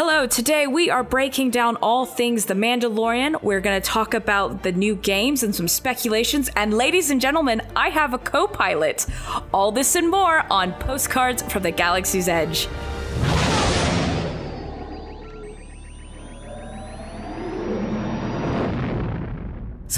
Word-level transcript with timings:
Hello, 0.00 0.28
today 0.28 0.68
we 0.68 0.90
are 0.90 1.02
breaking 1.02 1.50
down 1.50 1.74
all 1.82 2.06
things 2.06 2.44
The 2.44 2.54
Mandalorian. 2.54 3.42
We're 3.42 3.58
going 3.58 3.82
to 3.82 3.84
talk 3.84 4.14
about 4.14 4.62
the 4.62 4.70
new 4.70 4.94
games 4.94 5.42
and 5.42 5.52
some 5.52 5.66
speculations. 5.66 6.48
And 6.54 6.72
ladies 6.72 7.10
and 7.10 7.20
gentlemen, 7.20 7.62
I 7.74 7.88
have 7.88 8.14
a 8.14 8.18
co 8.18 8.46
pilot. 8.46 9.06
All 9.52 9.72
this 9.72 9.96
and 9.96 10.08
more 10.08 10.44
on 10.52 10.72
Postcards 10.74 11.42
from 11.42 11.64
the 11.64 11.72
Galaxy's 11.72 12.28
Edge. 12.28 12.68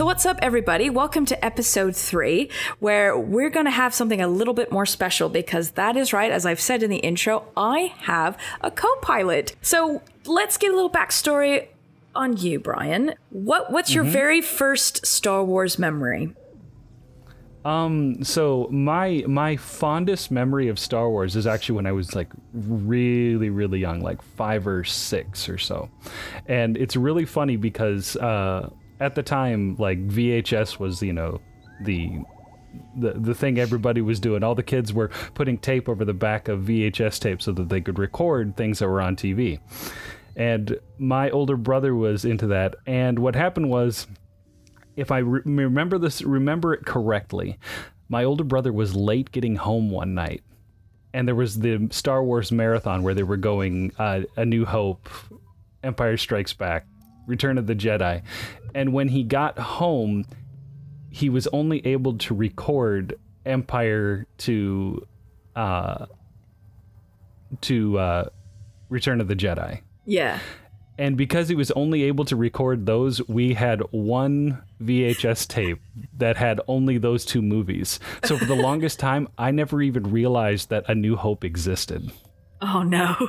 So, 0.00 0.06
what's 0.06 0.24
up, 0.24 0.38
everybody? 0.40 0.88
Welcome 0.88 1.26
to 1.26 1.44
episode 1.44 1.94
three, 1.94 2.48
where 2.78 3.18
we're 3.18 3.50
going 3.50 3.66
to 3.66 3.70
have 3.70 3.92
something 3.92 4.22
a 4.22 4.28
little 4.28 4.54
bit 4.54 4.72
more 4.72 4.86
special 4.86 5.28
because 5.28 5.72
that 5.72 5.94
is 5.94 6.14
right, 6.14 6.32
as 6.32 6.46
I've 6.46 6.58
said 6.58 6.82
in 6.82 6.88
the 6.88 7.00
intro, 7.00 7.44
I 7.54 7.92
have 7.98 8.38
a 8.62 8.70
co 8.70 8.88
pilot. 9.02 9.54
So, 9.60 10.00
let's 10.24 10.56
get 10.56 10.72
a 10.72 10.74
little 10.74 10.88
backstory 10.88 11.68
on 12.14 12.38
you, 12.38 12.58
Brian. 12.58 13.12
What, 13.28 13.70
what's 13.70 13.92
your 13.92 14.04
very 14.04 14.40
first 14.40 15.04
Star 15.04 15.44
Wars 15.44 15.78
memory? 15.78 16.34
Um, 17.62 18.24
so 18.24 18.68
my 18.70 19.22
my 19.26 19.56
fondest 19.56 20.30
memory 20.30 20.68
of 20.68 20.78
Star 20.78 21.10
Wars 21.10 21.36
is 21.36 21.46
actually 21.46 21.76
when 21.76 21.84
I 21.84 21.92
was 21.92 22.14
like 22.14 22.30
really 22.54 23.50
really 23.50 23.80
young, 23.80 24.00
like 24.00 24.22
five 24.22 24.66
or 24.66 24.82
six 24.82 25.46
or 25.46 25.58
so, 25.58 25.90
and 26.46 26.78
it's 26.78 26.96
really 26.96 27.26
funny 27.26 27.56
because 27.56 28.16
uh, 28.16 28.70
at 29.00 29.14
the 29.14 29.22
time 29.22 29.76
like 29.76 30.06
VHS 30.06 30.78
was 30.78 31.02
you 31.02 31.12
know 31.12 31.40
the 31.82 32.20
the 32.96 33.12
the 33.14 33.34
thing 33.34 33.58
everybody 33.58 34.00
was 34.00 34.20
doing. 34.20 34.42
All 34.42 34.54
the 34.54 34.62
kids 34.62 34.92
were 34.92 35.08
putting 35.34 35.58
tape 35.58 35.88
over 35.88 36.04
the 36.04 36.14
back 36.14 36.48
of 36.48 36.60
VHS 36.60 37.18
tape 37.18 37.42
so 37.42 37.52
that 37.52 37.68
they 37.68 37.80
could 37.80 37.98
record 37.98 38.56
things 38.56 38.78
that 38.78 38.88
were 38.88 39.00
on 39.00 39.16
TV. 39.16 39.58
And 40.36 40.78
my 40.98 41.30
older 41.30 41.56
brother 41.56 41.94
was 41.94 42.24
into 42.24 42.46
that. 42.48 42.76
And 42.86 43.18
what 43.18 43.34
happened 43.34 43.68
was 43.68 44.06
if 44.96 45.10
I 45.10 45.18
re- 45.18 45.42
remember 45.44 45.98
this, 45.98 46.22
remember 46.22 46.74
it 46.74 46.84
correctly, 46.84 47.58
my 48.08 48.24
older 48.24 48.44
brother 48.44 48.72
was 48.72 48.94
late 48.94 49.30
getting 49.32 49.56
home 49.56 49.90
one 49.90 50.14
night, 50.14 50.42
and 51.14 51.26
there 51.26 51.34
was 51.34 51.58
the 51.58 51.88
Star 51.90 52.22
Wars 52.22 52.52
marathon 52.52 53.02
where 53.02 53.14
they 53.14 53.22
were 53.22 53.36
going 53.36 53.92
uh, 53.98 54.22
A 54.36 54.44
New 54.44 54.64
Hope, 54.64 55.08
Empire 55.82 56.16
Strikes 56.16 56.52
Back, 56.52 56.86
Return 57.26 57.56
of 57.56 57.66
the 57.66 57.74
Jedi, 57.74 58.22
and 58.74 58.92
when 58.92 59.08
he 59.08 59.22
got 59.22 59.58
home, 59.58 60.24
he 61.10 61.28
was 61.28 61.46
only 61.48 61.84
able 61.86 62.18
to 62.18 62.34
record 62.34 63.18
Empire 63.44 64.26
to, 64.38 65.06
uh, 65.56 66.06
to 67.62 67.98
uh, 67.98 68.24
Return 68.88 69.20
of 69.20 69.28
the 69.28 69.36
Jedi. 69.36 69.80
Yeah. 70.04 70.38
And 70.98 71.16
because 71.16 71.48
he 71.48 71.54
was 71.54 71.70
only 71.70 72.02
able 72.02 72.26
to 72.26 72.36
record 72.36 72.84
those, 72.84 73.26
we 73.26 73.54
had 73.54 73.80
one 73.90 74.62
VHS 74.82 75.48
tape 75.48 75.80
that 76.18 76.36
had 76.36 76.60
only 76.68 76.98
those 76.98 77.24
two 77.24 77.40
movies. 77.40 77.98
So 78.24 78.36
for 78.36 78.44
the 78.44 78.54
longest 78.56 78.98
time, 78.98 79.28
I 79.38 79.50
never 79.50 79.80
even 79.80 80.10
realized 80.10 80.68
that 80.68 80.84
A 80.88 80.94
New 80.94 81.16
Hope 81.16 81.42
existed. 81.42 82.12
Oh, 82.60 82.82
no. 82.82 83.16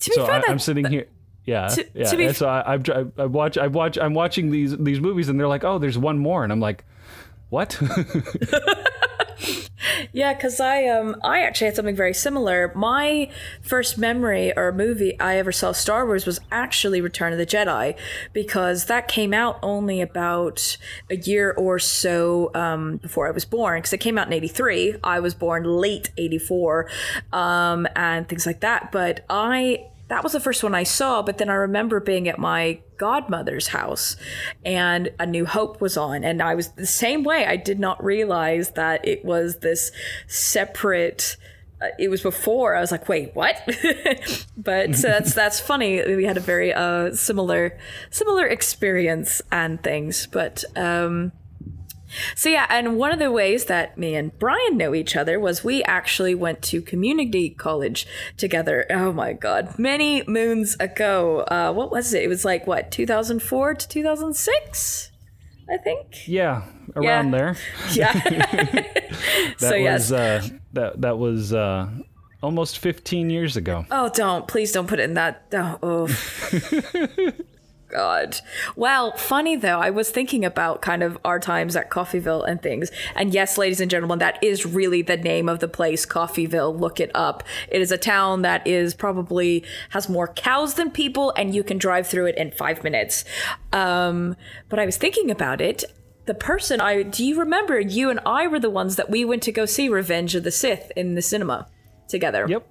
to 0.00 0.10
be 0.10 0.14
So 0.14 0.24
fair, 0.24 0.36
I, 0.36 0.42
I'm 0.48 0.58
sitting 0.58 0.86
here. 0.86 1.06
Yeah, 1.50 1.68
To- 1.68 1.86
yeah. 1.94 2.10
to 2.10 2.34
so 2.34 2.48
I, 2.48 2.74
I've, 2.74 2.88
I, 2.88 3.04
I 3.18 3.26
watch, 3.26 3.58
I 3.58 3.66
watch, 3.66 3.98
I'm 3.98 4.14
watching 4.14 4.50
these 4.50 4.76
these 4.78 5.00
movies, 5.00 5.28
and 5.28 5.38
they're 5.38 5.48
like, 5.48 5.64
"Oh, 5.64 5.78
there's 5.78 5.98
one 5.98 6.18
more," 6.18 6.44
and 6.44 6.52
I'm 6.52 6.60
like, 6.60 6.84
"What?" 7.48 7.80
Yeah, 10.12 10.34
because 10.34 10.60
I 10.60 10.86
um 10.86 11.16
I 11.22 11.40
actually 11.42 11.66
had 11.66 11.76
something 11.76 11.96
very 11.96 12.14
similar. 12.14 12.72
My 12.74 13.30
first 13.62 13.96
memory 13.98 14.52
or 14.56 14.72
movie 14.72 15.18
I 15.20 15.36
ever 15.38 15.52
saw 15.52 15.72
Star 15.72 16.06
Wars 16.06 16.26
was 16.26 16.40
actually 16.50 17.00
Return 17.00 17.32
of 17.32 17.38
the 17.38 17.46
Jedi, 17.46 17.96
because 18.32 18.86
that 18.86 19.08
came 19.08 19.32
out 19.32 19.58
only 19.62 20.00
about 20.00 20.76
a 21.10 21.16
year 21.16 21.52
or 21.52 21.78
so 21.78 22.50
um, 22.54 22.96
before 22.98 23.28
I 23.28 23.30
was 23.30 23.44
born. 23.44 23.78
Because 23.78 23.92
it 23.92 23.98
came 24.00 24.18
out 24.18 24.26
in 24.26 24.32
'83, 24.32 24.96
I 25.02 25.20
was 25.20 25.34
born 25.34 25.64
late 25.64 26.10
'84, 26.18 26.88
um, 27.32 27.86
and 27.96 28.28
things 28.28 28.46
like 28.46 28.60
that. 28.60 28.92
But 28.92 29.24
I 29.30 29.86
that 30.10 30.24
was 30.24 30.32
the 30.32 30.40
first 30.40 30.64
one 30.64 30.74
I 30.74 30.82
saw, 30.82 31.22
but 31.22 31.38
then 31.38 31.48
I 31.48 31.54
remember 31.54 32.00
being 32.00 32.28
at 32.28 32.36
my 32.36 32.80
godmother's 32.98 33.68
house 33.68 34.16
and 34.64 35.08
A 35.20 35.24
New 35.24 35.46
Hope 35.46 35.80
was 35.80 35.96
on. 35.96 36.24
And 36.24 36.42
I 36.42 36.56
was 36.56 36.72
the 36.72 36.84
same 36.84 37.22
way. 37.22 37.46
I 37.46 37.54
did 37.54 37.78
not 37.78 38.02
realize 38.02 38.72
that 38.72 39.06
it 39.06 39.24
was 39.24 39.58
this 39.58 39.92
separate. 40.26 41.36
Uh, 41.80 41.90
it 41.96 42.08
was 42.08 42.22
before 42.22 42.74
I 42.74 42.80
was 42.80 42.90
like, 42.90 43.08
wait, 43.08 43.36
what? 43.36 43.56
but 44.56 44.96
so 44.96 45.06
that's 45.06 45.32
that's 45.32 45.60
funny. 45.60 46.02
We 46.04 46.24
had 46.24 46.36
a 46.36 46.40
very 46.40 46.74
uh, 46.74 47.12
similar 47.12 47.78
similar 48.10 48.48
experience 48.48 49.40
and 49.52 49.80
things. 49.80 50.26
But 50.26 50.64
um, 50.74 51.30
so 52.34 52.48
yeah, 52.48 52.66
and 52.68 52.96
one 52.98 53.12
of 53.12 53.18
the 53.18 53.30
ways 53.30 53.66
that 53.66 53.96
me 53.98 54.14
and 54.14 54.36
Brian 54.38 54.76
know 54.76 54.94
each 54.94 55.16
other 55.16 55.38
was 55.38 55.62
we 55.64 55.82
actually 55.84 56.34
went 56.34 56.62
to 56.62 56.82
community 56.82 57.50
college 57.50 58.06
together. 58.36 58.86
Oh 58.90 59.12
my 59.12 59.32
god, 59.32 59.78
many 59.78 60.22
moons 60.26 60.76
ago. 60.80 61.40
Uh, 61.42 61.72
what 61.72 61.90
was 61.90 62.12
it? 62.14 62.22
It 62.22 62.28
was 62.28 62.44
like 62.44 62.66
what 62.66 62.90
2004 62.90 63.74
to 63.74 63.88
2006, 63.88 65.10
I 65.70 65.76
think. 65.78 66.26
yeah, 66.28 66.62
around 66.96 67.32
Yeah. 67.32 67.38
there. 67.38 67.56
Yeah. 67.92 68.84
That 69.60 69.68
so 69.70 69.74
yes. 69.74 70.10
was 70.10 70.12
uh, 70.12 70.48
that 70.72 71.00
that 71.02 71.18
was 71.18 71.52
uh, 71.52 71.88
almost 72.42 72.78
15 72.78 73.28
years 73.28 73.56
ago. 73.56 73.84
Oh, 73.90 74.08
don't 74.14 74.48
please 74.48 74.72
don't 74.72 74.86
put 74.88 74.98
it 74.98 75.04
in 75.04 75.14
that. 75.14 75.42
Oh, 75.52 75.78
oh. 75.82 77.30
God. 77.90 78.40
Well, 78.76 79.12
funny 79.16 79.56
though, 79.56 79.78
I 79.78 79.90
was 79.90 80.10
thinking 80.10 80.44
about 80.44 80.82
kind 80.82 81.02
of 81.02 81.18
our 81.24 81.38
times 81.38 81.76
at 81.76 81.90
Coffeeville 81.90 82.48
and 82.48 82.62
things. 82.62 82.90
And 83.14 83.34
yes, 83.34 83.58
ladies 83.58 83.80
and 83.80 83.90
gentlemen, 83.90 84.18
that 84.20 84.42
is 84.42 84.64
really 84.66 85.02
the 85.02 85.16
name 85.16 85.48
of 85.48 85.60
the 85.60 85.68
place, 85.68 86.06
Coffeeville. 86.06 86.78
Look 86.78 87.00
it 87.00 87.10
up. 87.14 87.42
It 87.68 87.80
is 87.80 87.92
a 87.92 87.98
town 87.98 88.42
that 88.42 88.66
is 88.66 88.94
probably 88.94 89.64
has 89.90 90.08
more 90.08 90.28
cows 90.28 90.74
than 90.74 90.90
people, 90.90 91.32
and 91.36 91.54
you 91.54 91.62
can 91.62 91.78
drive 91.78 92.06
through 92.06 92.26
it 92.26 92.36
in 92.36 92.52
five 92.52 92.84
minutes. 92.84 93.24
Um, 93.72 94.36
but 94.68 94.78
I 94.78 94.86
was 94.86 94.96
thinking 94.96 95.30
about 95.30 95.60
it. 95.60 95.84
The 96.26 96.34
person 96.34 96.80
I 96.80 97.02
do 97.02 97.24
you 97.24 97.38
remember 97.40 97.80
you 97.80 98.10
and 98.10 98.20
I 98.24 98.46
were 98.46 98.60
the 98.60 98.70
ones 98.70 98.96
that 98.96 99.10
we 99.10 99.24
went 99.24 99.42
to 99.44 99.52
go 99.52 99.66
see 99.66 99.88
Revenge 99.88 100.34
of 100.34 100.44
the 100.44 100.52
Sith 100.52 100.92
in 100.94 101.14
the 101.14 101.22
cinema 101.22 101.66
together. 102.08 102.46
Yep. 102.48 102.66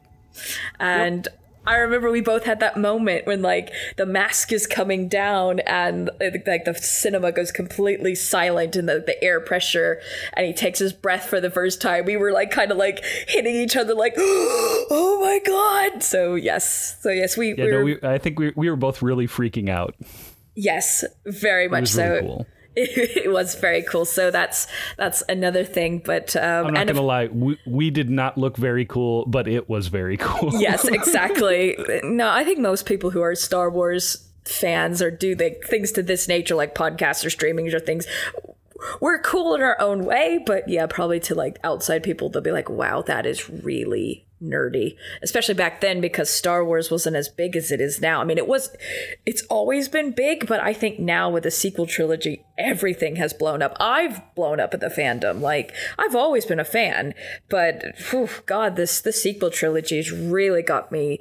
And 0.80 1.28
I 1.70 1.76
remember 1.76 2.10
we 2.10 2.22
both 2.22 2.46
had 2.46 2.62
that 2.62 2.78
moment 2.78 3.28
when 3.28 3.44
like 3.44 3.72
the 3.96 4.08
mask 4.08 4.52
is 4.52 4.66
coming 4.66 5.08
down 5.08 5.60
and 5.60 6.10
like 6.20 6.66
the 6.66 6.74
cinema 6.74 7.32
goes 7.32 7.52
completely 7.52 8.16
silent 8.16 8.76
and 8.76 8.90
the, 8.90 9.04
the 9.06 9.24
air 9.24 9.40
pressure 9.40 10.02
and 10.34 10.48
he 10.48 10.54
takes 10.54 10.80
his 10.80 10.94
breath 10.94 11.26
for 11.26 11.40
the 11.40 11.52
first 11.52 11.80
time. 11.80 12.06
We 12.06 12.18
were 12.18 12.32
like 12.32 12.50
kind 12.50 12.72
of 12.72 12.78
like 12.78 13.06
hitting 13.28 13.54
each 13.56 13.76
other 13.76 13.94
like, 13.94 14.16
oh 14.18 15.20
my 15.22 15.40
god. 15.46 16.02
So 16.02 16.34
yes, 16.34 16.98
so 17.02 17.12
yes, 17.12 17.38
we, 17.38 17.54
Yeah, 17.56 17.66
we 17.66 17.72
no, 17.72 17.78
were 17.78 17.84
we, 17.84 18.00
I 18.02 18.18
think 18.18 18.40
we, 18.40 18.52
we 18.56 18.68
were 18.68 18.76
both 18.76 19.04
really 19.04 19.28
freaking 19.28 19.70
out. 19.70 19.94
Yes, 20.56 21.06
very 21.28 21.68
much 21.68 21.90
so. 21.90 22.04
really 22.04 22.22
cool. 22.22 22.48
It, 22.82 23.32
was 23.32 23.56
very 23.56 23.84
cool. 23.84 24.06
So 24.06 24.32
that's 24.32 24.68
that's 24.98 25.22
another 25.28 25.64
thing. 25.64 26.02
But 26.04 26.36
um, 26.36 26.68
I'm 26.68 26.74
not 26.74 26.88
gonna 26.88 27.02
lie, 27.02 27.28
we, 27.28 27.60
we 27.66 27.90
did 27.90 28.10
not 28.10 28.38
look 28.38 28.58
very 28.58 28.86
cool, 28.86 29.26
but 29.26 29.48
it 29.48 29.70
was 29.70 29.88
very 29.88 30.18
cool. 30.18 30.52
yes, 30.54 30.88
exactly. 30.88 31.78
No, 32.04 32.30
I 32.30 32.44
think 32.44 32.60
most 32.60 32.86
people 32.86 33.10
who 33.12 33.22
are 33.22 33.36
Star 33.36 33.70
Wars 33.70 34.30
fans 34.46 35.02
or 35.02 35.12
do 35.12 35.36
the 35.36 35.58
things 35.66 35.92
to 35.94 36.04
this 36.04 36.28
nature, 36.28 36.56
like 36.56 36.74
podcasts 36.74 37.26
or 37.26 37.30
streamings 37.30 37.74
or 37.74 37.80
things, 37.80 38.08
we're 39.02 39.20
cool 39.20 39.56
in 39.56 39.62
our 39.62 39.80
own 39.82 40.06
way. 40.06 40.42
But 40.46 40.70
yeah, 40.70 40.88
probably 40.88 41.20
to 41.22 41.36
like 41.36 41.60
outside 41.64 42.04
people, 42.04 42.30
they'll 42.30 42.42
be 42.42 42.52
like, 42.52 42.70
"Wow, 42.70 43.02
that 43.04 43.26
is 43.26 43.50
really 43.50 44.26
nerdy." 44.44 44.96
Especially 45.22 45.54
back 45.54 45.82
then, 45.82 46.02
because 46.02 46.30
Star 46.30 46.64
Wars 46.64 46.92
wasn't 46.92 47.16
as 47.16 47.30
big 47.30 47.56
as 47.56 47.72
it 47.72 47.82
is 47.82 48.02
now. 48.02 48.22
I 48.22 48.24
mean, 48.24 48.38
it 48.38 48.48
was. 48.48 48.76
It's 49.26 49.44
always 49.44 49.88
been 49.88 50.12
big, 50.12 50.48
but 50.48 50.60
I 50.62 50.74
think 50.74 51.00
now 51.00 51.30
with 51.30 51.44
the 51.44 51.52
sequel 51.52 51.86
trilogy, 51.86 52.44
everything 52.58 53.16
has 53.18 53.34
blown 53.34 53.62
up. 53.62 53.76
I've 53.80 54.22
blown 54.36 54.60
up 54.60 54.74
at 54.74 54.80
the 54.80 54.88
fandom. 54.88 55.42
Like 55.42 55.74
I've 55.98 56.16
always 56.16 56.46
been 56.46 56.60
a 56.60 56.66
fan, 56.66 57.14
but 57.50 57.84
whew, 58.10 58.30
God, 58.46 58.76
this 58.76 59.02
the 59.02 59.14
sequel 59.14 59.50
trilogies 59.50 60.12
really 60.12 60.62
got 60.62 60.92
me 60.92 61.20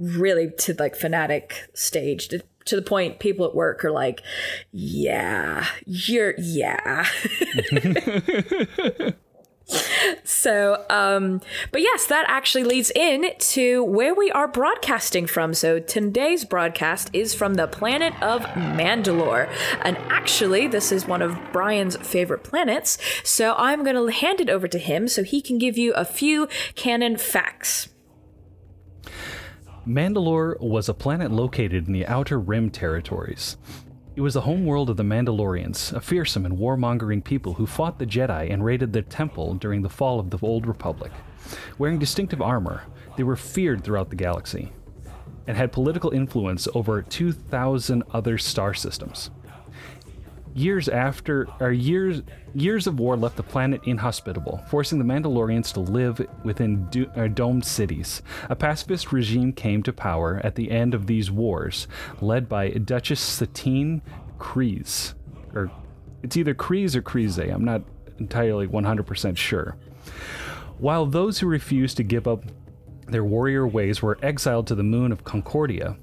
really 0.00 0.50
to 0.58 0.74
like 0.78 0.96
fanatic 0.96 1.68
stage 1.74 2.28
to, 2.28 2.42
to 2.64 2.74
the 2.74 2.82
point 2.82 3.20
people 3.20 3.44
at 3.44 3.54
work 3.54 3.84
are 3.84 3.90
like 3.90 4.22
yeah 4.72 5.66
you're 5.84 6.34
yeah 6.38 7.06
so 10.24 10.84
um 10.90 11.40
but 11.70 11.80
yes 11.80 12.06
that 12.06 12.24
actually 12.28 12.64
leads 12.64 12.90
in 12.90 13.30
to 13.38 13.84
where 13.84 14.14
we 14.14 14.30
are 14.30 14.48
broadcasting 14.48 15.26
from. 15.26 15.54
So 15.54 15.78
today's 15.78 16.44
broadcast 16.44 17.10
is 17.12 17.34
from 17.34 17.54
the 17.54 17.66
planet 17.66 18.14
of 18.22 18.42
mandalore. 18.42 19.52
And 19.82 19.96
actually 20.08 20.66
this 20.66 20.92
is 20.92 21.06
one 21.06 21.22
of 21.22 21.38
brian's 21.52 21.96
favorite 21.96 22.44
planets. 22.44 22.98
So 23.24 23.54
i'm 23.56 23.84
going 23.84 23.96
to 23.96 24.12
hand 24.12 24.40
it 24.40 24.50
over 24.50 24.68
to 24.68 24.78
him 24.78 25.08
so 25.08 25.22
he 25.22 25.40
can 25.40 25.58
give 25.58 25.78
you 25.78 25.92
a 25.94 26.04
few 26.04 26.48
canon 26.74 27.16
facts. 27.16 27.88
Mandalore 29.86 30.60
was 30.60 30.88
a 30.88 30.94
planet 30.94 31.30
located 31.30 31.86
in 31.86 31.92
the 31.92 32.06
Outer 32.06 32.38
Rim 32.38 32.70
territories. 32.70 33.56
It 34.20 34.22
was 34.22 34.34
the 34.34 34.42
homeworld 34.42 34.90
of 34.90 34.98
the 34.98 35.02
Mandalorians, 35.02 35.94
a 35.94 36.00
fearsome 36.02 36.44
and 36.44 36.58
warmongering 36.58 37.24
people 37.24 37.54
who 37.54 37.66
fought 37.66 37.98
the 37.98 38.04
Jedi 38.04 38.52
and 38.52 38.62
raided 38.62 38.92
the 38.92 39.00
temple 39.00 39.54
during 39.54 39.80
the 39.80 39.88
fall 39.88 40.20
of 40.20 40.28
the 40.28 40.36
Old 40.42 40.66
Republic. 40.66 41.10
Wearing 41.78 41.98
distinctive 41.98 42.42
armor, 42.42 42.82
they 43.16 43.22
were 43.22 43.34
feared 43.34 43.82
throughout 43.82 44.10
the 44.10 44.16
galaxy 44.16 44.72
and 45.46 45.56
had 45.56 45.72
political 45.72 46.10
influence 46.10 46.68
over 46.74 47.00
2,000 47.00 48.02
other 48.12 48.36
star 48.36 48.74
systems. 48.74 49.30
Years 50.52 50.86
after, 50.86 51.48
or 51.58 51.72
years 51.72 52.20
years 52.54 52.86
of 52.86 52.98
war 52.98 53.16
left 53.16 53.36
the 53.36 53.42
planet 53.42 53.80
inhospitable, 53.84 54.64
forcing 54.68 54.98
the 54.98 55.04
Mandalorians 55.04 55.72
to 55.74 55.80
live 55.80 56.26
within 56.44 56.86
do, 56.86 57.06
uh, 57.16 57.28
domed 57.28 57.64
cities. 57.64 58.22
A 58.48 58.56
pacifist 58.56 59.12
regime 59.12 59.52
came 59.52 59.82
to 59.82 59.92
power 59.92 60.40
at 60.44 60.54
the 60.54 60.70
end 60.70 60.94
of 60.94 61.06
these 61.06 61.30
wars, 61.30 61.86
led 62.20 62.48
by 62.48 62.70
Duchess 62.70 63.20
Satine 63.20 64.02
Kryze, 64.38 65.14
or 65.54 65.70
it's 66.22 66.36
either 66.36 66.54
Kryze 66.54 66.94
or 66.94 67.02
Kryze. 67.02 67.52
I'm 67.52 67.64
not 67.64 67.82
entirely 68.18 68.66
100% 68.66 69.36
sure. 69.36 69.76
While 70.78 71.06
those 71.06 71.38
who 71.38 71.46
refused 71.46 71.96
to 71.98 72.02
give 72.02 72.26
up 72.26 72.44
their 73.06 73.24
warrior 73.24 73.66
ways 73.66 74.02
were 74.02 74.18
exiled 74.22 74.66
to 74.68 74.74
the 74.74 74.82
moon 74.82 75.12
of 75.12 75.24
Concordia. 75.24 75.96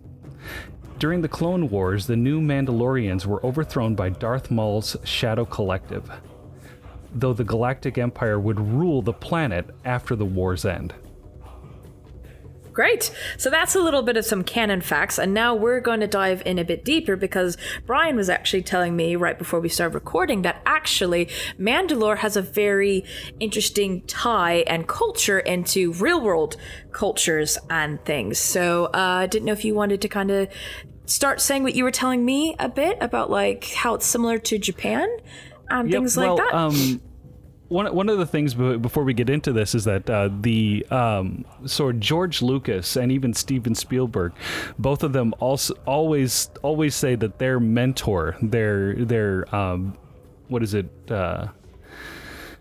During 1.00 1.22
the 1.22 1.30
Clone 1.30 1.70
Wars, 1.70 2.08
the 2.08 2.16
new 2.16 2.42
Mandalorians 2.42 3.26
were 3.26 3.46
overthrown 3.46 3.96
by 3.96 4.10
Darth 4.10 4.52
Maul's 4.52 4.98
Shadow 5.04 5.46
Collective, 5.46 6.10
though 7.20 7.34
the 7.34 7.44
Galactic 7.44 7.98
Empire 7.98 8.40
would 8.40 8.60
rule 8.60 9.02
the 9.02 9.14
planet 9.14 9.70
after 9.86 10.16
the 10.16 10.26
war's 10.26 10.66
end. 10.66 10.94
Great. 12.78 13.12
So 13.38 13.50
that's 13.50 13.74
a 13.74 13.80
little 13.80 14.04
bit 14.04 14.18
of 14.18 14.26
some 14.26 14.44
canon 14.44 14.82
facts. 14.82 15.18
And 15.18 15.34
now 15.34 15.56
we're 15.56 15.80
going 15.80 16.00
to 16.02 16.06
dive 16.06 16.44
in 16.46 16.60
a 16.60 16.64
bit 16.64 16.86
deeper 16.86 17.16
because 17.16 17.58
Brian 17.88 18.16
was 18.16 18.30
actually 18.30 18.62
telling 18.62 18.96
me 18.96 19.16
right 19.16 19.36
before 19.36 19.60
we 19.60 19.68
started 19.68 19.96
recording 19.96 20.44
that 20.44 20.62
actually 20.64 21.26
Mandalore 21.60 22.18
has 22.18 22.38
a 22.38 22.42
very 22.44 23.04
interesting 23.40 24.04
tie 24.06 24.64
and 24.68 24.88
culture 24.88 25.40
into 25.40 25.92
real 25.94 26.22
world 26.22 26.56
cultures 26.92 27.58
and 27.68 28.00
things. 28.06 28.38
So 28.38 28.86
uh, 28.94 29.22
I 29.24 29.26
didn't 29.26 29.46
know 29.46 29.54
if 29.54 29.66
you 29.66 29.74
wanted 29.74 30.00
to 30.02 30.08
kind 30.08 30.30
of 30.30 30.48
start 31.08 31.42
saying 31.42 31.64
what 31.64 31.74
you 31.74 31.84
were 31.84 31.90
telling 31.90 32.24
me 32.24 32.56
a 32.60 32.70
bit 32.70 33.00
about 33.02 33.32
like 33.32 33.72
how 33.72 33.96
it's 33.96 34.06
similar 34.06 34.38
to 34.38 34.60
Japan 34.60 35.10
and 35.72 35.90
Yep, 35.90 35.98
things 35.98 36.16
well, 36.16 36.36
like 36.36 36.46
that. 36.46 36.56
Um, 36.56 37.02
one 37.70 37.94
one 37.94 38.10
of 38.10 38.18
the 38.18 38.26
things 38.26 38.54
before 38.54 39.04
we 39.04 39.14
get 39.14 39.30
into 39.30 39.52
this 39.52 39.76
is 39.76 39.84
that 39.86 40.10
uh, 40.10 40.30
the 40.42 40.86
um, 40.90 41.46
so 41.66 41.92
George 41.92 42.42
Lucas 42.42 42.96
and 42.96 43.12
even 43.12 43.34
Steven 43.34 43.76
Spielberg, 43.76 44.34
both 44.80 45.04
of 45.04 45.14
them 45.14 45.34
also 45.40 45.74
always 45.86 46.50
always 46.62 46.96
say 46.96 47.16
that 47.16 47.40
their 47.40 47.60
mentor, 47.60 48.38
their 48.42 48.96
their 48.96 49.54
um, 49.56 49.98
what 50.48 50.64
is 50.64 50.74
it? 50.74 50.90
Uh, 51.10 51.48
their 51.48 51.52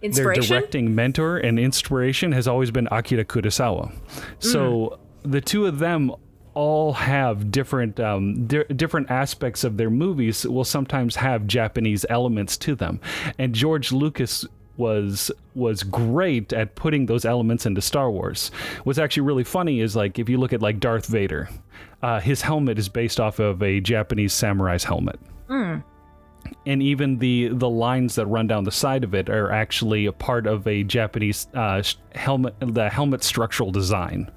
Inspiration? 0.03 0.43
directing 0.45 0.95
mentor 0.95 1.39
and 1.39 1.59
inspiration 1.59 2.33
has 2.33 2.47
always 2.47 2.71
been 2.71 2.87
Akira 2.91 3.25
Kurosawa. 3.25 3.93
So 4.41 4.99
the 5.23 5.41
two 5.41 5.67
of 5.67 5.79
them 5.79 6.13
all 6.55 6.95
have 6.95 7.51
different 7.51 8.01
um, 8.01 8.47
di- 8.47 8.65
different 8.65 9.11
aspects 9.11 9.63
of 9.63 9.77
their 9.77 9.91
movies 9.91 10.47
will 10.47 10.65
sometimes 10.65 11.17
have 11.17 11.47
Japanese 11.47 12.07
elements 12.09 12.57
to 12.57 12.75
them, 12.75 13.01
and 13.39 13.55
George 13.55 13.93
Lucas 13.93 14.47
was 14.77 15.31
was 15.55 15.83
great 15.83 16.53
at 16.53 16.75
putting 16.75 17.07
those 17.07 17.25
elements 17.25 17.67
into 17.67 17.81
Star 17.81 18.11
Wars. 18.11 18.51
What's 18.85 18.99
actually 18.99 19.23
really 19.23 19.45
funny 19.45 19.81
is 19.81 19.97
like 19.97 20.19
if 20.19 20.29
you 20.29 20.39
look 20.39 20.53
at 20.53 20.63
like 20.63 20.81
Darth 20.81 21.07
Vader, 21.07 21.49
uh, 22.03 22.21
his 22.21 22.43
helmet 22.43 22.79
is 22.79 22.89
based 22.89 23.21
off 23.21 23.39
of 23.39 23.63
a 23.63 23.81
Japanese 23.81 24.33
samurai's 24.33 24.85
helmet 24.85 25.19
and 26.67 26.83
even 26.83 27.19
the 27.19 27.49
the 27.49 27.69
lines 27.69 28.15
that 28.17 28.27
run 28.27 28.47
down 28.47 28.65
the 28.65 28.71
side 28.71 29.05
of 29.05 29.15
it 29.15 29.29
are 29.29 29.51
actually 29.51 30.07
a 30.07 30.13
part 30.13 30.47
of 30.47 30.67
a 30.67 30.83
Japanese 30.83 31.47
uh, 31.55 31.83
helmet, 32.15 32.55
the 32.61 32.89
helmet 32.89 33.23
structural 33.23 33.71
design. 33.71 34.31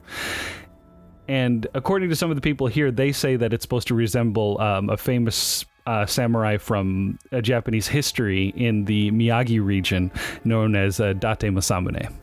And 1.27 1.67
according 1.75 2.09
to 2.09 2.15
some 2.15 2.31
of 2.31 2.35
the 2.35 2.41
people 2.41 2.67
here, 2.67 2.91
they 2.91 3.11
say 3.11 3.35
that 3.35 3.53
it's 3.53 3.63
supposed 3.63 3.87
to 3.89 3.95
resemble 3.95 4.59
um, 4.59 4.89
a 4.89 4.97
famous 4.97 5.63
uh, 5.85 6.05
samurai 6.05 6.57
from 6.57 7.17
uh, 7.31 7.41
Japanese 7.41 7.87
history 7.87 8.53
in 8.55 8.85
the 8.85 9.11
Miyagi 9.11 9.63
region, 9.63 10.11
known 10.43 10.75
as 10.75 10.99
uh, 10.99 11.13
Date 11.13 11.51
Masamune. 11.51 12.15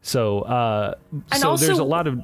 So, 0.00 0.42
uh, 0.42 0.94
And 1.32 1.40
so 1.40 1.56
there's 1.56 1.70
also- 1.70 1.84
a 1.84 1.84
lot 1.84 2.06
of 2.06 2.20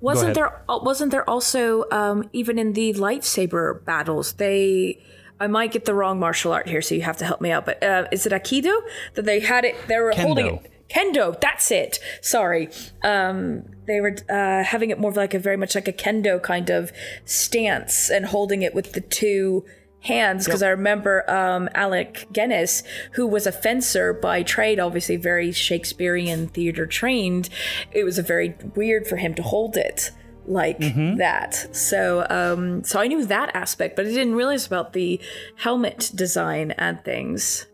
Wasn't 0.00 0.34
there 0.34 0.62
wasn't 0.66 1.10
there 1.10 1.28
also 1.28 1.84
um, 1.92 2.28
even 2.32 2.58
in 2.58 2.72
the 2.72 2.94
lightsaber 2.94 3.84
battles 3.84 4.32
they 4.34 4.98
I 5.38 5.46
might 5.46 5.72
get 5.72 5.84
the 5.84 5.92
wrong 5.92 6.18
martial 6.18 6.52
art 6.52 6.66
here 6.66 6.80
so 6.80 6.94
you 6.94 7.02
have 7.02 7.18
to 7.18 7.26
help 7.26 7.42
me 7.42 7.50
out 7.50 7.66
but 7.66 7.82
uh, 7.84 8.06
is 8.10 8.24
it 8.24 8.32
aikido? 8.32 8.72
That 9.14 9.26
they 9.26 9.40
had 9.40 9.66
it 9.66 9.76
they 9.88 9.98
were 9.98 10.12
holding 10.16 10.46
it 10.56 10.72
kendo 10.90 11.38
that's 11.40 11.70
it 11.70 11.98
sorry 12.20 12.68
um, 13.02 13.64
they 13.86 14.00
were 14.00 14.16
uh, 14.28 14.62
having 14.64 14.90
it 14.90 14.98
more 14.98 15.10
of 15.10 15.16
like 15.16 15.34
a 15.34 15.38
very 15.38 15.56
much 15.56 15.74
like 15.74 15.88
a 15.88 15.92
kendo 15.92 16.42
kind 16.42 16.70
of 16.70 16.92
stance 17.24 18.10
and 18.10 18.26
holding 18.26 18.62
it 18.62 18.74
with 18.74 18.92
the 18.92 19.00
two 19.00 19.64
hands 20.00 20.46
because 20.46 20.62
I 20.62 20.68
remember 20.68 21.28
um, 21.30 21.68
Alec 21.74 22.26
Guinness, 22.32 22.82
who 23.12 23.26
was 23.26 23.46
a 23.46 23.52
fencer 23.52 24.12
by 24.12 24.42
trade, 24.42 24.80
obviously 24.80 25.16
very 25.16 25.52
Shakespearean 25.52 26.48
theater 26.48 26.86
trained. 26.86 27.48
It 27.92 28.04
was 28.04 28.18
a 28.18 28.22
very 28.22 28.54
weird 28.74 29.06
for 29.06 29.16
him 29.16 29.34
to 29.34 29.42
hold 29.42 29.76
it 29.76 30.10
like 30.46 30.78
that. 31.18 31.74
So, 31.76 32.26
um, 32.28 32.82
so 32.82 33.00
I 33.00 33.06
knew 33.06 33.24
that 33.26 33.54
aspect, 33.54 33.96
but 33.96 34.06
I 34.06 34.08
didn't 34.08 34.34
realize 34.34 34.66
about 34.66 34.94
the 34.94 35.20
helmet 35.56 36.10
design 36.14 36.72
and 36.72 37.02
things. 37.04 37.66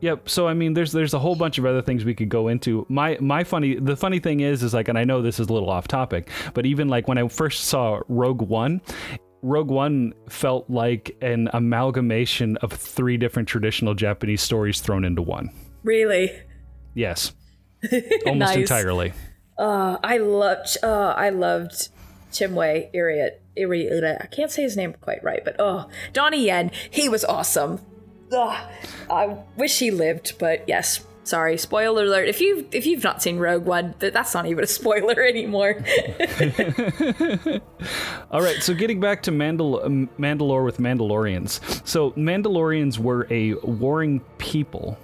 Yep. 0.00 0.28
So 0.28 0.46
I 0.46 0.54
mean, 0.54 0.74
there's 0.74 0.92
there's 0.92 1.14
a 1.14 1.18
whole 1.18 1.34
bunch 1.36 1.58
of 1.58 1.64
other 1.66 1.80
things 1.82 2.04
we 2.04 2.14
could 2.14 2.28
go 2.28 2.48
into. 2.48 2.84
My 2.88 3.16
my 3.20 3.44
funny 3.44 3.76
the 3.76 3.96
funny 3.96 4.18
thing 4.18 4.40
is 4.40 4.62
is 4.62 4.74
like, 4.74 4.88
and 4.88 4.98
I 4.98 5.04
know 5.04 5.22
this 5.22 5.40
is 5.40 5.48
a 5.48 5.52
little 5.52 5.70
off 5.70 5.88
topic, 5.88 6.28
but 6.54 6.66
even 6.66 6.88
like 6.88 7.08
when 7.08 7.18
I 7.18 7.26
first 7.28 7.64
saw 7.64 8.00
Rogue 8.08 8.42
One. 8.42 8.80
Rogue 9.42 9.70
One 9.70 10.12
felt 10.28 10.68
like 10.68 11.16
an 11.20 11.48
amalgamation 11.52 12.56
of 12.58 12.72
three 12.72 13.16
different 13.16 13.48
traditional 13.48 13.94
Japanese 13.94 14.42
stories 14.42 14.80
thrown 14.80 15.04
into 15.04 15.22
one. 15.22 15.50
Really, 15.84 16.32
Yes, 16.94 17.32
almost 18.26 18.38
Nice. 18.38 18.56
entirely. 18.56 19.12
I 19.58 20.18
loved. 20.18 20.78
Uh, 20.82 21.14
I 21.16 21.28
loved 21.30 21.90
Iriot. 22.32 23.32
Iriot. 23.56 24.20
I 24.20 24.26
can't 24.26 24.50
say 24.50 24.62
his 24.62 24.76
name 24.76 24.94
quite 25.00 25.22
right, 25.22 25.44
but 25.44 25.56
oh, 25.58 25.88
Donnie 26.12 26.46
Yen. 26.46 26.70
He 26.90 27.08
was 27.08 27.24
awesome. 27.24 27.80
Ugh, 28.32 28.70
I 29.10 29.36
wish 29.56 29.78
he 29.78 29.90
lived, 29.90 30.34
but 30.38 30.64
yes. 30.68 31.04
Sorry, 31.24 31.56
spoiler 31.58 32.04
alert. 32.04 32.28
If 32.28 32.40
you've 32.40 32.66
if 32.72 32.86
you've 32.86 33.02
not 33.02 33.20
seen 33.20 33.38
Rogue 33.38 33.64
One, 33.64 33.94
th- 33.98 34.12
that's 34.12 34.32
not 34.32 34.46
even 34.46 34.62
a 34.62 34.66
spoiler 34.68 35.20
anymore. 35.24 35.74
All 38.30 38.40
right, 38.40 38.62
so 38.62 38.74
getting 38.74 39.00
back 39.00 39.22
to 39.24 39.32
Mandal- 39.32 40.08
Mandalore 40.18 40.64
with 40.64 40.78
Mandalorians. 40.78 41.84
So, 41.86 42.12
Mandalorians 42.12 42.98
were 42.98 43.26
a 43.30 43.54
warring 43.54 44.20
people. 44.38 44.98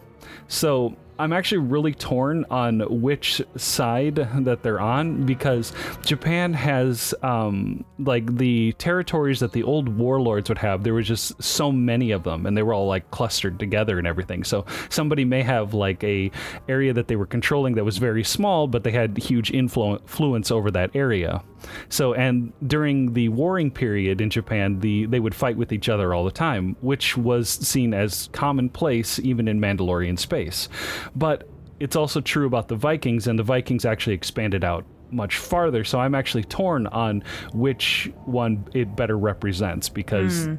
So, 0.47 0.97
I'm 1.19 1.33
actually 1.33 1.59
really 1.59 1.95
torn 1.95 2.45
on 2.50 2.81
which 3.00 3.42
side 3.57 4.16
that 4.16 4.62
they're 4.62 4.81
on 4.81 5.25
because 5.25 5.73
Japan 6.04 6.52
has, 6.54 7.14
um, 7.23 7.85
like, 7.99 8.37
the 8.37 8.73
territories 8.73 9.40
that 9.40 9.52
the 9.52 9.62
old 9.62 9.88
warlords 9.88 10.49
would 10.49 10.59
have. 10.59 10.83
There 10.83 10.95
was 10.95 11.07
just 11.07 11.40
so 11.42 11.71
many 11.71 12.11
of 12.11 12.23
them, 12.25 12.47
and 12.47 12.57
they 12.57 12.62
were 12.62 12.75
all, 12.75 12.87
like, 12.87 13.11
clustered 13.11 13.59
together 13.59 13.99
and 13.99 14.07
everything. 14.07 14.42
So, 14.42 14.64
somebody 14.88 15.25
may 15.25 15.42
have, 15.42 15.75
like, 15.75 16.02
a 16.02 16.31
area 16.69 16.92
that 16.92 17.09
they 17.09 17.16
were 17.16 17.26
controlling 17.26 17.75
that 17.75 17.85
was 17.85 17.99
very 17.99 18.25
small, 18.25 18.66
but 18.66 18.83
they 18.83 18.92
had 18.92 19.19
huge 19.19 19.52
influ- 19.52 20.00
influence 20.00 20.50
over 20.50 20.71
that 20.71 20.95
area. 20.95 21.42
So, 21.88 22.14
and 22.14 22.52
during 22.66 23.12
the 23.12 23.28
warring 23.28 23.71
period 23.71 24.21
in 24.21 24.31
Japan, 24.31 24.81
the 24.81 25.07
they 25.07 25.21
would 25.21 25.35
fight 25.35 25.57
with 25.57 25.73
each 25.73 25.88
other 25.88 26.14
all 26.14 26.25
the 26.25 26.31
time, 26.31 26.76
which 26.81 27.16
was 27.16 27.49
seen 27.49 27.95
as 27.95 28.28
commonplace 28.33 29.19
even 29.19 29.49
in 29.49 29.61
Mandalorian 29.61 30.19
space. 30.19 30.69
But 31.14 31.49
it's 31.81 31.97
also 31.97 32.21
true 32.21 32.47
about 32.47 32.69
the 32.69 32.76
Vikings, 32.76 33.26
and 33.26 33.38
the 33.38 33.42
Vikings 33.42 33.85
actually 33.85 34.14
expanded 34.14 34.64
out 34.64 34.85
much 35.11 35.37
farther. 35.37 35.85
So 35.85 36.00
I'm 36.00 36.14
actually 36.14 36.45
torn 36.45 36.87
on 36.87 37.23
which 37.52 38.11
one 38.25 38.66
it 38.73 38.97
better 38.97 39.19
represents 39.19 39.88
because 39.88 40.47
hmm. 40.47 40.54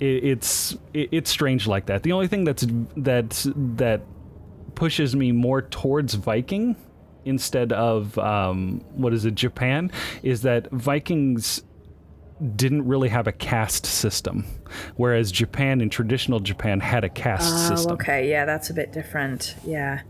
it, 0.00 0.24
it's 0.24 0.76
it's 0.94 1.30
strange 1.30 1.66
like 1.66 1.86
that. 1.86 2.02
The 2.02 2.12
only 2.12 2.28
thing 2.28 2.44
that's 2.44 2.66
that's 2.96 3.46
that 3.54 4.02
pushes 4.74 5.16
me 5.16 5.32
more 5.32 5.62
towards 5.62 6.14
Viking 6.14 6.76
instead 7.28 7.72
of 7.72 8.16
um, 8.18 8.80
what 8.94 9.12
is 9.12 9.24
it 9.24 9.34
Japan 9.34 9.90
is 10.22 10.42
that 10.42 10.70
Vikings 10.72 11.62
didn't 12.56 12.86
really 12.86 13.08
have 13.08 13.26
a 13.26 13.32
caste 13.32 13.84
system, 13.86 14.44
whereas 14.96 15.30
Japan 15.32 15.80
in 15.80 15.90
traditional 15.90 16.40
Japan 16.40 16.80
had 16.80 17.04
a 17.04 17.08
caste 17.08 17.52
Oh, 17.52 17.74
system. 17.74 17.92
okay, 17.92 18.30
yeah, 18.30 18.44
that's 18.44 18.70
a 18.70 18.74
bit 18.74 18.92
different. 18.92 19.56
Yeah. 19.64 20.02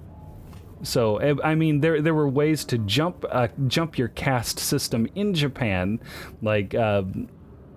So 0.82 1.18
I 1.42 1.54
mean, 1.54 1.80
there 1.80 2.00
there 2.00 2.14
were 2.14 2.28
ways 2.28 2.64
to 2.66 2.78
jump 2.78 3.24
uh, 3.30 3.48
jump 3.66 3.98
your 3.98 4.08
caste 4.08 4.58
system 4.60 5.08
in 5.16 5.34
Japan, 5.34 5.98
like 6.40 6.74
uh, 6.74 7.02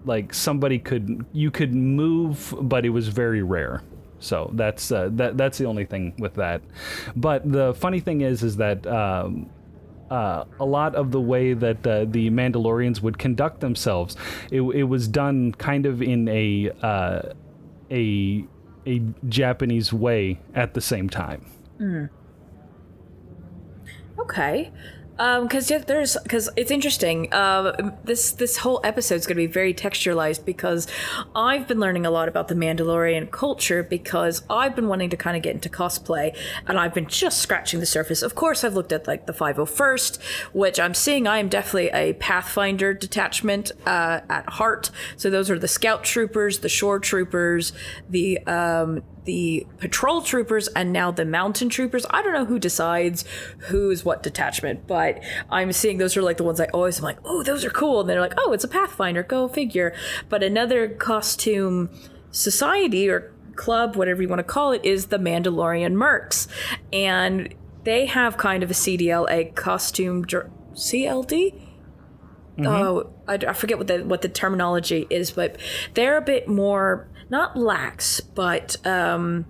like 0.05 0.33
somebody 0.33 0.77
could 0.77 1.25
you 1.31 1.49
could 1.49 1.73
move, 1.73 2.53
but 2.61 2.85
it 2.85 2.89
was 2.89 3.07
very 3.07 3.41
rare. 3.41 3.81
So 4.21 4.51
that's 4.53 4.91
uh, 4.91 5.09
that 5.13 5.37
that's 5.37 5.57
the 5.57 5.65
only 5.65 5.85
thing 5.85 6.13
with 6.17 6.35
that. 6.35 6.61
But 7.15 7.51
the 7.51 7.73
funny 7.73 7.99
thing 7.99 8.21
is, 8.21 8.43
is 8.43 8.57
that. 8.57 8.87
Um, 8.87 9.49
uh, 10.09 10.43
a 10.59 10.65
lot 10.65 10.93
of 10.93 11.11
the 11.11 11.21
way 11.21 11.53
that 11.53 11.87
uh, 11.87 12.03
the 12.03 12.29
Mandalorians 12.29 13.01
would 13.01 13.17
conduct 13.17 13.61
themselves, 13.61 14.17
it, 14.51 14.59
it 14.59 14.83
was 14.83 15.07
done 15.07 15.53
kind 15.53 15.85
of 15.85 16.01
in 16.01 16.27
a 16.27 16.69
uh, 16.81 17.21
a 17.89 18.45
a 18.85 19.01
Japanese 19.29 19.93
way 19.93 20.41
at 20.53 20.73
the 20.73 20.81
same 20.81 21.09
time. 21.09 21.49
Mm. 21.79 22.09
Okay 24.19 24.69
because 25.21 25.69
um, 25.69 25.77
yeah, 25.77 25.83
there's 25.85 26.17
because 26.23 26.49
it's 26.55 26.71
interesting. 26.71 27.31
Uh, 27.31 27.91
this 28.03 28.31
this 28.31 28.57
whole 28.57 28.81
episode 28.83 29.15
is 29.15 29.27
going 29.27 29.37
to 29.37 29.47
be 29.47 29.51
very 29.51 29.71
textualized 29.71 30.45
because 30.45 30.87
I've 31.35 31.67
been 31.67 31.79
learning 31.79 32.07
a 32.07 32.09
lot 32.09 32.27
about 32.27 32.47
the 32.47 32.55
Mandalorian 32.55 33.29
culture 33.29 33.83
because 33.83 34.41
I've 34.49 34.75
been 34.75 34.87
wanting 34.87 35.11
to 35.11 35.17
kind 35.17 35.37
of 35.37 35.43
get 35.43 35.53
into 35.53 35.69
cosplay 35.69 36.35
and 36.65 36.79
I've 36.79 36.95
been 36.95 37.05
just 37.05 37.37
scratching 37.37 37.79
the 37.79 37.85
surface. 37.85 38.23
Of 38.23 38.33
course, 38.33 38.63
I've 38.63 38.73
looked 38.73 38.91
at 38.91 39.05
like 39.05 39.27
the 39.27 39.33
501st, 39.33 40.19
which 40.53 40.79
I'm 40.79 40.95
seeing 40.95 41.27
I 41.27 41.37
am 41.37 41.49
definitely 41.49 41.89
a 41.89 42.13
Pathfinder 42.13 42.95
detachment 42.95 43.71
uh, 43.85 44.21
at 44.27 44.49
heart. 44.49 44.89
So 45.17 45.29
those 45.29 45.51
are 45.51 45.59
the 45.59 45.67
Scout 45.67 46.03
Troopers, 46.03 46.59
the 46.59 46.69
Shore 46.69 46.99
Troopers, 46.99 47.73
the 48.09 48.39
um, 48.47 49.03
the 49.25 49.67
patrol 49.77 50.21
troopers 50.21 50.67
and 50.69 50.91
now 50.91 51.11
the 51.11 51.25
mountain 51.25 51.69
troopers. 51.69 52.05
I 52.09 52.21
don't 52.21 52.33
know 52.33 52.45
who 52.45 52.59
decides 52.59 53.23
who's 53.59 54.03
what 54.03 54.23
detachment, 54.23 54.87
but 54.87 55.10
I'm 55.49 55.71
seeing 55.71 55.97
those 55.97 56.15
are 56.17 56.21
like 56.21 56.37
the 56.37 56.43
ones 56.43 56.59
I 56.59 56.65
always 56.67 56.99
am 56.99 57.03
like, 57.03 57.17
oh, 57.25 57.43
those 57.43 57.65
are 57.65 57.69
cool. 57.69 58.01
And 58.01 58.09
they're 58.09 58.21
like, 58.21 58.33
oh, 58.37 58.53
it's 58.53 58.63
a 58.63 58.67
Pathfinder, 58.67 59.23
go 59.23 59.47
figure. 59.47 59.93
But 60.29 60.43
another 60.43 60.89
costume 60.89 61.89
society 62.31 63.09
or 63.09 63.33
club, 63.55 63.95
whatever 63.95 64.21
you 64.21 64.27
want 64.27 64.39
to 64.39 64.43
call 64.43 64.71
it, 64.71 64.83
is 64.83 65.07
the 65.07 65.17
Mandalorian 65.17 65.93
Mercs. 65.93 66.47
And 66.93 67.53
they 67.83 68.05
have 68.05 68.37
kind 68.37 68.63
of 68.63 68.71
a 68.71 68.75
CDL, 68.75 69.55
costume 69.55 70.25
CLD? 70.25 71.53
Mm-hmm. 72.57 72.67
Oh, 72.67 73.13
I, 73.27 73.35
I 73.35 73.53
forget 73.53 73.77
what 73.77 73.87
the 73.87 74.03
what 74.03 74.21
the 74.21 74.29
terminology 74.29 75.07
is, 75.09 75.31
but 75.31 75.57
they're 75.93 76.17
a 76.17 76.21
bit 76.21 76.47
more 76.47 77.07
not 77.29 77.55
lax, 77.55 78.19
but 78.19 78.75
um, 78.85 79.45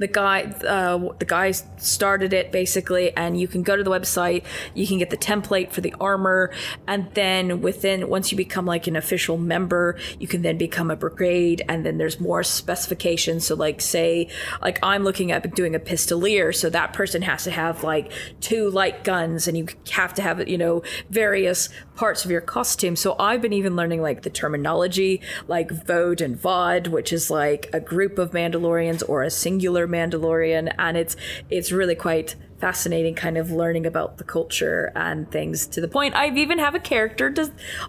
the 0.00 0.08
guy 0.08 0.44
uh, 0.66 1.12
the 1.18 1.26
guy 1.26 1.50
started 1.50 2.32
it 2.32 2.50
basically 2.50 3.14
and 3.16 3.38
you 3.38 3.46
can 3.46 3.62
go 3.62 3.76
to 3.76 3.84
the 3.84 3.90
website. 3.90 4.44
You 4.74 4.86
can 4.86 4.98
get 4.98 5.10
the 5.10 5.16
template 5.16 5.70
for 5.70 5.82
the 5.82 5.94
armor. 6.00 6.52
And 6.86 7.08
then 7.12 7.60
within 7.60 8.08
once 8.08 8.32
you 8.32 8.36
become 8.36 8.64
like 8.64 8.86
an 8.86 8.96
official 8.96 9.36
member 9.36 9.98
you 10.18 10.26
can 10.26 10.40
then 10.40 10.56
become 10.56 10.90
a 10.90 10.96
brigade. 10.96 11.62
And 11.68 11.84
then 11.84 11.98
there's 11.98 12.18
more 12.18 12.42
specifications. 12.42 13.46
So 13.46 13.54
like 13.54 13.82
say 13.82 14.30
like 14.62 14.78
i'm 14.82 15.04
looking 15.04 15.30
at 15.32 15.54
doing 15.54 15.74
a 15.74 15.78
pistolier. 15.78 16.54
So 16.54 16.70
that 16.70 16.94
person 16.94 17.20
has 17.22 17.44
to 17.44 17.50
have 17.50 17.84
like 17.84 18.10
two 18.40 18.70
light 18.70 19.04
guns. 19.04 19.46
And 19.46 19.56
you 19.56 19.66
have 19.90 20.14
to 20.14 20.22
have 20.22 20.48
you 20.48 20.58
know 20.58 20.82
various 21.10 21.68
parts 21.94 22.24
of 22.24 22.30
your 22.30 22.40
costume. 22.40 22.96
So 22.96 23.16
i've 23.18 23.42
been 23.42 23.52
even 23.52 23.76
learning 23.76 24.00
like 24.00 24.22
the 24.22 24.30
terminology 24.30 25.20
like 25.46 25.70
vode 25.70 26.22
and 26.22 26.40
vod 26.40 26.88
which 26.88 27.12
is 27.12 27.30
like 27.30 27.68
a 27.74 27.80
group 27.80 28.18
of 28.18 28.30
mandalorians 28.30 29.02
or 29.06 29.22
a 29.22 29.30
singular 29.30 29.86
Mandalorian, 29.90 30.72
and 30.78 30.96
it's 30.96 31.16
it's 31.50 31.72
really 31.72 31.94
quite 31.94 32.36
fascinating 32.60 33.14
kind 33.14 33.38
of 33.38 33.50
learning 33.50 33.86
about 33.86 34.18
the 34.18 34.24
culture 34.24 34.92
and 34.94 35.30
things 35.30 35.66
to 35.66 35.80
the 35.80 35.88
point 35.88 36.14
I've 36.14 36.36
even 36.36 36.58
have 36.58 36.74
a 36.74 36.78
character 36.78 37.34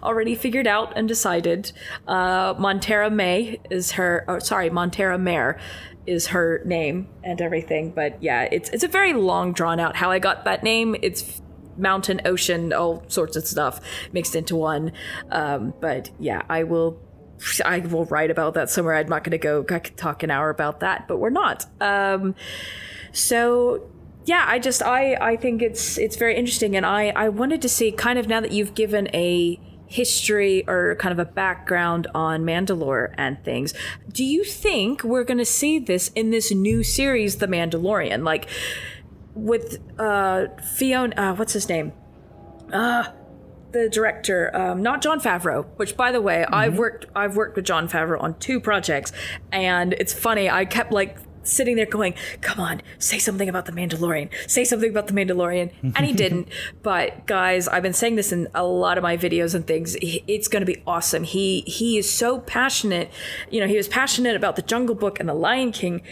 already 0.02 0.34
figured 0.34 0.66
out 0.66 0.96
and 0.96 1.06
decided. 1.06 1.72
Uh, 2.08 2.54
Montera 2.54 3.12
May 3.12 3.60
is 3.70 3.92
her, 3.92 4.24
oh, 4.28 4.38
sorry, 4.38 4.70
Montera 4.70 5.20
Mare 5.20 5.60
is 6.06 6.28
her 6.28 6.62
name 6.64 7.08
and 7.22 7.40
everything. 7.40 7.90
But 7.90 8.22
yeah, 8.22 8.48
it's 8.50 8.70
it's 8.70 8.84
a 8.84 8.88
very 8.88 9.12
long 9.12 9.52
drawn 9.52 9.78
out 9.78 9.96
how 9.96 10.10
I 10.10 10.18
got 10.18 10.44
that 10.44 10.62
name. 10.62 10.96
It's 11.02 11.40
mountain, 11.76 12.20
ocean, 12.24 12.72
all 12.72 13.04
sorts 13.08 13.36
of 13.36 13.46
stuff 13.46 13.80
mixed 14.12 14.34
into 14.34 14.56
one. 14.56 14.92
Um, 15.30 15.74
but 15.80 16.10
yeah, 16.18 16.42
I 16.48 16.64
will 16.64 17.00
I 17.64 17.80
will 17.80 18.04
write 18.06 18.30
about 18.30 18.54
that 18.54 18.70
somewhere. 18.70 18.94
I'm 18.94 19.08
not 19.08 19.24
going 19.24 19.32
to 19.32 19.38
go. 19.38 19.64
I 19.68 19.78
could 19.78 19.96
talk 19.96 20.22
an 20.22 20.30
hour 20.30 20.50
about 20.50 20.80
that, 20.80 21.08
but 21.08 21.18
we're 21.18 21.30
not. 21.30 21.66
Um, 21.80 22.34
so 23.12 23.88
yeah, 24.24 24.44
I 24.46 24.58
just 24.58 24.82
I 24.82 25.14
I 25.14 25.36
think 25.36 25.62
it's 25.62 25.98
it's 25.98 26.16
very 26.16 26.36
interesting, 26.36 26.76
and 26.76 26.86
I 26.86 27.08
I 27.10 27.28
wanted 27.28 27.62
to 27.62 27.68
see 27.68 27.92
kind 27.92 28.18
of 28.18 28.28
now 28.28 28.40
that 28.40 28.52
you've 28.52 28.74
given 28.74 29.08
a 29.14 29.60
history 29.86 30.64
or 30.66 30.96
kind 30.96 31.12
of 31.12 31.18
a 31.18 31.30
background 31.30 32.06
on 32.14 32.42
Mandalore 32.44 33.14
and 33.18 33.42
things. 33.44 33.74
Do 34.10 34.24
you 34.24 34.42
think 34.42 35.04
we're 35.04 35.24
going 35.24 35.38
to 35.38 35.44
see 35.44 35.78
this 35.78 36.08
in 36.14 36.30
this 36.30 36.50
new 36.50 36.82
series, 36.82 37.36
The 37.36 37.46
Mandalorian? 37.46 38.24
Like 38.24 38.48
with 39.34 39.78
uh 39.98 40.46
Fiona, 40.76 41.14
uh, 41.16 41.34
what's 41.34 41.52
his 41.52 41.68
name? 41.68 41.92
Uh 42.72 43.04
the 43.72 43.88
director, 43.88 44.54
um, 44.54 44.82
not 44.82 45.02
Jon 45.02 45.20
Favreau. 45.20 45.66
Which, 45.76 45.96
by 45.96 46.12
the 46.12 46.20
way, 46.20 46.44
mm-hmm. 46.44 46.54
I've 46.54 46.78
worked 46.78 47.06
I've 47.14 47.36
worked 47.36 47.56
with 47.56 47.64
Jon 47.64 47.88
Favreau 47.88 48.22
on 48.22 48.38
two 48.38 48.60
projects, 48.60 49.12
and 49.50 49.94
it's 49.94 50.12
funny. 50.12 50.48
I 50.48 50.64
kept 50.64 50.92
like 50.92 51.18
sitting 51.44 51.76
there 51.76 51.86
going, 51.86 52.14
"Come 52.40 52.60
on, 52.60 52.82
say 52.98 53.18
something 53.18 53.48
about 53.48 53.66
the 53.66 53.72
Mandalorian. 53.72 54.30
Say 54.48 54.64
something 54.64 54.90
about 54.90 55.06
the 55.08 55.12
Mandalorian," 55.12 55.70
and 55.82 56.06
he 56.06 56.12
didn't. 56.24 56.48
But 56.82 57.26
guys, 57.26 57.68
I've 57.68 57.82
been 57.82 57.92
saying 57.92 58.16
this 58.16 58.32
in 58.32 58.48
a 58.54 58.64
lot 58.64 58.98
of 58.98 59.02
my 59.02 59.16
videos 59.16 59.54
and 59.54 59.66
things. 59.66 59.96
It's 60.00 60.48
going 60.48 60.64
to 60.64 60.66
be 60.66 60.82
awesome. 60.86 61.24
He 61.24 61.62
he 61.62 61.98
is 61.98 62.10
so 62.10 62.40
passionate. 62.40 63.10
You 63.50 63.60
know, 63.60 63.66
he 63.66 63.76
was 63.76 63.88
passionate 63.88 64.36
about 64.36 64.56
the 64.56 64.62
Jungle 64.62 64.94
Book 64.94 65.20
and 65.20 65.28
the 65.28 65.34
Lion 65.34 65.72
King, 65.72 66.02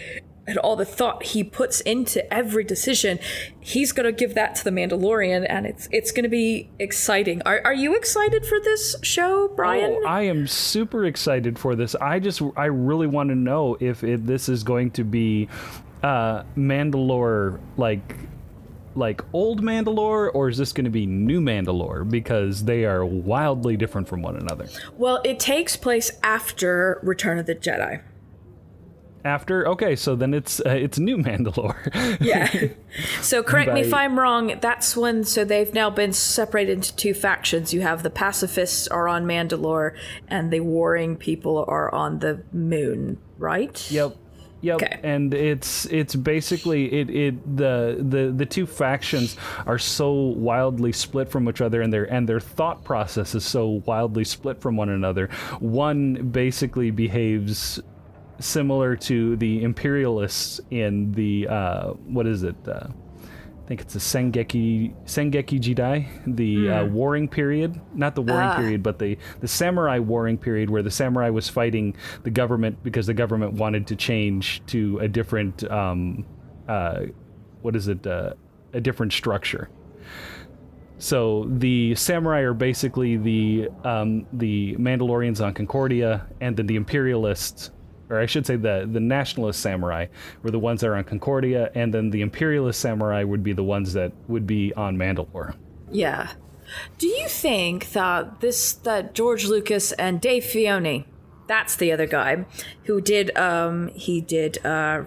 and 0.46 0.58
all 0.58 0.76
the 0.76 0.84
thought 0.84 1.22
he 1.22 1.44
puts 1.44 1.80
into 1.82 2.32
every 2.32 2.64
decision, 2.64 3.18
he's 3.60 3.92
going 3.92 4.06
to 4.06 4.12
give 4.12 4.34
that 4.34 4.54
to 4.56 4.64
the 4.64 4.70
Mandalorian, 4.70 5.46
and 5.48 5.66
it's 5.66 5.88
it's 5.92 6.12
going 6.12 6.24
to 6.24 6.30
be 6.30 6.68
exciting. 6.78 7.42
Are 7.46 7.60
are 7.64 7.74
you 7.74 7.94
excited 7.94 8.44
for 8.46 8.58
this 8.60 8.96
show, 9.02 9.48
Brian? 9.48 10.00
Oh, 10.02 10.08
I 10.08 10.22
am 10.22 10.46
super 10.46 11.04
excited 11.04 11.58
for 11.58 11.76
this. 11.76 11.94
I 11.94 12.18
just 12.18 12.42
I 12.56 12.66
really 12.66 13.06
want 13.06 13.28
to 13.28 13.36
know 13.36 13.76
if 13.80 14.02
it, 14.02 14.26
this 14.26 14.48
is 14.48 14.62
going 14.62 14.90
to 14.92 15.04
be 15.04 15.48
uh, 16.02 16.42
Mandalore 16.56 17.60
like 17.76 18.16
like 18.96 19.22
old 19.32 19.62
Mandalore 19.62 20.30
or 20.34 20.48
is 20.48 20.58
this 20.58 20.72
going 20.72 20.84
to 20.84 20.90
be 20.90 21.06
new 21.06 21.40
Mandalore 21.40 22.08
because 22.10 22.64
they 22.64 22.84
are 22.84 23.04
wildly 23.04 23.76
different 23.76 24.08
from 24.08 24.20
one 24.20 24.36
another? 24.36 24.68
Well, 24.96 25.20
it 25.24 25.38
takes 25.38 25.76
place 25.76 26.10
after 26.24 26.98
Return 27.02 27.38
of 27.38 27.46
the 27.46 27.54
Jedi 27.54 28.02
after? 29.24 29.66
Okay 29.68 29.96
so 29.96 30.16
then 30.16 30.34
it's 30.34 30.60
uh, 30.60 30.70
it's 30.70 30.98
new 30.98 31.16
mandalore. 31.28 32.18
Yeah. 32.20 32.70
So 33.22 33.42
correct 33.50 33.68
By... 33.68 33.74
me 33.74 33.80
if 33.82 33.94
i'm 33.94 34.18
wrong 34.18 34.58
that's 34.60 34.96
when 34.96 35.24
so 35.24 35.44
they've 35.44 35.72
now 35.72 35.90
been 35.90 36.12
separated 36.12 36.72
into 36.72 36.96
two 36.96 37.14
factions. 37.14 37.72
You 37.72 37.82
have 37.82 38.02
the 38.02 38.10
pacifists 38.10 38.88
are 38.88 39.08
on 39.08 39.24
mandalore 39.24 39.94
and 40.28 40.52
the 40.52 40.60
warring 40.60 41.16
people 41.16 41.64
are 41.68 41.92
on 41.94 42.18
the 42.20 42.42
moon 42.52 43.18
right? 43.40 43.90
Yep. 43.90 44.16
Yep, 44.62 44.74
okay. 44.76 45.00
and 45.02 45.32
it's 45.32 45.86
it's 45.86 46.14
basically 46.14 46.92
it 46.92 47.08
it 47.08 47.56
the 47.56 47.96
the 47.98 48.30
the 48.30 48.44
two 48.44 48.66
factions 48.66 49.36
are 49.64 49.78
so 49.78 50.12
wildly 50.12 50.92
split 50.92 51.30
from 51.30 51.48
each 51.48 51.62
other, 51.62 51.80
and 51.80 51.90
their 51.90 52.04
and 52.04 52.28
their 52.28 52.40
thought 52.40 52.84
process 52.84 53.34
is 53.34 53.42
so 53.42 53.82
wildly 53.86 54.22
split 54.22 54.60
from 54.60 54.76
one 54.76 54.90
another. 54.90 55.28
One 55.60 56.28
basically 56.30 56.90
behaves 56.90 57.80
similar 58.40 58.96
to 58.96 59.36
the 59.36 59.62
imperialists 59.62 60.60
in 60.70 61.12
the 61.12 61.46
uh, 61.48 61.90
what 61.90 62.26
is 62.26 62.42
it? 62.42 62.56
Uh, 62.66 62.88
I 62.88 63.68
think 63.68 63.82
it's 63.82 63.94
the 63.94 64.00
Sengeki 64.00 64.94
Sengeki 65.04 65.60
Jidai, 65.60 66.08
the 66.26 66.56
mm. 66.56 66.70
uh, 66.70 66.86
hmm. 66.86 66.92
warring 66.92 67.28
period. 67.28 67.80
Not 67.94 68.16
the 68.16 68.22
warring 68.22 68.48
ah. 68.48 68.56
period, 68.56 68.82
but 68.82 68.98
the 68.98 69.16
the 69.40 69.48
samurai 69.48 69.98
warring 69.98 70.38
period, 70.38 70.70
where 70.70 70.82
the 70.82 70.90
samurai 70.90 71.30
was 71.30 71.48
fighting 71.48 71.94
the 72.24 72.30
government 72.30 72.82
because 72.82 73.06
the 73.06 73.14
government 73.14 73.52
wanted 73.52 73.86
to 73.86 73.96
change 73.96 74.62
to 74.66 74.98
a 74.98 75.06
different 75.06 75.62
um, 75.70 76.26
uh, 76.68 77.02
what 77.62 77.76
is 77.76 77.88
it? 77.88 78.04
Uh, 78.06 78.32
a 78.72 78.80
different 78.80 79.12
structure. 79.12 79.68
So 80.98 81.46
the 81.48 81.94
samurai 81.94 82.40
are 82.40 82.54
basically 82.54 83.16
the 83.16 83.68
um, 83.84 84.26
the 84.34 84.76
Mandalorians 84.76 85.44
on 85.44 85.54
Concordia, 85.54 86.26
and 86.40 86.56
then 86.56 86.66
the 86.66 86.76
Imperialists 86.76 87.70
or 88.10 88.18
I 88.18 88.26
should 88.26 88.46
say 88.46 88.56
the 88.56 88.88
the 88.90 89.00
nationalist 89.00 89.60
samurai 89.60 90.06
were 90.42 90.50
the 90.50 90.58
ones 90.58 90.80
that 90.80 90.88
are 90.88 90.96
on 90.96 91.04
Concordia, 91.04 91.70
and 91.74 91.94
then 91.94 92.10
the 92.10 92.20
imperialist 92.20 92.80
samurai 92.80 93.24
would 93.24 93.42
be 93.42 93.52
the 93.52 93.64
ones 93.64 93.92
that 93.94 94.12
would 94.28 94.46
be 94.46 94.74
on 94.74 94.96
Mandalore. 94.96 95.54
Yeah. 95.90 96.32
Do 96.98 97.06
you 97.06 97.28
think 97.28 97.92
that 97.92 98.40
this 98.40 98.72
that 98.72 99.14
George 99.14 99.46
Lucas 99.46 99.92
and 99.92 100.20
Dave 100.20 100.44
Filoni, 100.44 101.04
that's 101.46 101.76
the 101.76 101.92
other 101.92 102.06
guy 102.06 102.44
who 102.84 103.00
did 103.00 103.36
um 103.36 103.88
he 103.88 104.20
did 104.20 104.64
uh 104.64 105.04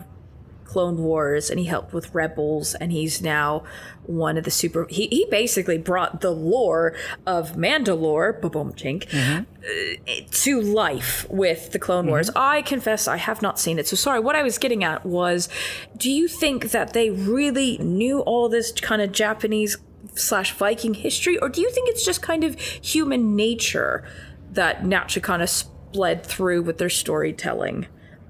Clone 0.73 0.97
Wars 0.97 1.51
and 1.51 1.59
he 1.59 1.65
helped 1.67 1.93
with 1.93 2.13
Rebels 2.15 2.73
and 2.73 2.91
he's 2.91 3.21
now 3.21 3.63
one 4.07 4.39
of 4.39 4.43
the 4.43 4.49
super 4.49 4.87
he, 4.89 5.05
he 5.07 5.27
basically 5.29 5.77
brought 5.77 6.21
the 6.21 6.31
lore 6.31 6.95
of 7.27 7.53
Mandalore 7.53 8.41
boom 8.41 8.73
chink 8.73 9.07
uh, 9.13 10.25
to 10.31 10.59
life 10.59 11.27
with 11.29 11.71
the 11.73 11.79
Clone 11.79 12.07
Wars. 12.07 12.31
I 12.35 12.63
confess 12.63 13.07
I 13.07 13.17
have 13.17 13.43
not 13.43 13.59
seen 13.59 13.77
it. 13.77 13.87
So 13.87 13.95
sorry, 13.95 14.19
what 14.19 14.35
I 14.35 14.41
was 14.41 14.57
getting 14.57 14.83
at 14.83 15.05
was 15.05 15.47
do 15.95 16.11
you 16.11 16.27
think 16.27 16.71
that 16.71 16.93
they 16.93 17.11
really 17.11 17.77
knew 17.77 18.21
all 18.21 18.49
this 18.49 18.71
kind 18.71 19.01
of 19.01 19.11
Japanese 19.11 19.77
slash 20.15 20.53
Viking 20.53 20.95
history, 20.95 21.37
or 21.37 21.49
do 21.49 21.61
you 21.61 21.69
think 21.69 21.87
it's 21.87 22.03
just 22.03 22.23
kind 22.23 22.43
of 22.43 22.59
human 22.59 23.35
nature 23.35 24.03
that 24.51 24.85
naturally 24.85 25.21
kind 25.21 25.43
of 25.43 25.51
bled 25.91 26.25
through 26.25 26.63
with 26.63 26.79
their 26.79 26.89
storytelling 26.89 27.85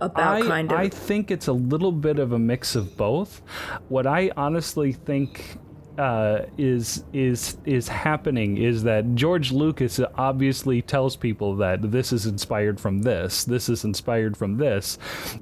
about 0.06 0.42
I, 0.42 0.48
kind 0.48 0.72
of 0.72 0.80
I 0.80 0.90
think 0.90 1.32
it's 1.32 1.48
a 1.48 1.54
little 1.54 1.92
bit 1.92 2.20
of 2.20 2.32
a 2.32 2.40
mix 2.40 2.76
of 2.76 2.96
both. 2.98 3.42
What 3.90 4.08
I 4.08 4.32
honestly 4.36 4.94
think 4.94 5.58
uh, 5.98 6.46
is 6.58 7.04
is 7.14 7.58
is 7.66 7.88
happening 7.88 8.58
is 8.58 8.84
that 8.84 9.16
George 9.16 9.52
Lucas 9.52 10.00
obviously 10.16 10.82
tells 10.82 11.16
people 11.16 11.56
that 11.58 11.92
this 11.92 12.12
is 12.12 12.26
inspired 12.26 12.80
from 12.80 13.02
this, 13.02 13.44
this 13.44 13.70
is 13.70 13.84
inspired 13.84 14.36
from 14.36 14.58
this, 14.58 14.98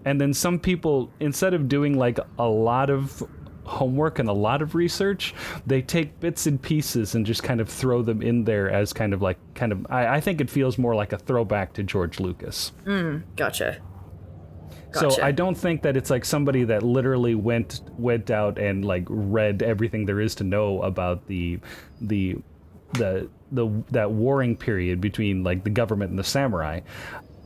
and 0.05 0.19
then 0.19 0.33
some 0.33 0.59
people 0.59 1.11
instead 1.19 1.53
of 1.53 1.69
doing 1.69 1.97
like 1.97 2.19
a 2.37 2.47
lot 2.47 2.89
of 2.89 3.23
homework 3.63 4.19
and 4.19 4.27
a 4.27 4.33
lot 4.33 4.61
of 4.61 4.73
research 4.75 5.35
they 5.67 5.81
take 5.83 6.19
bits 6.19 6.47
and 6.47 6.61
pieces 6.61 7.13
and 7.15 7.25
just 7.25 7.43
kind 7.43 7.61
of 7.61 7.69
throw 7.69 8.01
them 8.01 8.21
in 8.21 8.43
there 8.43 8.69
as 8.69 8.91
kind 8.91 9.13
of 9.13 9.21
like 9.21 9.37
kind 9.53 9.71
of 9.71 9.85
i, 9.89 10.15
I 10.15 10.19
think 10.19 10.41
it 10.41 10.49
feels 10.49 10.79
more 10.79 10.95
like 10.95 11.13
a 11.13 11.17
throwback 11.17 11.71
to 11.73 11.83
george 11.83 12.19
lucas 12.19 12.71
gotcha. 13.35 13.77
So 14.93 15.21
I 15.21 15.31
don't 15.31 15.55
think 15.55 15.83
that 15.83 15.95
it's 15.95 16.09
like 16.09 16.25
somebody 16.25 16.63
that 16.65 16.83
literally 16.83 17.35
went 17.35 17.81
went 17.97 18.29
out 18.29 18.57
and 18.57 18.83
like 18.83 19.05
read 19.07 19.61
everything 19.63 20.05
there 20.05 20.19
is 20.19 20.35
to 20.35 20.43
know 20.43 20.81
about 20.81 21.27
the 21.27 21.59
the 21.99 22.37
the 22.93 23.29
the 23.51 23.83
that 23.91 24.11
warring 24.11 24.55
period 24.55 25.01
between 25.01 25.43
like 25.43 25.63
the 25.63 25.69
government 25.69 26.09
and 26.09 26.19
the 26.19 26.23
samurai. 26.23 26.81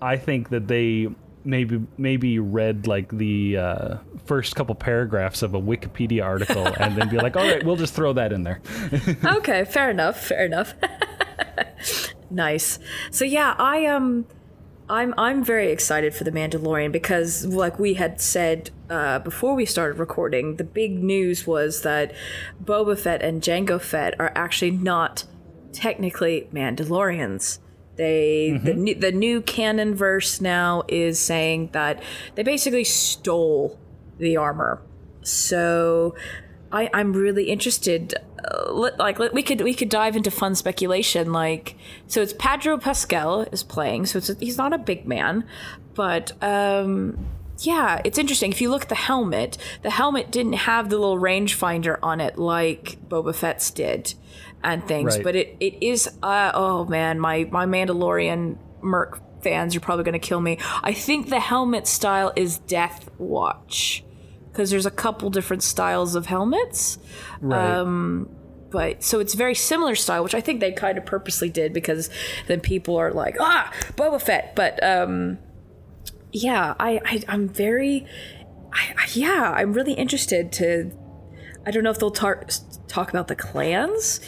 I 0.02 0.18
think 0.18 0.50
that 0.50 0.68
they 0.68 1.08
maybe 1.46 1.86
maybe 1.98 2.40
read 2.40 2.88
like 2.88 3.10
the 3.10 3.58
uh, 3.58 3.98
first 4.25 4.56
couple 4.56 4.75
paragraphs 4.75 5.42
of 5.42 5.54
a 5.54 5.62
Wikipedia 5.62 6.24
article 6.24 6.66
and 6.80 6.96
then 6.96 7.10
be 7.10 7.18
like, 7.18 7.36
all 7.36 7.44
right, 7.48 7.64
we'll 7.64 7.75
just 7.75 7.94
throw 7.94 8.14
that 8.14 8.34
in 8.34 8.44
there. 8.44 8.62
okay, 9.24 9.66
fair 9.66 9.90
enough. 9.90 10.20
Fair 10.20 10.46
enough. 10.46 10.74
nice. 12.30 12.80
So 13.12 13.25
yeah, 13.25 13.56
I 13.58 13.86
um 13.86 14.25
I'm 14.89 15.13
I'm 15.18 15.44
very 15.44 15.72
excited 15.72 16.13
for 16.13 16.24
the 16.24 16.32
Mandalorian 16.32 16.92
because 16.92 17.46
like 17.46 17.80
we 17.80 17.96
had 17.96 18.22
said 18.22 18.70
uh, 18.89 19.20
before 19.20 19.56
we 19.56 19.65
started 19.65 19.98
recording, 19.98 20.58
the 20.58 20.63
big 20.63 21.04
news 21.04 21.48
was 21.48 21.82
that 21.82 22.13
Boba 22.63 22.98
Fett 22.98 23.22
and 23.24 23.42
Jango 23.42 23.82
Fett 23.82 24.13
are 24.20 24.32
actually 24.36 24.72
not 24.72 25.25
technically 25.74 26.48
Mandalorians. 26.54 27.60
They 27.96 28.60
the 28.63 28.74
new 28.74 28.96
the 28.96 29.12
new 29.12 29.42
canon 29.42 29.96
verse 29.96 30.39
now 30.39 30.84
is 30.88 31.20
saying 31.20 31.70
that 31.72 32.04
they 32.36 32.44
basically 32.44 32.84
stole 32.84 33.80
the 34.20 34.38
armor. 34.38 34.82
So 35.22 36.15
I, 36.75 36.89
I'm 36.94 37.13
really 37.13 37.46
interested. 37.46 38.13
Uh, 38.44 38.72
let- 38.74 39.00
like 39.00 39.17
let, 39.20 39.34
we 39.34 39.41
could 39.41 39.62
we 39.62 39.74
could 39.74 39.89
dive 39.89 40.15
into 40.15 40.29
fun 40.29 40.55
speculation. 40.55 41.32
Like 41.32 41.75
so, 42.08 42.22
it's 42.22 42.34
Pedro 42.34 42.77
Pascal 42.77 43.41
is 43.41 43.63
playing. 43.63 44.05
So 44.08 44.17
it's 44.17 44.29
a, 44.29 44.36
he's 44.36 44.58
not 44.58 44.74
a 44.74 44.77
big 44.77 45.08
man, 45.08 45.46
but 45.94 46.32
um, 46.44 47.25
yeah, 47.60 48.01
it's 48.03 48.17
interesting. 48.17 48.51
If 48.51 48.62
you 48.62 48.70
look 48.70 48.84
at 48.84 48.89
the 48.89 48.96
helmet, 48.96 49.58
the 49.82 49.89
helmet 49.89 50.32
didn't 50.32 50.53
have 50.53 50.89
the 50.89 50.98
little 50.98 51.17
rangefinder 51.17 51.98
on 52.03 52.20
it 52.20 52.38
like 52.38 52.98
Boba 53.08 53.34
Fett's 53.34 53.72
did, 53.72 54.13
and 54.63 54.86
things. 54.88 55.15
Right. 55.15 55.24
But 55.24 55.36
it 55.36 55.58
it 55.60 55.82
is. 55.82 56.10
Uh, 56.22 56.51
oh 56.53 56.86
man, 56.86 57.20
my 57.20 57.48
my 57.51 57.65
Mandalorian 57.65 58.58
Merc 58.81 59.22
fans, 59.42 59.74
you're 59.74 59.81
probably 59.81 60.03
gonna 60.03 60.20
kill 60.20 60.42
me. 60.42 60.57
I 60.83 60.92
think 60.94 61.29
the 61.29 61.40
helmet 61.40 61.88
style 61.88 62.33
is 62.35 62.57
Death 62.57 63.09
Watch 63.18 64.04
because 64.55 64.72
there's 64.72 64.85
a 64.85 64.91
couple 64.91 65.29
different 65.29 65.61
styles 65.61 66.15
of 66.15 66.27
helmets. 66.27 66.98
Right. 67.41 67.75
Um, 67.75 68.29
but 68.70 69.03
so 69.03 69.20
it's 69.20 69.33
very 69.33 69.53
similar 69.53 69.96
style, 69.96 70.24
which 70.24 70.33
I 70.33 70.39
think 70.39 70.61
they 70.61 70.72
kind 70.72 70.98
of 70.98 71.05
purposely 71.05 71.50
did 71.50 71.74
because 71.74 72.09
then 72.48 72.61
people 72.61 72.96
are 72.96 73.11
like, 73.11 73.35
ah, 73.39 73.70
Boba 73.98 74.22
Fett. 74.22 74.55
But 74.55 74.81
um, 74.81 75.39
yeah, 76.31 76.74
I, 76.79 77.01
I 77.05 77.24
I'm 77.27 77.50
very, 77.50 78.07
I, 78.72 78.94
I, 78.98 79.07
yeah, 79.13 79.53
I'm 79.55 79.74
really 79.74 79.94
interested 79.94 80.53
to. 80.53 80.91
I 81.65 81.72
don't 81.72 81.83
know 81.83 81.89
if 81.89 82.00
they'll 82.00 82.11
tar- 82.11 82.46
talk 82.87 83.09
about 83.09 83.27
the 83.27 83.35
clans, 83.35 84.22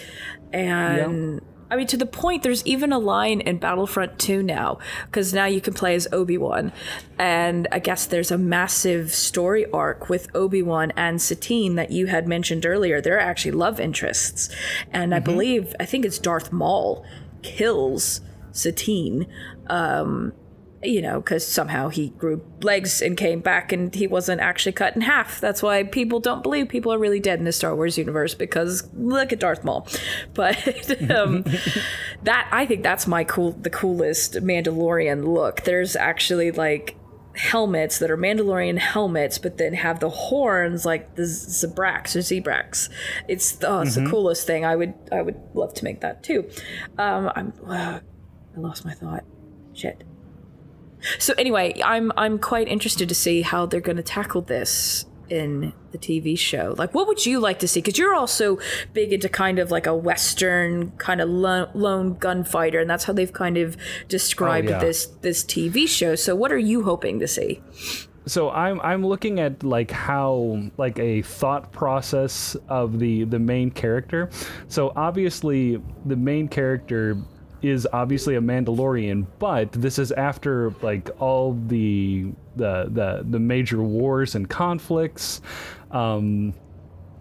and 0.51 1.41
I 1.69 1.75
mean 1.75 1.88
to 1.88 1.97
the 1.97 2.06
point. 2.06 2.43
There's 2.43 2.65
even 2.65 2.93
a 2.93 2.99
line 2.99 3.41
in 3.41 3.58
Battlefront 3.58 4.19
2 4.19 4.41
now 4.41 4.80
because 5.06 5.34
now 5.34 5.45
you 5.45 5.62
can 5.62 5.73
play 5.73 5.95
as 5.95 6.08
Obi 6.12 6.38
Wan, 6.38 6.71
and 7.17 7.67
I 7.71 7.80
guess 7.80 8.06
there's 8.06 8.32
a 8.32 8.38
massive 8.38 9.13
story 9.13 9.69
arc 9.71 10.10
with 10.10 10.34
Obi 10.36 10.62
Wan 10.62 10.91
and 10.95 11.21
Satine 11.21 11.75
that 11.75 11.91
you 11.91 12.08
had 12.08 12.27
mentioned 12.27 12.65
earlier. 12.65 13.01
They're 13.01 13.19
actually 13.19 13.51
love 13.51 13.80
interests, 13.80 14.49
and 14.91 15.13
I 15.13 15.19
believe 15.19 15.75
I 15.80 15.86
think 15.86 16.06
it's 16.06 16.19
Darth 16.19 16.51
Maul 16.51 17.06
kills 17.41 18.21
Satine. 18.51 19.27
Um, 19.67 20.34
you 20.83 21.01
know, 21.01 21.19
because 21.19 21.45
somehow 21.45 21.89
he 21.89 22.09
grew 22.09 22.41
legs 22.61 23.01
and 23.01 23.17
came 23.17 23.39
back 23.39 23.71
and 23.71 23.93
he 23.95 24.05
wasn't 24.05 24.39
actually 24.39 24.71
cut 24.71 24.95
in 24.95 25.01
half. 25.01 25.39
That's 25.39 25.63
why 25.63 25.83
people 25.83 26.19
don't 26.19 26.43
believe 26.43 26.69
people 26.69 26.93
are 26.93 26.99
really 26.99 27.19
dead 27.19 27.39
in 27.39 27.45
the 27.45 27.51
Star 27.51 27.75
Wars 27.75 27.97
universe 27.97 28.35
because 28.35 28.87
look 28.93 29.33
at 29.33 29.39
Darth 29.39 29.63
Maul. 29.63 29.87
But 30.33 31.09
um, 31.09 31.45
that 32.23 32.47
I 32.51 32.65
think 32.65 32.83
that's 32.83 33.07
my 33.07 33.23
cool, 33.23 33.53
the 33.53 33.69
coolest 33.69 34.33
Mandalorian 34.35 35.25
look. 35.25 35.61
There's 35.61 35.95
actually 35.95 36.51
like 36.51 36.95
helmets 37.35 37.99
that 37.99 38.11
are 38.11 38.17
Mandalorian 38.17 38.77
helmets, 38.77 39.37
but 39.39 39.57
then 39.57 39.73
have 39.73 39.99
the 39.99 40.09
horns 40.09 40.85
like 40.85 41.15
the 41.15 41.23
Zebrax 41.23 42.15
or 42.15 42.19
Zebrax. 42.19 42.89
It's 43.27 43.57
oh, 43.63 43.81
it's 43.81 43.95
the 43.95 44.05
coolest 44.05 44.45
thing. 44.45 44.63
I 44.63 44.75
would 44.75 44.93
I 45.11 45.21
would 45.21 45.39
love 45.53 45.73
to 45.75 45.83
make 45.83 46.01
that 46.01 46.23
too. 46.23 46.49
Um, 46.97 47.31
I'm 47.35 47.53
uh, 47.65 47.99
I 48.55 48.59
lost 48.59 48.85
my 48.85 48.93
thought. 48.93 49.23
Shit. 49.73 50.03
So 51.19 51.33
anyway, 51.38 51.79
I'm 51.83 52.12
I'm 52.17 52.39
quite 52.39 52.67
interested 52.67 53.10
to 53.10 53.15
see 53.15 53.41
how 53.41 53.65
they're 53.65 53.81
going 53.81 53.97
to 53.97 54.03
tackle 54.03 54.41
this 54.41 55.05
in 55.29 55.73
the 55.91 55.97
TV 55.97 56.38
show. 56.38 56.73
Like, 56.77 56.93
what 56.93 57.07
would 57.07 57.25
you 57.25 57.39
like 57.39 57.60
to 57.60 57.67
see? 57.67 57.81
Because 57.81 57.97
you're 57.97 58.15
also 58.15 58.60
big 58.93 59.12
into 59.12 59.29
kind 59.29 59.60
of 59.60 59.71
like 59.71 59.86
a 59.86 59.95
Western 59.95 60.91
kind 60.91 61.19
of 61.21 61.29
lone, 61.29 61.69
lone 61.73 62.13
gunfighter, 62.13 62.79
and 62.79 62.89
that's 62.89 63.03
how 63.03 63.13
they've 63.13 63.33
kind 63.33 63.57
of 63.57 63.77
described 64.07 64.67
oh, 64.69 64.71
yeah. 64.71 64.79
this 64.79 65.07
this 65.21 65.43
TV 65.43 65.88
show. 65.88 66.15
So, 66.15 66.36
what 66.36 66.51
are 66.51 66.57
you 66.57 66.83
hoping 66.83 67.19
to 67.19 67.27
see? 67.27 67.62
so 68.27 68.49
I'm 68.51 68.79
I'm 68.81 69.05
looking 69.05 69.39
at 69.39 69.63
like 69.63 69.89
how 69.89 70.62
like 70.77 70.99
a 70.99 71.21
thought 71.21 71.71
process 71.71 72.55
of 72.67 72.99
the 72.99 73.23
the 73.23 73.39
main 73.39 73.71
character. 73.71 74.29
So 74.67 74.91
obviously 74.95 75.81
the 76.05 76.15
main 76.15 76.47
character 76.49 77.17
is 77.61 77.87
obviously 77.91 78.35
a 78.35 78.41
Mandalorian, 78.41 79.25
but 79.39 79.71
this 79.71 79.97
is 79.99 80.11
after 80.11 80.73
like 80.81 81.09
all 81.19 81.53
the 81.67 82.31
the 82.55 82.85
the, 82.91 83.25
the 83.29 83.39
major 83.39 83.81
wars 83.81 84.35
and 84.35 84.49
conflicts. 84.49 85.41
Um, 85.91 86.53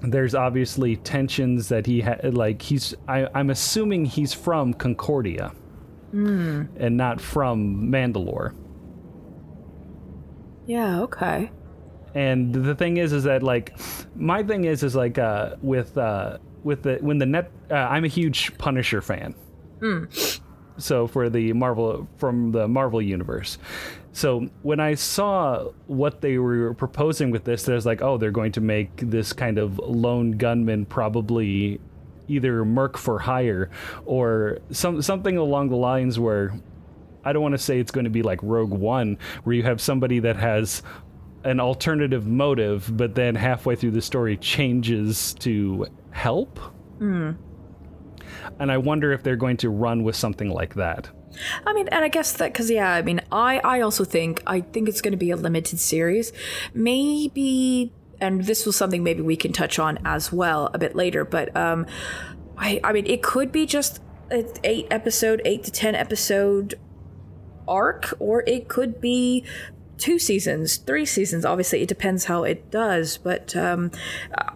there's 0.00 0.34
obviously 0.34 0.96
tensions 0.96 1.68
that 1.70 1.86
he 1.86 2.02
had 2.02 2.34
like 2.34 2.60
he's 2.60 2.94
I, 3.08 3.28
i'm 3.34 3.48
assuming 3.48 4.04
he's 4.04 4.34
from 4.34 4.74
concordia 4.74 5.52
and 6.12 6.96
not 6.98 7.18
from 7.18 7.90
mandalore 7.90 8.52
Yeah. 10.66 11.00
Okay. 11.02 11.50
and 12.14 12.52
the 12.54 12.74
thing 12.74 12.98
is 12.98 13.12
is 13.14 13.24
that 13.24 13.42
like 13.42 13.74
my 14.14 14.42
thing 14.42 14.64
is 14.64 14.82
is 14.82 14.94
like 14.94 15.16
uh 15.18 15.56
with 15.62 15.96
uh 15.96 16.38
with 16.62 16.82
the 16.82 16.98
when 17.00 17.16
the 17.18 17.26
net 17.26 17.50
uh, 17.70 17.74
i'm 17.74 18.04
a 18.04 18.08
huge 18.08 18.56
punisher 18.58 19.00
fan 19.00 19.34
Mm. 19.80 20.40
so 20.78 21.06
for 21.06 21.28
the 21.28 21.52
marvel 21.52 22.08
from 22.16 22.52
the 22.52 22.68
marvel 22.68 23.00
universe. 23.02 23.58
So 24.12 24.48
when 24.62 24.80
i 24.80 24.94
saw 24.94 25.64
what 25.86 26.22
they 26.22 26.38
were 26.38 26.72
proposing 26.72 27.30
with 27.30 27.44
this 27.44 27.64
there's 27.64 27.84
like 27.84 28.00
oh 28.00 28.16
they're 28.16 28.30
going 28.30 28.52
to 28.52 28.62
make 28.62 28.96
this 28.96 29.34
kind 29.34 29.58
of 29.58 29.78
lone 29.78 30.32
gunman 30.32 30.86
probably 30.86 31.80
either 32.28 32.64
merc 32.64 32.96
for 32.96 33.18
hire 33.18 33.70
or 34.06 34.58
some 34.70 35.02
something 35.02 35.36
along 35.36 35.68
the 35.68 35.76
lines 35.76 36.18
where 36.18 36.54
I 37.26 37.32
don't 37.32 37.42
want 37.42 37.54
to 37.54 37.58
say 37.58 37.80
it's 37.80 37.90
going 37.90 38.04
to 38.04 38.10
be 38.10 38.22
like 38.22 38.38
Rogue 38.40 38.70
One, 38.70 39.18
where 39.42 39.56
you 39.56 39.64
have 39.64 39.80
somebody 39.80 40.20
that 40.20 40.36
has 40.36 40.82
an 41.42 41.58
alternative 41.58 42.24
motive, 42.26 42.88
but 42.96 43.16
then 43.16 43.34
halfway 43.34 43.74
through 43.74 43.90
the 43.90 44.00
story 44.00 44.36
changes 44.36 45.34
to 45.40 45.88
help. 46.12 46.60
Mm. 47.00 47.36
And 48.58 48.70
I 48.70 48.78
wonder 48.78 49.12
if 49.12 49.22
they're 49.22 49.36
going 49.36 49.56
to 49.58 49.70
run 49.70 50.04
with 50.04 50.16
something 50.16 50.50
like 50.50 50.74
that. 50.74 51.08
I 51.66 51.72
mean, 51.72 51.88
and 51.88 52.04
I 52.04 52.08
guess 52.08 52.32
that 52.34 52.52
because 52.52 52.70
yeah, 52.70 52.92
I 52.92 53.02
mean, 53.02 53.20
I 53.30 53.58
I 53.58 53.80
also 53.80 54.04
think 54.04 54.42
I 54.46 54.60
think 54.60 54.88
it's 54.88 55.00
going 55.00 55.12
to 55.12 55.18
be 55.18 55.30
a 55.30 55.36
limited 55.36 55.78
series, 55.78 56.32
maybe, 56.74 57.92
and 58.20 58.44
this 58.44 58.66
was 58.66 58.76
something 58.76 59.02
maybe 59.02 59.22
we 59.22 59.36
can 59.36 59.52
touch 59.52 59.78
on 59.78 59.98
as 60.04 60.32
well 60.32 60.70
a 60.72 60.78
bit 60.78 60.94
later. 60.94 61.24
But 61.24 61.54
um, 61.56 61.86
I 62.56 62.80
I 62.82 62.92
mean, 62.92 63.06
it 63.06 63.22
could 63.22 63.52
be 63.52 63.66
just 63.66 64.00
an 64.30 64.48
eight 64.64 64.86
episode, 64.90 65.42
eight 65.44 65.64
to 65.64 65.70
ten 65.70 65.94
episode 65.94 66.74
arc, 67.68 68.14
or 68.18 68.42
it 68.46 68.68
could 68.68 69.00
be 69.00 69.44
two 69.98 70.18
seasons, 70.18 70.76
three 70.76 71.06
seasons. 71.06 71.44
Obviously, 71.44 71.82
it 71.82 71.88
depends 71.88 72.24
how 72.24 72.44
it 72.44 72.70
does. 72.70 73.18
But 73.18 73.56
um, 73.56 73.90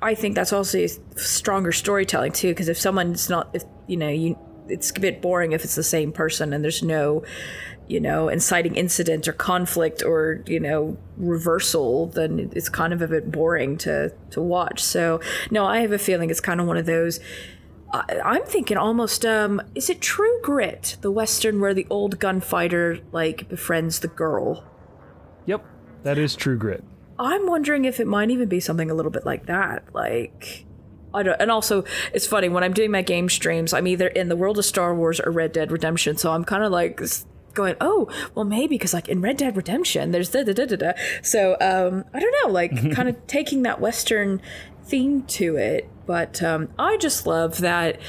I 0.03 0.15
think 0.15 0.35
that's 0.35 0.53
also 0.53 0.87
stronger 1.17 1.73
storytelling 1.73 2.33
too. 2.33 2.49
Because 2.49 2.69
if 2.69 2.79
someone's 2.79 3.29
not, 3.29 3.51
if 3.53 3.65
you 3.91 3.97
know, 3.97 4.09
you 4.09 4.39
it's 4.71 4.91
a 4.91 5.01
bit 5.01 5.21
boring 5.21 5.53
if 5.53 5.65
it's 5.65 5.75
the 5.75 5.83
same 5.83 6.13
person 6.13 6.53
and 6.53 6.63
there's 6.63 6.83
no 6.83 7.23
you 7.89 8.01
know 8.01 8.29
inciting 8.29 8.77
incident 8.77 9.27
or 9.27 9.33
conflict 9.33 10.03
or 10.03 10.43
you 10.47 10.61
know 10.61 10.97
reversal 11.17 12.07
then 12.07 12.51
it's 12.55 12.69
kind 12.69 12.93
of 12.93 13.03
a 13.03 13.09
bit 13.09 13.31
boring 13.31 13.77
to 13.77 14.13
to 14.31 14.41
watch. 14.41 14.83
So 14.83 15.21
no 15.51 15.67
i 15.67 15.81
have 15.81 15.93
a 15.93 15.99
feeling 15.99 16.31
it's 16.31 16.41
kind 16.41 16.61
of 16.61 16.67
one 16.67 16.77
of 16.77 16.87
those 16.87 17.21
I, 17.93 18.37
am 18.37 18.45
thinking 18.45 18.77
almost 18.77 19.27
um 19.27 19.61
is 19.75 19.91
it 19.91 20.01
true 20.01 20.41
grit 20.43 20.97
the 21.01 21.11
western 21.11 21.61
where 21.61 21.75
the 21.75 21.87
old 21.91 22.21
gunfighter 22.21 23.01
like 23.13 23.49
befriends 23.49 23.99
the 23.99 24.09
girl? 24.09 24.65
Yep 25.47 25.65
that 26.05 26.17
is 26.17 26.37
true 26.37 26.57
grit. 26.57 26.85
I'm 27.19 27.47
wondering 27.47 27.85
if 27.85 28.01
it 28.01 28.07
might 28.07 28.31
even 28.31 28.49
be 28.49 28.61
something 28.61 28.91
a 28.91 28.95
little 28.95 29.11
bit 29.11 29.27
like 29.27 29.47
that 29.47 29.93
like 29.93 30.65
I 31.13 31.23
don't, 31.23 31.41
and 31.41 31.51
also 31.51 31.85
it's 32.13 32.27
funny 32.27 32.49
when 32.49 32.65
I'm 32.65 32.73
doing 32.73 32.91
my 32.91 33.03
game 33.03 33.29
streams, 33.29 33.73
I'm 33.73 33.87
either 33.87 34.09
in 34.09 34.29
the 34.29 34.37
world 34.37 34.59
of 34.59 34.65
Star 34.65 34.95
Wars 34.95 35.21
or 35.21 35.31
Red 35.31 35.53
Dead 35.53 35.73
Redemption. 35.73 36.17
So 36.17 36.33
I'm 36.33 36.45
kind 36.45 36.63
of 36.63 36.71
like 36.73 37.01
going, 37.55 37.77
oh, 37.81 38.09
well, 38.35 38.45
maybe 38.45 38.77
because 38.77 38.95
like 38.95 39.09
in 39.09 39.21
Red 39.21 39.37
Dead 39.37 39.57
Redemption, 39.57 40.13
there's 40.13 40.31
da 40.31 40.43
da 40.45 40.53
da 40.53 40.67
da 40.67 40.77
da. 40.77 40.93
So 41.23 41.57
um, 41.61 42.05
I 42.15 42.21
don't 42.21 42.35
know, 42.45 42.53
like 42.53 42.93
kind 42.95 43.09
of 43.09 43.27
taking 43.27 43.63
that 43.63 43.81
Western 43.81 44.41
theme 44.85 45.23
to 45.23 45.57
it. 45.57 45.89
But 46.07 46.43
um, 46.43 46.69
I 46.79 46.97
just 46.97 47.27
love 47.27 47.59
that 47.59 48.01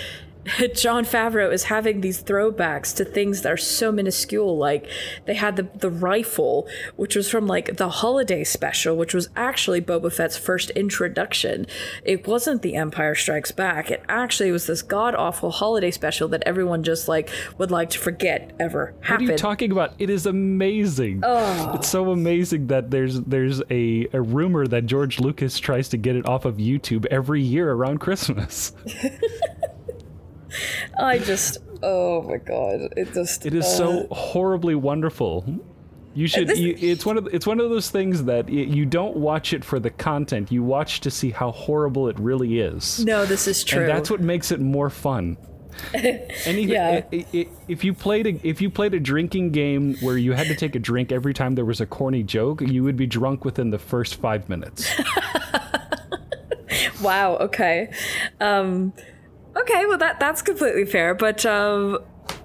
Jon 0.76 1.06
Favreau 1.06 1.52
is 1.52 1.66
having 1.66 2.02
these 2.02 2.24
throwbacks 2.24 2.96
to 2.96 3.06
things 3.06 3.42
that 3.42 3.52
are 3.52 3.58
so 3.58 3.92
minuscule. 3.92 4.58
Like 4.58 4.88
they 5.26 5.36
had 5.36 5.56
the 5.56 5.68
the 5.76 5.90
rifle, 5.90 6.68
which 6.96 7.16
was 7.16 7.30
from 7.30 7.48
like 7.48 7.78
the 7.78 7.90
holiday 7.90 8.44
special, 8.44 8.96
which 8.96 9.14
was 9.14 9.30
actually 9.36 9.82
Boba 9.82 10.12
Fett's 10.12 10.38
first 10.38 10.70
introduction. 10.72 11.68
It 12.04 12.28
wasn't 12.28 12.62
the 12.62 12.76
Empire 12.76 13.16
Strikes 13.16 13.52
Back. 13.52 13.92
It 13.92 14.04
actually 14.10 14.52
was 14.52 14.68
this 14.68 14.82
god 14.82 15.16
awful 15.16 15.52
holiday 15.52 15.92
special 15.92 16.28
that 16.30 16.44
everyone 16.46 16.84
just 16.84 17.08
like 17.08 17.30
would 17.58 17.72
like 17.72 17.90
to 17.92 18.00
forget 18.00 18.52
ever 18.60 18.94
happened. 19.02 19.28
What 19.28 19.30
are 19.30 19.34
you 19.34 19.38
talking 19.38 19.72
about? 19.72 19.94
It 20.00 20.10
is 20.10 20.26
amazing. 20.26 21.22
Oh. 21.24 21.74
It's 21.76 21.88
so 21.88 22.12
amazing 22.12 22.68
that 22.68 22.90
there's 22.90 23.22
there's 23.22 23.62
a, 23.70 24.08
a 24.14 24.22
rumor 24.22 24.66
that 24.68 24.86
George 24.86 25.20
Lucas 25.20 25.60
tries 25.60 25.90
to 25.90 25.98
get 25.98 26.16
it 26.16 26.26
off 26.26 26.46
of 26.46 26.58
YouTube 26.58 27.06
every 27.08 27.42
year 27.42 27.72
around 27.72 28.00
Christmas. 28.00 28.74
I 31.00 31.20
just, 31.20 31.58
oh 31.84 32.22
my 32.24 32.38
god, 32.38 32.94
it 32.98 33.14
just. 33.14 33.46
It 33.46 33.54
is 33.54 33.66
uh, 33.66 33.78
so 33.78 34.08
horribly 34.12 34.76
wonderful. 34.76 35.46
You 36.14 36.28
should. 36.28 36.48
This, 36.48 36.60
you, 36.60 36.76
it's 36.78 37.06
one 37.06 37.18
of 37.18 37.28
it's 37.32 37.48
one 37.48 37.60
of 37.60 37.70
those 37.70 37.90
things 37.90 38.26
that 38.26 38.50
you 38.50 38.86
don't 38.86 39.16
watch 39.16 39.54
it 39.54 39.64
for 39.64 39.80
the 39.80 39.90
content. 39.90 40.52
You 40.52 40.64
watch 40.64 41.00
to 41.02 41.12
see 41.12 41.32
how 41.32 41.52
horrible 41.52 42.10
it 42.10 42.20
really 42.20 42.60
is. 42.60 43.04
No, 43.06 43.26
this 43.26 43.48
is 43.48 43.64
true. 43.64 43.82
And 43.82 43.90
that's 43.90 44.12
what 44.12 44.20
makes 44.20 44.52
it 44.52 44.60
more 44.60 44.90
fun. 44.90 45.38
even 45.96 46.68
yeah. 46.68 47.04
if 47.12 47.84
you 47.84 47.94
played 47.94 48.28
a 48.28 48.48
if 48.48 48.62
you 48.62 48.70
played 48.70 48.94
a 48.94 49.00
drinking 49.00 49.52
game 49.52 49.96
where 50.02 50.18
you 50.18 50.34
had 50.34 50.48
to 50.48 50.56
take 50.56 50.76
a 50.76 50.80
drink 50.80 51.12
every 51.12 51.34
time 51.34 51.56
there 51.56 51.66
was 51.66 51.80
a 51.80 51.86
corny 51.86 52.24
joke, 52.24 52.62
you 52.62 52.84
would 52.84 52.98
be 52.98 53.08
drunk 53.08 53.46
within 53.46 53.70
the 53.70 53.80
first 53.80 54.16
five 54.16 54.50
minutes. 54.50 54.90
wow. 57.02 57.38
Okay. 57.38 57.92
Um, 58.42 58.94
Okay, 59.56 59.86
well 59.86 59.98
that 59.98 60.20
that's 60.20 60.42
completely 60.42 60.86
fair, 60.86 61.14
but 61.14 61.46
um, 61.46 62.00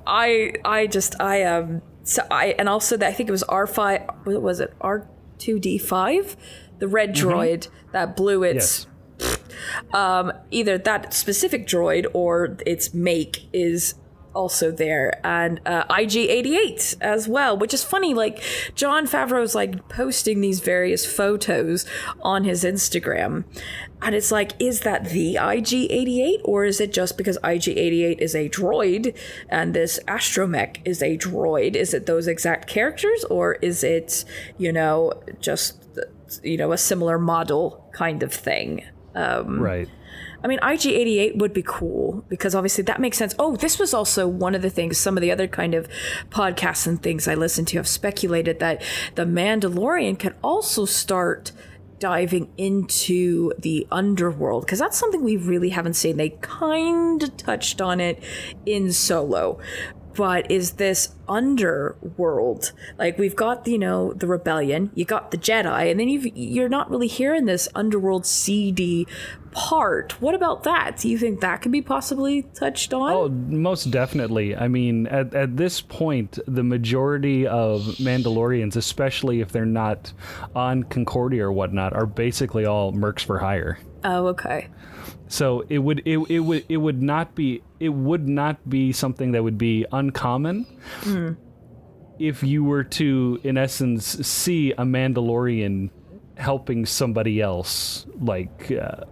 I 0.07 0.55
I 0.65 0.87
just 0.87 1.21
I 1.21 1.45
um 1.45 1.83
so 2.03 2.23
I 2.31 2.55
and 2.59 2.69
also 2.69 2.97
that 2.97 3.09
I 3.09 3.13
think 3.13 3.29
it 3.29 3.33
was 3.33 3.43
R 3.45 3.67
five 3.67 4.03
what 4.25 4.43
was 4.43 4.61
it 4.61 4.75
R 4.81 5.09
two 5.39 5.59
D 5.59 5.79
five, 5.79 6.37
the 6.79 6.89
red 6.89 7.15
mm-hmm. 7.15 7.29
droid 7.29 7.69
that 7.93 8.17
blew 8.17 8.43
its. 8.43 8.87
Yes. 9.19 9.39
Um, 9.95 10.33
either 10.51 10.77
that 10.77 11.15
specific 11.15 11.67
droid 11.67 12.07
or 12.13 12.59
its 12.67 12.93
make 12.93 13.49
is 13.55 13.95
also 14.37 14.71
there, 14.71 15.19
and 15.25 15.61
uh, 15.67 15.85
IG88 15.87 16.97
as 17.01 17.27
well, 17.27 17.57
which 17.57 17.75
is 17.75 17.83
funny. 17.83 18.15
Like 18.15 18.43
Jon 18.75 19.07
Favreau's 19.07 19.55
like 19.55 19.89
posting 19.89 20.41
these 20.41 20.61
various 20.61 21.07
photos 21.07 21.87
on 22.23 22.45
his 22.45 22.63
Instagram, 22.63 23.45
and 24.03 24.15
it's 24.15 24.31
like, 24.31 24.53
is 24.59 24.81
that 24.81 25.07
the 25.07 25.37
IG88 25.37 26.41
or 26.45 26.65
is 26.65 26.81
it 26.81 26.93
just 26.93 27.17
because 27.17 27.39
IG88 27.39 28.19
is 28.19 28.35
a 28.35 28.49
droid 28.49 29.17
and 29.49 29.75
this 29.75 29.99
astromech 30.07 30.79
is 30.85 31.03
a 31.03 31.17
droid? 31.17 31.75
Is 31.75 31.95
it 31.95 32.07
those 32.07 32.27
exact 32.27 32.69
characters 32.69 33.25
or 33.25 33.55
is 33.55 33.83
it, 33.83 34.25
you 34.59 34.71
know, 34.71 35.13
just, 35.41 35.83
you 36.43 36.57
know, 36.57 36.73
a 36.73 36.79
similar 36.79 37.19
model 37.19 37.89
kind 37.95 38.23
of 38.23 38.33
thing? 38.33 38.85
Um, 39.15 39.61
right. 39.61 39.89
I 40.43 40.49
mean, 40.49 40.59
IG88 40.61 41.39
would 41.39 41.53
be 41.53 41.63
cool 41.63 42.25
because 42.29 42.55
obviously 42.55 42.85
that 42.85 43.01
makes 43.01 43.17
sense. 43.17 43.35
Oh, 43.39 43.57
this 43.57 43.79
was 43.79 43.95
also 43.95 44.29
one 44.29 44.55
of 44.55 44.63
the 44.63 44.71
things 44.71 44.99
some 44.99 45.17
of 45.17 45.21
the 45.21 45.31
other 45.31 45.49
kind 45.49 45.75
of 45.75 45.89
podcasts 46.31 46.87
and 46.87 47.03
things 47.03 47.27
I 47.27 47.35
listen 47.35 47.65
to 47.67 47.77
have 47.79 47.89
speculated 47.89 48.61
that 48.61 48.83
the 49.15 49.25
Mandalorian 49.25 50.19
could 50.19 50.35
also 50.43 50.85
start 50.85 51.53
diving 51.99 52.53
into 52.57 53.53
the 53.59 53.87
underworld 53.91 54.67
because 54.67 54.79
that's 54.79 54.99
something 54.99 55.23
we 55.23 55.37
really 55.37 55.71
haven't 55.71 55.95
seen. 55.95 56.17
They 56.17 56.31
kind 56.31 57.23
of 57.23 57.37
touched 57.37 57.81
on 57.81 58.01
it 58.01 58.23
in 58.67 58.93
Solo, 58.93 59.59
but 60.17 60.51
is 60.51 60.73
this 60.73 61.15
underworld? 61.29 62.73
Like 62.99 63.19
we've 63.19 63.37
got 63.37 63.67
you 63.67 63.79
know 63.79 64.13
the 64.13 64.27
rebellion 64.27 64.91
you 64.95 65.05
got 65.05 65.31
the 65.31 65.39
jedi 65.39 65.91
and 65.91 66.01
then 66.01 66.09
you 66.09 66.31
you're 66.35 66.69
not 66.69 66.91
really 66.91 67.07
hearing 67.07 67.45
this 67.45 67.69
underworld 67.75 68.27
seedy 68.27 69.07
part. 69.53 70.21
What 70.21 70.35
about 70.35 70.65
that? 70.65 70.99
Do 70.99 71.09
you 71.09 71.19
think 71.19 71.41
that 71.41 71.63
could 71.63 71.73
be 71.73 71.83
possibly 71.83 72.43
touched 72.43 72.93
on? 72.95 73.13
Oh 73.13 73.29
most 73.29 73.91
definitely. 73.91 74.57
I 74.57 74.69
mean 74.69 75.07
at, 75.09 75.35
at 75.35 75.57
this 75.57 75.81
point 75.81 76.39
the 76.47 76.63
majority 76.63 77.47
of 77.47 77.83
mandalorians 77.99 78.77
especially 78.77 79.41
if 79.41 79.53
they're 79.53 79.67
not 79.67 80.13
on 80.55 80.85
concordia 80.85 81.45
or 81.45 81.53
whatnot 81.53 81.93
are 81.93 82.07
basically 82.07 82.65
all 82.65 82.93
mercs 82.93 83.25
for 83.25 83.39
hire. 83.39 83.79
Oh 84.05 84.29
okay 84.29 84.69
so 85.29 85.65
it 85.69 85.79
would 85.79 86.03
it, 86.05 86.19
it 86.31 86.41
would 86.41 86.65
it 86.69 86.77
would 86.77 87.03
not 87.03 87.35
be 87.35 87.63
it 87.81 87.89
would 87.89 88.29
not 88.29 88.69
be 88.69 88.93
something 88.93 89.33
that 89.33 89.43
would 89.43 89.59
be 89.59 89.85
uncommon 89.93 90.67
mm. 91.01 91.37
if 92.19 92.43
you 92.43 92.65
were 92.65 92.85
to 92.85 93.41
in 93.43 93.59
essence 93.59 94.07
see 94.27 94.73
a 94.73 94.83
Mandalorian 94.83 95.91
helping 96.37 96.87
somebody 96.87 97.41
else 97.41 98.07
like 98.21 98.71
uh, 98.71 99.05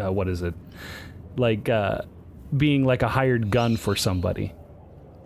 uh, 0.00 0.12
what 0.12 0.28
is 0.28 0.42
it 0.42 0.54
like 1.36 1.68
uh, 1.68 2.02
being 2.56 2.84
like 2.84 3.02
a 3.02 3.08
hired 3.08 3.50
gun 3.50 3.76
for 3.76 3.96
somebody 3.96 4.52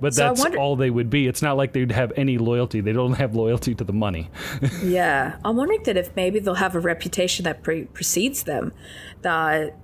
but 0.01 0.15
so 0.15 0.23
that's 0.23 0.41
wonder- 0.41 0.59
all 0.59 0.77
they 0.77 0.91
would 0.91 1.11
be. 1.11 1.27
It's 1.27 1.43
not 1.43 1.57
like 1.57 1.73
they'd 1.73 1.93
have 1.93 2.13
any 2.17 2.39
loyalty. 2.39 2.81
They 2.81 2.93
don't 2.93 3.15
have 3.15 3.35
loyalty 3.35 3.75
to 3.75 3.85
the 3.85 3.93
money. 3.93 4.31
yeah. 4.83 5.39
I'm 5.45 5.57
wondering 5.57 5.83
that 5.85 5.97
if 5.97 6.15
maybe 6.17 6.39
they'll 6.39 6.55
have 6.55 6.75
a 6.75 6.81
reputation 6.81 7.45
that 7.45 7.63
pre- 7.63 7.85
precedes 7.85 8.45
them. 8.45 8.73
That 9.23 9.77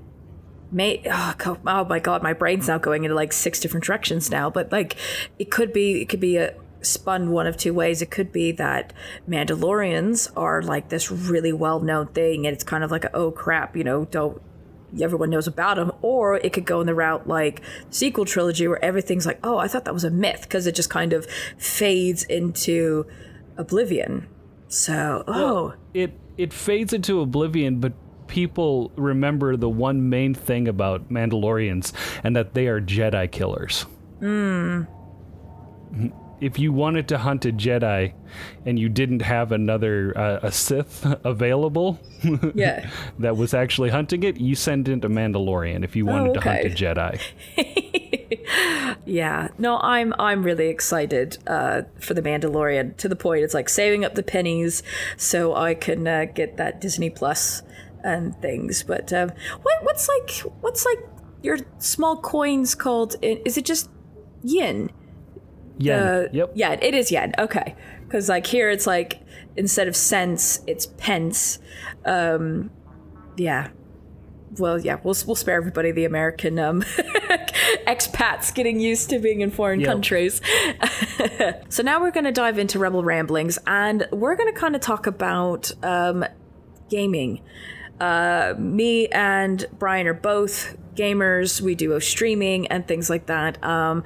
may 0.70 1.02
oh, 1.10 1.34
God, 1.38 1.60
oh 1.66 1.84
my 1.84 1.98
god, 1.98 2.22
my 2.22 2.32
brain's 2.32 2.68
now 2.68 2.78
going 2.78 3.04
into 3.04 3.14
like 3.14 3.32
six 3.32 3.60
different 3.60 3.84
directions 3.84 4.30
now. 4.30 4.50
But 4.50 4.72
like 4.72 4.96
it 5.38 5.50
could 5.50 5.72
be 5.72 6.02
it 6.02 6.08
could 6.08 6.20
be 6.20 6.36
a 6.36 6.54
spun 6.82 7.30
one 7.30 7.46
of 7.46 7.56
two 7.56 7.72
ways. 7.74 8.02
It 8.02 8.10
could 8.10 8.32
be 8.32 8.52
that 8.52 8.92
Mandalorians 9.28 10.30
are 10.36 10.62
like 10.62 10.88
this 10.88 11.10
really 11.10 11.52
well 11.52 11.80
known 11.80 12.08
thing 12.08 12.46
and 12.46 12.54
it's 12.54 12.64
kind 12.64 12.84
of 12.84 12.90
like 12.90 13.04
a, 13.04 13.16
oh 13.16 13.30
crap, 13.30 13.76
you 13.76 13.84
know, 13.84 14.04
don't 14.06 14.42
everyone 15.00 15.30
knows 15.30 15.46
about 15.46 15.78
him, 15.78 15.92
or 16.02 16.36
it 16.36 16.52
could 16.52 16.64
go 16.64 16.80
in 16.80 16.86
the 16.86 16.94
route 16.94 17.26
like 17.26 17.62
sequel 17.90 18.24
trilogy 18.24 18.66
where 18.68 18.82
everything's 18.84 19.26
like, 19.26 19.38
oh, 19.42 19.58
I 19.58 19.68
thought 19.68 19.84
that 19.84 19.94
was 19.94 20.04
a 20.04 20.10
myth 20.10 20.42
because 20.42 20.66
it 20.66 20.74
just 20.74 20.90
kind 20.90 21.12
of 21.12 21.26
fades 21.56 22.24
into 22.24 23.06
oblivion. 23.56 24.26
So, 24.68 25.24
oh, 25.26 25.32
well, 25.32 25.74
it 25.94 26.18
it 26.36 26.52
fades 26.52 26.92
into 26.92 27.20
oblivion, 27.20 27.78
but 27.78 27.92
people 28.26 28.90
remember 28.96 29.56
the 29.56 29.68
one 29.68 30.08
main 30.08 30.34
thing 30.34 30.66
about 30.66 31.10
Mandalorians 31.10 31.92
and 32.24 32.34
that 32.34 32.54
they 32.54 32.66
are 32.66 32.80
Jedi 32.80 33.30
killers. 33.30 33.82
Hmm. 34.20 34.84
If 36.42 36.58
you 36.58 36.72
wanted 36.72 37.06
to 37.08 37.18
hunt 37.18 37.44
a 37.44 37.52
Jedi 37.52 38.12
and 38.66 38.78
you 38.78 38.88
didn't 38.88 39.22
have 39.22 39.52
another 39.52 40.12
uh, 40.18 40.40
a 40.42 40.50
Sith 40.52 41.06
available, 41.24 42.00
yeah, 42.54 42.90
that 43.20 43.36
was 43.36 43.54
actually 43.54 43.90
hunting 43.90 44.22
it, 44.24 44.40
you 44.40 44.54
send 44.54 44.88
in 44.88 44.98
a 45.04 45.08
Mandalorian 45.08 45.84
if 45.84 45.94
you 45.96 46.04
wanted 46.04 46.30
Oh, 46.30 46.34
to 46.34 46.40
hunt 46.40 46.64
a. 46.64 46.70
Jedi. 46.70 47.20
yeah. 49.06 49.48
No, 49.58 49.78
I'm 49.78 50.12
I'm 50.18 50.42
really 50.42 50.68
excited 50.68 51.38
uh, 51.46 51.82
for 52.00 52.14
the 52.14 52.22
Mandalorian. 52.22 52.96
To 52.98 53.08
the 53.08 53.16
point, 53.16 53.44
it's 53.44 53.54
like 53.54 53.68
saving 53.68 54.04
up 54.04 54.14
the 54.14 54.22
pennies 54.22 54.82
so 55.16 55.54
I 55.54 55.74
can 55.74 56.06
uh, 56.06 56.26
get 56.26 56.56
that 56.56 56.80
Disney 56.80 57.10
Plus 57.10 57.62
and 58.02 58.34
things. 58.42 58.82
But 58.82 59.12
um, 59.12 59.30
what 59.62 59.84
what's 59.84 60.08
like 60.08 60.30
what's 60.60 60.84
like 60.84 60.98
your 61.42 61.58
small 61.78 62.16
coins 62.16 62.74
called? 62.74 63.16
Is 63.22 63.56
it 63.56 63.64
just 63.64 63.88
yen? 65.82 65.98
Yeah. 65.98 66.10
Uh, 66.12 66.28
yep. 66.32 66.52
Yeah, 66.54 66.72
it 66.80 66.94
is 66.94 67.10
yen. 67.10 67.32
Okay. 67.38 67.74
Because 68.04 68.28
like 68.28 68.46
here, 68.46 68.70
it's 68.70 68.86
like 68.86 69.20
instead 69.56 69.88
of 69.88 69.96
cents, 69.96 70.60
it's 70.66 70.86
pence. 70.86 71.58
Um, 72.04 72.70
yeah. 73.36 73.68
Well, 74.58 74.78
yeah, 74.78 74.96
we'll 75.02 75.16
we'll 75.26 75.34
spare 75.36 75.56
everybody 75.56 75.92
the 75.92 76.04
American 76.04 76.58
um, 76.58 76.82
expats 77.86 78.54
getting 78.54 78.80
used 78.80 79.08
to 79.10 79.18
being 79.18 79.40
in 79.40 79.50
foreign 79.50 79.80
Yep. 79.80 79.88
countries. 79.88 80.40
so 81.70 81.82
now 81.82 82.00
we're 82.00 82.10
going 82.10 82.24
to 82.24 82.32
dive 82.32 82.58
into 82.58 82.78
Rebel 82.78 83.02
Ramblings, 83.02 83.58
and 83.66 84.06
we're 84.12 84.36
going 84.36 84.52
to 84.52 84.58
kind 84.60 84.74
of 84.74 84.82
talk 84.82 85.06
about 85.06 85.72
um, 85.82 86.24
gaming. 86.90 87.40
Uh, 87.98 88.54
me 88.58 89.08
and 89.08 89.64
Brian 89.78 90.06
are 90.06 90.12
both 90.14 90.76
gamers. 90.96 91.60
We 91.62 91.74
do 91.74 91.98
streaming 92.00 92.66
and 92.66 92.86
things 92.86 93.08
like 93.08 93.26
that. 93.26 93.62
Um, 93.64 94.04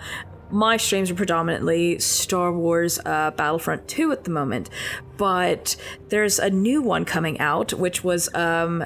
my 0.50 0.76
streams 0.76 1.10
are 1.10 1.14
predominantly 1.14 1.98
Star 1.98 2.52
Wars 2.52 2.98
uh, 3.04 3.30
Battlefront 3.32 3.88
2 3.88 4.12
at 4.12 4.24
the 4.24 4.30
moment, 4.30 4.70
but 5.16 5.76
there's 6.08 6.38
a 6.38 6.50
new 6.50 6.82
one 6.82 7.04
coming 7.04 7.38
out, 7.40 7.72
which 7.72 8.04
was 8.04 8.32
um, 8.34 8.84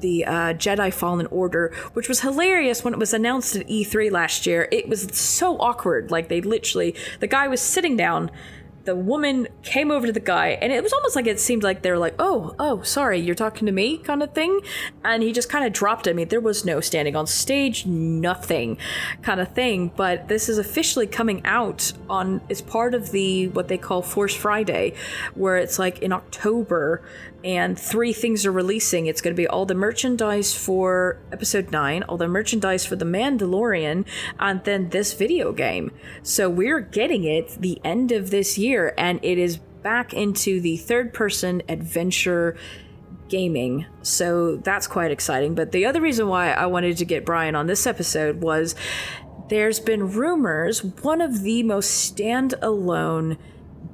the 0.00 0.24
uh, 0.24 0.52
Jedi 0.54 0.92
Fallen 0.92 1.26
Order, 1.26 1.74
which 1.94 2.08
was 2.08 2.20
hilarious 2.20 2.84
when 2.84 2.92
it 2.92 2.98
was 2.98 3.14
announced 3.14 3.56
at 3.56 3.66
E3 3.68 4.10
last 4.10 4.46
year. 4.46 4.68
It 4.70 4.88
was 4.88 5.02
so 5.16 5.56
awkward. 5.58 6.10
Like, 6.10 6.28
they 6.28 6.40
literally, 6.40 6.94
the 7.20 7.26
guy 7.26 7.48
was 7.48 7.60
sitting 7.60 7.96
down 7.96 8.30
the 8.84 8.96
woman 8.96 9.48
came 9.62 9.90
over 9.90 10.06
to 10.06 10.12
the 10.12 10.20
guy 10.20 10.48
and 10.60 10.72
it 10.72 10.82
was 10.82 10.92
almost 10.92 11.16
like 11.16 11.26
it 11.26 11.40
seemed 11.40 11.62
like 11.62 11.82
they 11.82 11.90
were 11.90 11.98
like 11.98 12.14
oh 12.18 12.54
oh 12.58 12.82
sorry 12.82 13.18
you're 13.18 13.34
talking 13.34 13.66
to 13.66 13.72
me 13.72 13.98
kind 13.98 14.22
of 14.22 14.32
thing. 14.32 14.60
And 15.04 15.22
he 15.22 15.32
just 15.32 15.48
kind 15.48 15.64
of 15.64 15.72
dropped 15.72 16.06
him 16.06 16.22
there 16.28 16.40
was 16.40 16.64
no 16.64 16.80
standing 16.80 17.16
on 17.16 17.26
stage 17.26 17.86
nothing 17.86 18.78
kind 19.22 19.40
of 19.40 19.52
thing. 19.54 19.92
But 19.96 20.28
this 20.28 20.48
is 20.48 20.58
officially 20.58 21.06
coming 21.06 21.44
out 21.44 21.92
on 22.08 22.40
as 22.50 22.60
part 22.60 22.94
of 22.94 23.10
the 23.12 23.48
what 23.48 23.68
they 23.68 23.78
call 23.78 24.02
force 24.02 24.34
friday 24.34 24.94
where 25.34 25.56
it's 25.56 25.78
like 25.78 25.98
in 26.00 26.12
october 26.12 27.02
and 27.44 27.78
three 27.78 28.12
things 28.12 28.46
are 28.46 28.52
releasing. 28.52 29.06
It's 29.06 29.20
going 29.20 29.34
to 29.34 29.40
be 29.40 29.46
all 29.46 29.66
the 29.66 29.74
merchandise 29.74 30.56
for 30.56 31.18
episode 31.32 31.70
9, 31.70 32.02
all 32.04 32.16
the 32.16 32.28
merchandise 32.28 32.86
for 32.86 32.96
The 32.96 33.04
Mandalorian, 33.04 34.04
and 34.38 34.64
then 34.64 34.90
this 34.90 35.12
video 35.12 35.52
game. 35.52 35.92
So 36.22 36.48
we're 36.48 36.80
getting 36.80 37.24
it 37.24 37.56
the 37.60 37.80
end 37.84 38.12
of 38.12 38.30
this 38.30 38.58
year, 38.58 38.94
and 38.96 39.18
it 39.22 39.38
is 39.38 39.56
back 39.56 40.14
into 40.14 40.60
the 40.60 40.76
third 40.76 41.12
person 41.12 41.62
adventure 41.68 42.56
gaming. 43.28 43.86
So 44.02 44.56
that's 44.56 44.86
quite 44.86 45.10
exciting. 45.10 45.54
But 45.54 45.72
the 45.72 45.86
other 45.86 46.00
reason 46.00 46.28
why 46.28 46.52
I 46.52 46.66
wanted 46.66 46.96
to 46.98 47.04
get 47.04 47.24
Brian 47.24 47.56
on 47.56 47.66
this 47.66 47.86
episode 47.86 48.42
was 48.42 48.74
there's 49.48 49.80
been 49.80 50.12
rumors 50.12 50.84
one 50.84 51.20
of 51.20 51.42
the 51.42 51.62
most 51.62 52.14
standalone 52.14 53.38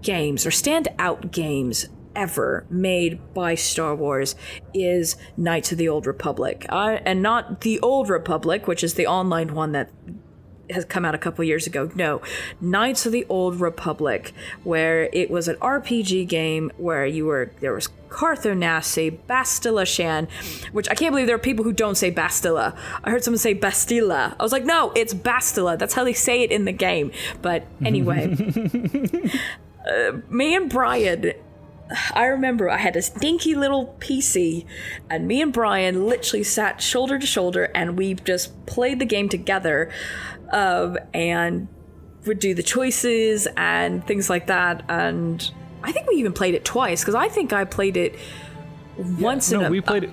games 0.02 0.44
or 0.46 0.50
standout 0.50 1.30
games 1.30 1.87
ever 2.14 2.66
made 2.71 3.35
by 3.35 3.55
Star 3.55 3.94
Wars 3.94 4.35
is 4.75 5.16
Knights 5.37 5.73
of 5.73 5.79
the 5.79 5.88
Old 5.88 6.07
Republic. 6.07 6.66
Uh, 6.68 6.99
and 7.05 7.23
not 7.23 7.62
the 7.62 7.81
Old 7.81 8.09
Republic, 8.09 8.66
which 8.66 8.85
is 8.85 8.94
the 8.94 9.07
online 9.07 9.55
one 9.55 9.73
that 9.73 9.90
has 10.71 10.85
come 10.85 11.05
out 11.05 11.14
a 11.14 11.18
couple 11.18 11.44
years 11.44 11.66
ago. 11.66 11.90
No, 11.94 12.21
Knights 12.61 13.07
of 13.07 13.12
the 13.12 13.27
Old 13.29 13.61
Republic, 13.61 14.33
where 14.64 15.09
it 15.12 15.31
was 15.31 15.49
an 15.49 15.57
RPG 15.57 16.29
game 16.29 16.71
where 16.77 17.07
you 17.07 17.27
were 17.27 17.53
there 17.61 17.73
was 17.73 17.88
Carth 18.09 18.44
Onasi, 18.44 19.18
Bastila 19.29 19.87
Shan, 19.87 20.29
which 20.73 20.88
I 20.88 20.94
can't 20.94 21.12
believe 21.12 21.27
there 21.27 21.37
are 21.37 21.40
people 21.40 21.64
who 21.64 21.73
don't 21.73 21.97
say 21.97 22.11
Bastila. 22.11 22.77
I 23.05 23.11
heard 23.11 23.25
someone 23.25 23.38
say 23.38 23.55
Bastila. 23.55 24.35
I 24.38 24.42
was 24.42 24.53
like, 24.53 24.64
no, 24.64 24.92
it's 24.92 25.14
Bastila. 25.14 25.79
That's 25.79 25.94
how 25.94 26.05
they 26.05 26.12
say 26.12 26.42
it 26.42 26.51
in 26.51 26.64
the 26.64 26.73
game. 26.73 27.12
But 27.42 27.66
anyway, 27.85 28.35
uh, 29.90 30.12
me 30.29 30.55
and 30.55 30.71
Brian 30.71 31.33
I 32.14 32.27
remember 32.27 32.68
I 32.70 32.77
had 32.79 32.94
this 32.94 33.09
dinky 33.09 33.55
little 33.55 33.94
PC, 34.01 34.64
and 35.09 35.27
me 35.27 35.40
and 35.40 35.53
Brian 35.53 36.07
literally 36.07 36.44
sat 36.44 36.83
shoulder 36.83 37.18
to 37.18 37.27
shoulder, 37.27 37.70
and 37.74 37.96
we 37.96 38.14
just 38.14 38.66
played 38.66 38.98
the 38.98 39.07
game 39.07 39.29
together, 39.29 39.90
um, 40.53 40.98
and 41.14 41.68
would 42.27 42.38
do 42.40 42.55
the 42.55 42.62
choices 42.62 43.48
and 43.57 44.07
things 44.07 44.29
like 44.29 44.46
that. 44.48 44.83
And 44.88 45.51
I 45.83 45.92
think 45.92 46.09
we 46.09 46.16
even 46.16 46.33
played 46.33 46.55
it 46.55 46.64
twice 46.64 47.01
because 47.01 47.14
I 47.14 47.29
think 47.29 47.53
I 47.53 47.64
played 47.64 47.96
it 47.96 48.16
once 48.98 49.51
in 49.53 49.61
No, 49.61 49.66
a. 49.66 49.70
we 49.70 49.81
played 49.81 50.05
it. 50.05 50.11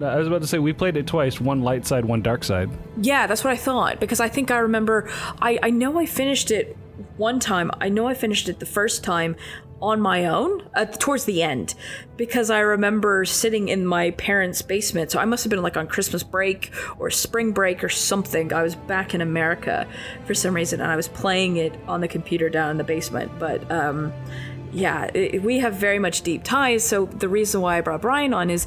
I 0.00 0.16
was 0.16 0.26
about 0.26 0.40
to 0.42 0.48
say 0.48 0.58
we 0.58 0.72
played 0.72 0.96
it 0.96 1.06
twice, 1.06 1.40
one 1.40 1.62
light 1.62 1.86
side, 1.86 2.04
one 2.04 2.20
dark 2.20 2.42
side. 2.42 2.68
Yeah, 3.00 3.26
that's 3.26 3.44
what 3.44 3.52
I 3.52 3.56
thought 3.56 4.00
because 4.00 4.18
I 4.20 4.28
think 4.28 4.50
I 4.50 4.58
remember. 4.58 5.08
I 5.40 5.58
I 5.62 5.70
know 5.70 5.98
I 5.98 6.06
finished 6.06 6.50
it 6.50 6.76
one 7.16 7.38
time. 7.38 7.70
I 7.80 7.88
know 7.90 8.06
I 8.08 8.14
finished 8.14 8.48
it 8.48 8.58
the 8.58 8.66
first 8.66 9.04
time 9.04 9.36
on 9.84 10.00
my 10.00 10.24
own 10.24 10.66
uh, 10.74 10.86
towards 10.86 11.26
the 11.26 11.42
end 11.42 11.74
because 12.16 12.48
I 12.48 12.60
remember 12.60 13.26
sitting 13.26 13.68
in 13.68 13.84
my 13.84 14.12
parents' 14.12 14.62
basement. 14.62 15.10
So 15.10 15.18
I 15.18 15.26
must 15.26 15.44
have 15.44 15.50
been 15.50 15.62
like 15.62 15.76
on 15.76 15.86
Christmas 15.86 16.22
break 16.22 16.72
or 16.98 17.10
spring 17.10 17.52
break 17.52 17.84
or 17.84 17.90
something. 17.90 18.52
I 18.52 18.62
was 18.62 18.74
back 18.74 19.14
in 19.14 19.20
America 19.20 19.86
for 20.24 20.34
some 20.34 20.54
reason 20.54 20.80
and 20.80 20.90
I 20.90 20.96
was 20.96 21.08
playing 21.08 21.58
it 21.58 21.74
on 21.86 22.00
the 22.00 22.08
computer 22.08 22.48
down 22.48 22.70
in 22.70 22.78
the 22.78 22.84
basement. 22.84 23.30
But 23.38 23.70
um, 23.70 24.10
yeah, 24.72 25.10
it, 25.12 25.42
we 25.42 25.58
have 25.58 25.74
very 25.74 25.98
much 25.98 26.22
deep 26.22 26.44
ties. 26.44 26.82
So 26.82 27.04
the 27.04 27.28
reason 27.28 27.60
why 27.60 27.76
I 27.76 27.80
brought 27.82 28.00
Brian 28.00 28.32
on 28.32 28.48
is 28.48 28.66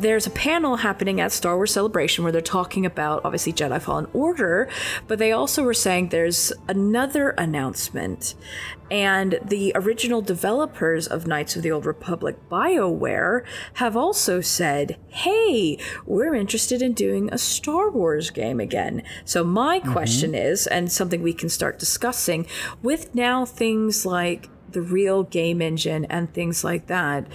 there's 0.00 0.26
a 0.26 0.30
panel 0.30 0.76
happening 0.76 1.20
at 1.20 1.32
Star 1.32 1.56
Wars 1.56 1.72
Celebration 1.72 2.24
where 2.24 2.32
they're 2.32 2.40
talking 2.40 2.86
about 2.86 3.24
obviously 3.24 3.52
Jedi 3.52 3.80
Fallen 3.80 4.08
Order, 4.12 4.68
but 5.06 5.18
they 5.18 5.32
also 5.32 5.62
were 5.62 5.74
saying 5.74 6.08
there's 6.08 6.52
another 6.68 7.30
announcement. 7.30 8.34
And 8.90 9.38
the 9.44 9.70
original 9.76 10.20
developers 10.20 11.06
of 11.06 11.26
Knights 11.26 11.54
of 11.54 11.62
the 11.62 11.70
Old 11.70 11.86
Republic, 11.86 12.36
BioWare, 12.50 13.44
have 13.74 13.96
also 13.96 14.40
said, 14.40 14.98
hey, 15.08 15.78
we're 16.06 16.34
interested 16.34 16.82
in 16.82 16.92
doing 16.94 17.28
a 17.32 17.38
Star 17.38 17.88
Wars 17.90 18.30
game 18.30 18.58
again. 18.58 19.04
So, 19.24 19.44
my 19.44 19.78
mm-hmm. 19.78 19.92
question 19.92 20.34
is, 20.34 20.66
and 20.66 20.90
something 20.90 21.22
we 21.22 21.32
can 21.32 21.48
start 21.48 21.78
discussing, 21.78 22.46
with 22.82 23.14
now 23.14 23.44
things 23.44 24.04
like 24.04 24.48
the 24.72 24.82
real 24.82 25.22
game 25.22 25.62
engine 25.62 26.04
and 26.06 26.32
things 26.32 26.64
like 26.64 26.86
that, 26.88 27.26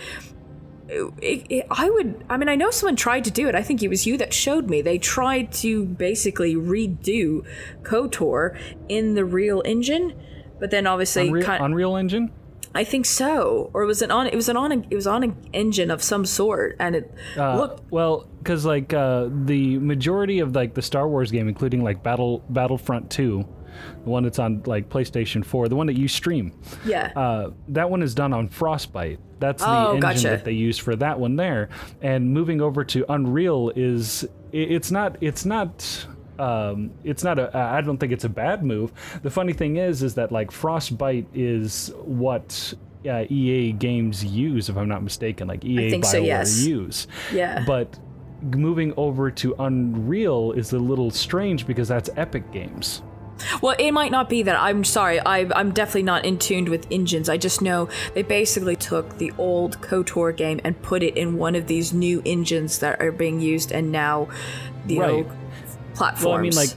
it, 0.87 1.45
it, 1.49 1.65
I 1.71 1.89
would. 1.89 2.23
I 2.29 2.37
mean, 2.37 2.49
I 2.49 2.55
know 2.55 2.69
someone 2.71 2.95
tried 2.95 3.23
to 3.25 3.31
do 3.31 3.47
it. 3.47 3.55
I 3.55 3.63
think 3.63 3.81
it 3.81 3.87
was 3.87 4.05
you 4.05 4.17
that 4.17 4.33
showed 4.33 4.69
me. 4.69 4.81
They 4.81 4.97
tried 4.97 5.51
to 5.53 5.85
basically 5.85 6.55
redo 6.55 7.45
KOTOR 7.83 8.57
in 8.89 9.15
the 9.15 9.25
Real 9.25 9.61
Engine, 9.65 10.13
but 10.59 10.71
then 10.71 10.87
obviously, 10.87 11.27
Unreal, 11.27 11.45
kind, 11.45 11.63
Unreal 11.63 11.95
Engine. 11.95 12.31
I 12.73 12.83
think 12.83 13.05
so, 13.05 13.69
or 13.73 13.85
was 13.85 14.01
it 14.01 14.11
on? 14.11 14.27
It 14.27 14.35
was 14.35 14.49
an 14.49 14.57
on. 14.57 14.71
A, 14.71 14.77
it 14.89 14.95
was 14.95 15.07
on 15.07 15.23
an 15.23 15.35
engine 15.53 15.89
of 15.89 16.03
some 16.03 16.25
sort, 16.25 16.75
and 16.79 16.95
it 16.95 17.11
Uh, 17.37 17.57
looked. 17.57 17.91
well, 17.91 18.27
because 18.39 18.65
like 18.65 18.93
uh, 18.93 19.29
the 19.31 19.77
majority 19.79 20.39
of 20.39 20.53
like 20.55 20.73
the 20.73 20.81
Star 20.81 21.07
Wars 21.07 21.31
game, 21.31 21.47
including 21.47 21.83
like 21.83 22.03
Battle 22.03 22.43
Battlefront 22.49 23.09
Two, 23.09 23.47
the 24.03 24.09
one 24.09 24.23
that's 24.23 24.39
on 24.39 24.61
like 24.65 24.89
PlayStation 24.89 25.43
Four, 25.45 25.67
the 25.67 25.75
one 25.75 25.87
that 25.87 25.97
you 25.97 26.07
stream, 26.07 26.51
Yeah. 26.85 27.11
uh, 27.15 27.51
that 27.69 27.89
one 27.89 28.01
is 28.03 28.13
done 28.15 28.33
on 28.33 28.47
Frostbite. 28.47 29.19
That's 29.39 29.61
the 29.61 29.69
Oh, 29.69 29.87
engine 29.95 29.99
gotcha. 29.99 30.27
that 30.29 30.45
they 30.45 30.53
use 30.53 30.77
for 30.77 30.95
that 30.95 31.19
one 31.19 31.35
there. 31.35 31.69
And 32.01 32.31
moving 32.33 32.61
over 32.61 32.83
to 32.85 33.05
Unreal 33.11 33.71
is 33.75 34.23
i- 34.53 34.57
it's 34.57 34.91
not 34.91 35.17
it's 35.21 35.45
not 35.45 36.07
um, 36.39 36.91
it's 37.05 37.23
not 37.23 37.39
a 37.39 37.55
I 37.57 37.79
don't 37.81 37.97
think 37.97 38.11
it's 38.11 38.25
a 38.25 38.29
bad 38.29 38.63
move. 38.63 38.91
The 39.23 39.29
funny 39.29 39.53
thing 39.53 39.77
is 39.77 40.03
is 40.03 40.15
that 40.15 40.31
like 40.31 40.51
Frostbite 40.51 41.27
is 41.33 41.91
what 42.03 42.73
uh, 43.09 43.23
EA 43.29 43.71
games 43.73 44.25
use 44.25 44.67
if 44.67 44.75
I'm 44.77 44.87
not 44.89 45.03
mistaken, 45.03 45.47
like 45.47 45.63
EA 45.63 45.89
think 45.91 46.05
so, 46.05 46.21
BioWare 46.21 46.25
yes. 46.25 46.63
use. 46.65 47.07
Yeah. 47.33 47.63
But 47.67 47.99
moving 48.41 48.93
over 48.97 49.31
to 49.31 49.55
Unreal 49.59 50.51
is 50.53 50.73
a 50.73 50.79
little 50.79 51.09
strange 51.11 51.65
because 51.67 51.87
that's 51.87 52.09
Epic 52.17 52.51
Games. 52.51 53.01
Well, 53.61 53.75
it 53.77 53.91
might 53.91 54.11
not 54.11 54.29
be 54.29 54.43
that. 54.43 54.55
I'm 54.59 54.83
sorry. 54.83 55.19
I, 55.19 55.47
I'm 55.55 55.71
definitely 55.71 56.03
not 56.03 56.23
in 56.25 56.37
tuned 56.39 56.69
with 56.69 56.87
engines. 56.89 57.27
I 57.29 57.37
just 57.37 57.61
know 57.61 57.89
they 58.13 58.23
basically 58.23 58.75
took 58.75 59.17
the 59.17 59.33
old 59.37 59.81
KOTOR 59.81 60.35
game 60.35 60.59
and 60.63 60.81
put 60.81 61.03
it 61.03 61.17
in 61.17 61.37
one 61.37 61.55
of 61.55 61.67
these 61.67 61.93
new 61.93 62.21
engines 62.25 62.79
that 62.79 63.01
are 63.01 63.11
being 63.11 63.41
used 63.41 63.71
and 63.71 63.91
now, 63.91 64.29
the 64.85 64.99
Right. 64.99 65.27
platforms. 65.95 66.25
Well, 66.25 66.33
I 66.35 66.41
mean, 66.41 66.55
like, 66.55 66.69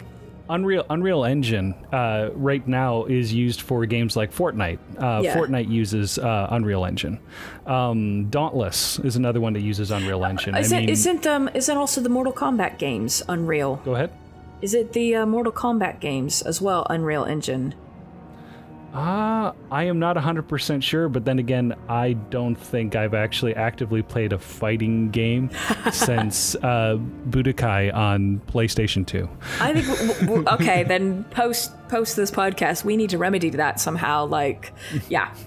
Unreal 0.50 0.86
Unreal 0.88 1.24
Engine 1.26 1.74
uh, 1.92 2.30
right 2.34 2.66
now 2.66 3.04
is 3.04 3.32
used 3.34 3.60
for 3.60 3.84
games 3.84 4.16
like 4.16 4.32
Fortnite. 4.34 4.78
Uh, 4.98 5.20
Yeah. 5.22 5.36
Fortnite 5.36 5.68
uses 5.68 6.18
uh, 6.18 6.48
Unreal 6.50 6.86
Engine. 6.86 7.18
Um, 7.66 8.30
Dauntless 8.30 8.98
is 9.00 9.16
another 9.16 9.40
one 9.42 9.52
that 9.52 9.60
uses 9.60 9.90
Unreal 9.90 10.24
Engine. 10.24 10.56
Is 10.56 10.72
I 10.72 10.76
it, 10.76 10.80
mean, 10.80 10.88
isn't 10.88 11.26
um 11.26 11.50
isn't 11.52 11.76
also 11.76 12.00
the 12.00 12.08
Mortal 12.08 12.32
Kombat 12.32 12.78
games 12.78 13.22
Unreal? 13.28 13.76
go 13.84 13.94
ahead. 13.94 14.10
Is 14.60 14.74
it 14.74 14.92
the 14.92 15.14
uh, 15.14 15.24
Mortal 15.24 15.52
Kombat 15.52 16.00
games 16.00 16.42
as 16.42 16.60
well 16.60 16.84
Unreal 16.90 17.24
Engine? 17.24 17.74
Uh, 18.94 19.53
I 19.70 19.85
am 19.85 19.98
not 19.98 20.16
100% 20.16 20.83
sure, 20.83 21.09
but 21.11 21.24
then 21.24 21.38
again, 21.38 21.74
I 21.88 22.14
don't 22.14 22.55
think 22.55 22.96
I've 22.96 23.12
actually 23.12 23.55
actively 23.55 24.03
played 24.03 24.33
a 24.33 24.38
fighting 24.38 25.11
game 25.11 25.51
since 25.92 26.55
uh, 26.57 26.98
Budokai 27.29 27.94
on 27.94 28.40
PlayStation 28.46 29.07
2. 29.07 29.29
I 29.61 29.72
think 29.74 29.87
w- 29.87 30.27
w- 30.27 30.48
okay, 30.48 30.85
then 30.85 31.24
post 31.24 31.72
post 31.88 32.16
this 32.16 32.31
podcast, 32.31 32.85
we 32.85 32.96
need 32.96 33.11
to 33.11 33.18
remedy 33.18 33.51
that 33.51 33.79
somehow. 33.81 34.27
Like, 34.27 34.72
yeah, 35.09 35.35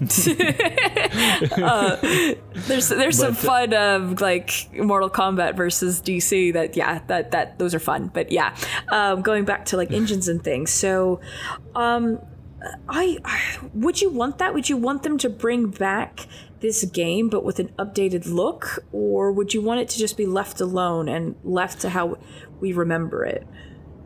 uh, 1.62 1.96
there's 2.66 2.88
there's 2.88 3.18
some 3.18 3.34
But, 3.34 3.38
uh, 3.38 3.46
fun 3.48 3.74
of 3.74 4.20
like 4.20 4.70
Mortal 4.76 5.10
Kombat 5.10 5.56
versus 5.56 6.00
DC. 6.00 6.52
That 6.52 6.76
yeah, 6.76 7.00
that 7.08 7.32
that 7.32 7.58
those 7.58 7.74
are 7.74 7.80
fun. 7.80 8.10
But 8.12 8.30
yeah, 8.30 8.56
um, 8.90 9.22
going 9.22 9.44
back 9.44 9.66
to 9.66 9.76
like 9.76 9.90
engines 9.92 10.28
and 10.28 10.42
things. 10.42 10.70
So, 10.70 11.20
um, 11.74 12.20
I 12.88 13.18
would 13.74 14.00
you 14.00 14.10
want 14.10 14.38
that? 14.38 14.54
Would 14.54 14.68
you 14.68 14.76
want 14.76 15.02
them 15.02 15.18
to 15.18 15.28
bring 15.28 15.68
back? 15.68 16.26
This 16.60 16.84
game, 16.84 17.28
but 17.28 17.42
with 17.42 17.58
an 17.58 17.70
updated 17.76 18.24
look, 18.32 18.84
or 18.92 19.32
would 19.32 19.52
you 19.52 19.60
want 19.60 19.80
it 19.80 19.88
to 19.88 19.98
just 19.98 20.16
be 20.16 20.26
left 20.26 20.60
alone 20.60 21.08
and 21.08 21.34
left 21.42 21.80
to 21.80 21.88
how 21.88 22.18
we 22.60 22.72
remember 22.72 23.24
it? 23.24 23.44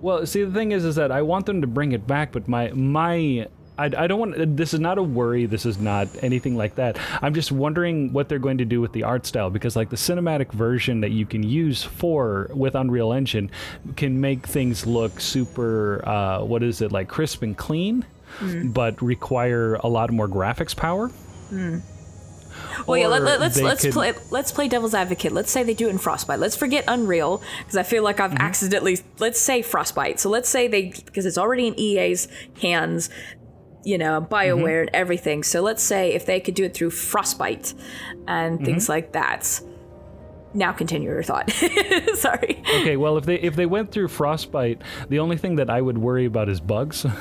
Well, 0.01 0.25
see, 0.25 0.43
the 0.43 0.51
thing 0.51 0.73
is, 0.73 0.83
is 0.83 0.95
that 0.95 1.13
I 1.13 1.21
want 1.21 1.45
them 1.45 1.61
to 1.61 1.67
bring 1.67 1.93
it 1.93 2.07
back, 2.07 2.33
but 2.33 2.49
my 2.49 2.71
my. 2.71 3.49
I, 3.77 3.85
I 3.85 4.07
don't 4.07 4.19
want. 4.19 4.57
This 4.57 4.73
is 4.73 4.81
not 4.81 4.97
a 4.97 5.03
worry. 5.03 5.45
This 5.45 5.67
is 5.67 5.79
not 5.79 6.09
anything 6.23 6.57
like 6.57 6.77
that. 6.77 6.99
I'm 7.21 7.35
just 7.35 7.53
wondering 7.53 8.15
what 8.15 8.31
they're 8.31 8.39
going 8.39 8.57
to 8.57 8.65
do 8.65 8.81
with 8.81 8.93
the 8.93 9.03
art 9.03 9.27
style 9.27 9.51
because, 9.51 9.77
like, 9.77 9.91
the 9.91 9.97
cinematic 9.97 10.51
version 10.53 11.03
that 11.03 11.11
you 11.11 11.27
can 11.27 11.43
use 11.43 11.83
for 11.83 12.49
with 12.55 12.75
Unreal 12.75 13.13
Engine 13.13 13.51
can 13.97 14.19
make 14.19 14.47
things 14.47 14.87
look 14.87 15.21
super. 15.21 16.03
Uh, 16.09 16.43
what 16.43 16.63
is 16.63 16.81
it 16.81 16.91
like, 16.91 17.09
crisp 17.09 17.43
and 17.43 17.55
clean, 17.55 18.07
but 18.65 19.01
require 19.03 19.75
a 19.77 19.89
lot 19.89 20.11
more 20.13 20.29
graphics 20.29 20.75
power. 20.77 21.11
Well, 22.87 22.97
yeah. 22.99 23.07
Let, 23.09 23.23
Or 23.23 23.25
let, 23.25 23.41
let's 23.41 23.61
let's 23.61 23.83
could- 23.83 23.93
play 23.93 24.13
let's 24.31 24.53
play 24.53 24.69
devil's 24.69 24.95
advocate. 24.95 25.33
Let's 25.33 25.51
say 25.51 25.63
they 25.63 25.75
do 25.75 25.89
it 25.89 25.91
in 25.91 25.99
Frostbite. 25.99 26.39
Let's 26.39 26.57
forget 26.57 26.85
Unreal 26.89 27.43
because 27.59 27.77
I 27.77 27.83
feel 27.83 28.03
like 28.03 28.17
Mm-hmm. 28.17 28.35
I've 28.35 28.41
accidentally. 28.41 28.99
Let's 29.19 29.41
say 29.41 29.63
Frostbite. 29.63 30.21
So 30.21 30.31
let's 30.31 30.49
say 30.49 30.69
they 30.69 30.93
because 31.05 31.27
it's 31.27 31.39
already 31.39 31.67
in 31.69 31.79
EA's 31.79 32.29
hands. 32.61 33.11
You 33.85 33.99
know, 33.99 34.21
Bioware 34.21 34.57
Mm-hmm. 34.57 34.81
and 34.81 34.91
everything. 34.95 35.43
So 35.45 35.61
let's 35.63 35.83
say 35.83 36.13
if 36.13 36.27
they 36.27 36.41
could 36.41 36.55
do 36.55 36.65
it 36.65 36.75
through 36.75 36.91
Frostbite 36.91 37.73
and 38.27 38.57
Mm-hmm. 38.57 38.65
things 38.65 38.89
like 38.89 39.13
that. 39.13 39.61
Now 40.57 40.73
continue 40.73 41.11
your 41.11 41.23
thought. 41.23 41.51
Sorry. 42.15 42.63
Okay, 42.67 42.97
well, 42.97 43.19
if 43.19 43.27
they 43.27 43.37
if 43.37 43.55
they 43.57 43.67
went 43.67 43.93
through 43.93 44.09
frostbite, 44.09 44.81
the 45.11 45.19
only 45.19 45.37
thing 45.37 45.57
that 45.57 45.69
I 45.69 45.83
would 45.83 45.99
worry 45.99 46.25
about 46.25 46.49
is 46.49 46.61
bugs. 46.61 47.05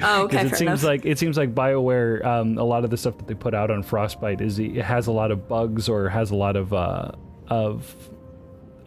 Oh, 0.00 0.24
okay. 0.24 0.44
Because 0.44 0.52
it 0.52 0.56
seems 0.56 0.60
enough. 0.60 0.82
like 0.84 1.04
it 1.04 1.18
seems 1.18 1.36
like 1.36 1.54
Bioware, 1.54 2.24
um, 2.24 2.56
a 2.56 2.62
lot 2.62 2.84
of 2.84 2.90
the 2.90 2.96
stuff 2.96 3.18
that 3.18 3.26
they 3.26 3.34
put 3.34 3.52
out 3.52 3.68
on 3.68 3.82
Frostbite 3.82 4.40
is 4.40 4.60
it 4.60 4.76
has 4.76 5.08
a 5.08 5.12
lot 5.12 5.32
of 5.32 5.48
bugs 5.48 5.88
or 5.88 6.08
has 6.08 6.30
a 6.30 6.36
lot 6.36 6.54
of 6.54 6.72
uh, 6.72 7.10
of 7.48 7.96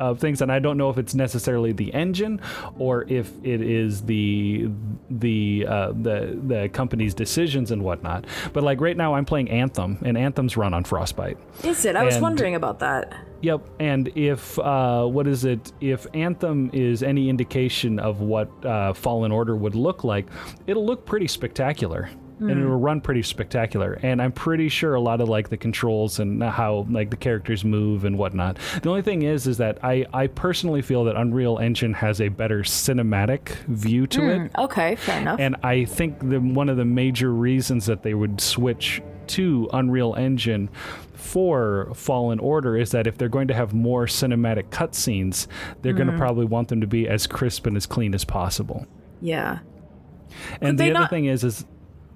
of 0.02 0.20
things, 0.20 0.42
and 0.42 0.52
I 0.52 0.60
don't 0.60 0.78
know 0.78 0.90
if 0.90 0.98
it's 0.98 1.14
necessarily 1.14 1.72
the 1.72 1.94
engine 1.94 2.42
or 2.78 3.06
if 3.08 3.32
it 3.44 3.62
is 3.62 4.02
the 4.02 4.70
the 5.10 5.66
uh, 5.68 5.92
the 5.92 6.40
the 6.44 6.70
company's 6.70 7.14
decisions 7.14 7.72
and 7.72 7.84
whatnot. 7.84 8.26
But 8.52 8.64
like 8.64 8.82
right 8.82 8.98
now, 8.98 9.14
I'm 9.16 9.26
playing 9.26 9.50
Anthem, 9.50 10.00
and 10.04 10.18
Anthem's 10.18 10.58
run 10.58 10.74
on 10.74 10.84
Frostbite. 10.84 11.38
Is 11.64 11.86
it? 11.86 11.96
I 11.96 12.04
was 12.04 12.16
and- 12.16 12.24
wondering 12.24 12.56
about 12.56 12.80
that. 12.80 13.14
Yep, 13.42 13.62
and 13.80 14.08
if 14.16 14.60
uh, 14.60 15.04
what 15.06 15.26
is 15.26 15.46
it? 15.46 15.72
If 15.82 16.06
Anthem 16.14 16.70
is 16.74 17.02
any 17.02 17.28
indication 17.28 17.98
of 17.98 18.22
what 18.22 18.50
uh, 18.64 18.94
Fallen 18.94 19.32
Order 19.32 19.56
would 19.56 19.74
look 19.74 20.04
like, 20.04 20.28
it'll 20.68 20.86
look 20.86 21.08
pretty 21.08 21.28
spectacular, 21.28 22.10
and 22.50 22.60
it'll 22.60 22.80
mm. 22.80 22.84
run 22.84 23.02
pretty 23.02 23.22
spectacular. 23.24 24.00
And 24.02 24.22
I'm 24.22 24.32
pretty 24.32 24.70
sure 24.70 24.96
a 24.96 25.02
lot 25.02 25.22
of 25.22 25.30
like 25.30 25.50
the 25.50 25.58
controls 25.58 26.20
and 26.20 26.42
how 26.44 26.86
like 26.90 27.10
the 27.10 27.18
characters 27.18 27.64
move 27.64 28.06
and 28.06 28.18
whatnot. 28.18 28.58
The 28.82 28.90
only 28.90 29.02
thing 29.02 29.22
is, 29.24 29.48
is 29.48 29.58
that 29.58 29.84
I 29.84 30.06
I 30.14 30.28
personally 30.28 30.82
feel 30.82 31.04
that 31.06 31.16
Unreal 31.16 31.60
Engine 31.60 31.94
has 31.94 32.20
a 32.22 32.30
better 32.30 32.62
cinematic 32.62 33.50
view 33.68 34.08
to 34.08 34.30
it. 34.30 34.40
Mm, 34.40 34.64
okay, 34.64 34.96
fair 34.96 35.22
enough. 35.22 35.40
And 35.40 35.56
I 35.64 35.86
think 35.86 36.20
the 36.30 36.40
one 36.40 36.70
of 36.70 36.78
the 36.78 36.86
major 36.86 37.32
reasons 37.32 37.86
that 37.86 38.04
they 38.04 38.14
would 38.14 38.42
switch 38.42 39.02
to 39.28 39.70
Unreal 39.72 40.16
Engine 40.16 40.70
for 41.14 41.92
Fallen 41.94 42.40
Order 42.40 42.76
is 42.76 42.92
that 42.92 43.08
if 43.08 43.18
they're 43.18 43.30
going 43.30 43.48
to 43.48 43.54
have 43.54 43.74
more 43.74 44.06
cinematic 44.06 44.66
cutscenes, 44.66 45.48
they're 45.82 45.94
going 45.94 46.08
to 46.08 46.14
mm. 46.14 46.18
probably 46.18 46.46
want 46.46 46.68
them 46.68 46.82
to 46.82 46.88
be 46.88 47.08
as 47.08 47.28
crisp 47.28 47.66
and 47.68 47.78
as 47.78 47.86
clean 47.86 48.14
as 48.14 48.26
possible. 48.26 48.86
yeah. 49.22 49.60
And 50.62 50.80
they 50.80 50.86
the 50.86 50.92
other 50.92 51.00
not- 51.02 51.10
thing 51.10 51.26
is, 51.26 51.44
is 51.44 51.66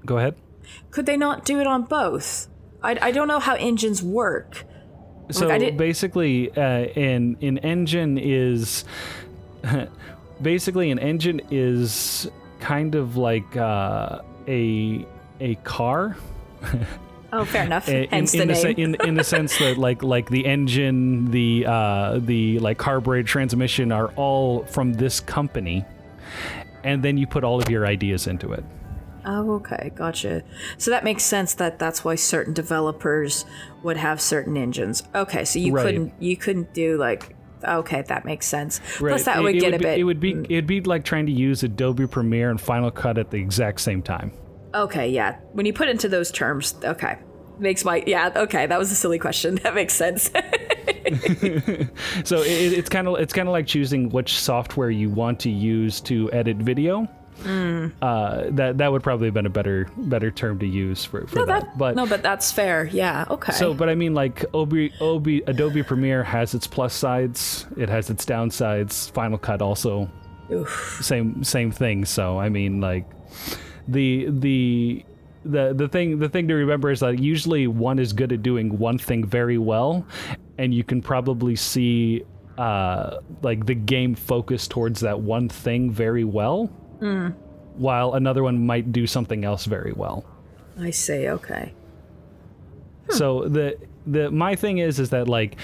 go 0.06 0.18
ahead. 0.18 0.36
Could 0.91 1.06
they 1.06 1.18
not 1.18 1.46
do 1.46 1.60
it 1.60 1.68
on 1.68 1.84
both? 1.84 2.48
I, 2.82 2.98
I 3.02 3.12
don't 3.12 3.28
know 3.28 3.39
how 3.39 3.56
engines 3.56 4.02
work. 4.04 4.63
So 5.32 5.48
did- 5.58 5.78
basically, 5.78 6.52
uh, 6.52 6.60
an 6.62 7.38
an 7.41 7.58
engine 7.60 8.18
is 8.18 8.86
basically 10.41 10.91
an 10.91 11.00
engine 11.00 11.41
is 11.52 12.30
kind 12.60 12.96
of 12.96 13.18
like 13.18 13.56
uh, 13.58 14.22
a 14.48 15.06
a 15.39 15.56
car. 15.63 16.15
Oh, 17.34 17.44
fair 17.46 17.63
enough. 17.65 17.89
in, 17.89 18.08
Hence 18.10 18.34
in 18.34 18.39
the 18.41 18.46
the 18.48 18.54
name. 18.54 18.62
se- 18.76 18.82
in, 18.82 18.96
in 19.08 19.15
the 19.15 19.24
sense 19.36 19.58
that 19.60 19.78
like 19.78 20.04
like 20.04 20.30
the 20.30 20.46
engine 20.46 21.32
the 21.32 21.65
uh 21.68 22.20
the 22.20 22.60
like 22.60 22.78
carbureted 22.78 23.28
transmission 23.28 23.91
are 23.91 24.10
all 24.15 24.63
from 24.65 24.94
this 24.94 25.20
company 25.20 25.84
and 26.84 27.04
then 27.04 27.18
you 27.18 27.26
put 27.28 27.44
all 27.44 27.60
of 27.62 27.70
your 27.70 27.86
ideas 27.88 28.28
into 28.28 28.52
it 28.54 28.63
Oh, 29.25 29.55
okay, 29.55 29.91
gotcha. 29.95 30.43
So 30.77 30.91
that 30.91 31.03
makes 31.03 31.23
sense 31.23 31.53
that 31.55 31.79
that's 31.79 32.03
why 32.05 32.15
certain 32.15 32.53
developers 32.53 33.45
would 33.83 33.97
have 33.97 34.21
certain 34.21 34.55
engines. 34.55 35.03
Okay, 35.15 35.43
so 35.45 35.59
you 35.59 35.73
Right. 35.73 35.85
couldn't 35.85 36.13
you 36.19 36.38
couldn't 36.38 36.73
do 36.73 36.97
like 36.97 37.35
okay, 37.67 38.03
that 38.03 38.25
makes 38.25 38.45
sense. 38.45 38.79
Plus 38.97 39.23
that 39.23 39.38
It- 39.38 39.41
would 39.43 39.55
it 39.55 39.59
get 39.59 39.73
a 39.73 39.77
be, 39.79 39.83
bit. 39.83 39.95
Mm. 39.97 39.99
it 39.99 40.03
would 40.03 40.19
be 40.19 40.31
it'd 40.49 40.67
be 40.67 40.81
like 40.81 41.03
trying 41.03 41.25
to 41.25 41.31
use 41.31 41.63
adobe 41.63 42.05
premiere 42.05 42.51
and 42.51 42.61
final 42.61 42.91
cut 42.91 43.17
at 43.17 43.31
the 43.31 43.38
exact 43.38 43.81
same 43.81 44.01
time 44.01 44.31
Okay, 44.75 45.07
yeah. 45.09 45.38
When 45.53 45.65
you 45.65 45.71
put 45.71 45.88
into 45.88 46.09
those 46.09 46.29
terms, 46.31 46.75
okay. 46.83 47.15
Makes 47.57 47.85
my 47.85 48.03
yeah, 48.05 48.31
okay, 48.35 48.65
that 48.67 48.77
was 48.77 48.91
a 48.91 48.95
silly 48.95 49.17
question. 49.17 49.55
That 49.63 49.73
makes 49.73 49.93
sense. 49.93 50.29
so 52.23 52.41
it, 52.41 52.73
it's 52.73 52.89
kind 52.89 53.07
of 53.07 53.19
it's 53.19 53.33
kind 53.33 53.47
of 53.47 53.53
like 53.53 53.65
choosing 53.67 54.09
which 54.09 54.38
software 54.38 54.89
you 54.89 55.09
want 55.09 55.39
to 55.41 55.49
use 55.49 56.01
to 56.01 56.31
edit 56.31 56.57
video 56.57 57.07
Mm. 57.43 57.91
uh, 58.02 58.45
that 58.52 58.78
that 58.78 58.91
would 58.91 59.04
probably 59.04 59.28
have 59.28 59.34
been 59.34 59.45
a 59.45 59.50
better 59.50 59.89
better 59.98 60.32
term 60.32 60.58
to 60.60 60.65
use 60.65 61.04
for, 61.04 61.28
for 61.28 61.39
no, 61.39 61.45
that. 61.45 61.63
that, 61.63 61.78
But 61.78 61.95
no, 61.95 62.06
but 62.06 62.24
that's 62.24 62.52
fair. 62.52 62.86
Yeah, 62.86 63.26
okay. 63.30 63.52
So, 63.52 63.74
but 63.74 63.89
I 63.89 63.95
mean, 63.95 64.13
like 64.13 64.45
Obi, 64.54 64.93
Obi, 65.02 65.41
Adobe 65.45 65.84
Premiere 65.84 66.24
has 66.24 66.56
its 66.56 66.65
plus 66.65 66.93
sides, 66.93 67.65
it 67.78 67.89
has 67.89 68.10
its 68.10 68.26
downsides. 68.26 69.12
Final 69.12 69.38
Cut 69.38 69.62
also 69.62 70.10
Oof. 70.52 71.00
same 71.02 71.43
same 71.43 71.71
thing. 71.71 72.06
So, 72.06 72.39
I 72.39 72.50
mean, 72.50 72.80
like 72.82 73.06
the 73.88 74.28
the 74.30 75.06
the 75.43 75.74
the 75.74 75.88
thing 75.88 76.19
the 76.19 76.30
thing 76.30 76.48
to 76.48 76.56
remember 76.56 76.89
is 76.89 77.02
that 77.02 77.19
usually 77.19 77.67
one 77.67 78.00
is 78.00 78.13
good 78.13 78.32
at 78.34 78.41
doing 78.41 78.78
one 78.78 78.98
thing 78.98 79.26
very 79.26 79.58
well, 79.58 80.06
and 80.58 80.74
you 80.74 80.84
can 80.84 81.02
probably 81.02 81.56
see 81.56 82.24
uh 82.58 83.17
like 83.41 83.65
the 83.65 83.76
game 83.76 84.15
focus 84.15 84.67
towards 84.67 85.02
that 85.02 85.19
one 85.19 85.50
thing 85.50 85.91
very 85.91 86.24
well. 86.24 86.69
While 87.77 88.13
another 88.13 88.43
one 88.43 88.65
might 88.65 88.91
do 88.91 89.05
something 89.05 89.43
else 89.43 89.65
very 89.65 89.91
well. 89.93 90.25
I 90.79 90.91
see, 90.91 91.27
okay. 91.29 91.73
So 93.10 93.47
the 93.47 93.77
the 94.08 94.31
my 94.31 94.55
thing 94.55 94.77
is 94.79 94.99
is 94.99 95.10
that 95.10 95.27
like 95.27 95.58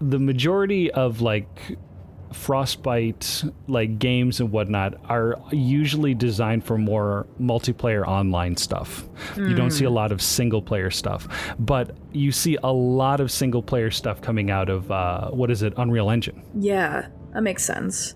the 0.00 0.18
majority 0.18 0.90
of 0.90 1.20
like 1.20 1.76
frostbite 2.32 3.42
like 3.68 3.98
games 3.98 4.38
and 4.40 4.52
whatnot 4.52 4.94
are 5.08 5.40
usually 5.50 6.14
designed 6.14 6.62
for 6.62 6.76
more 6.76 7.26
multiplayer 7.40 8.06
online 8.06 8.54
stuff 8.54 9.04
you 9.36 9.54
don't 9.54 9.70
see 9.70 9.86
a 9.86 9.90
lot 9.90 10.12
of 10.12 10.20
single 10.20 10.60
player 10.60 10.90
stuff 10.90 11.26
but 11.58 11.96
you 12.12 12.30
see 12.30 12.58
a 12.62 12.70
lot 12.70 13.20
of 13.20 13.30
single 13.30 13.62
player 13.62 13.90
stuff 13.90 14.20
coming 14.20 14.50
out 14.50 14.68
of 14.68 14.90
uh, 14.90 15.30
what 15.30 15.50
is 15.50 15.62
it 15.62 15.72
unreal 15.78 16.10
engine 16.10 16.42
Yeah, 16.54 17.08
that 17.32 17.42
makes 17.42 17.64
sense. 17.64 18.14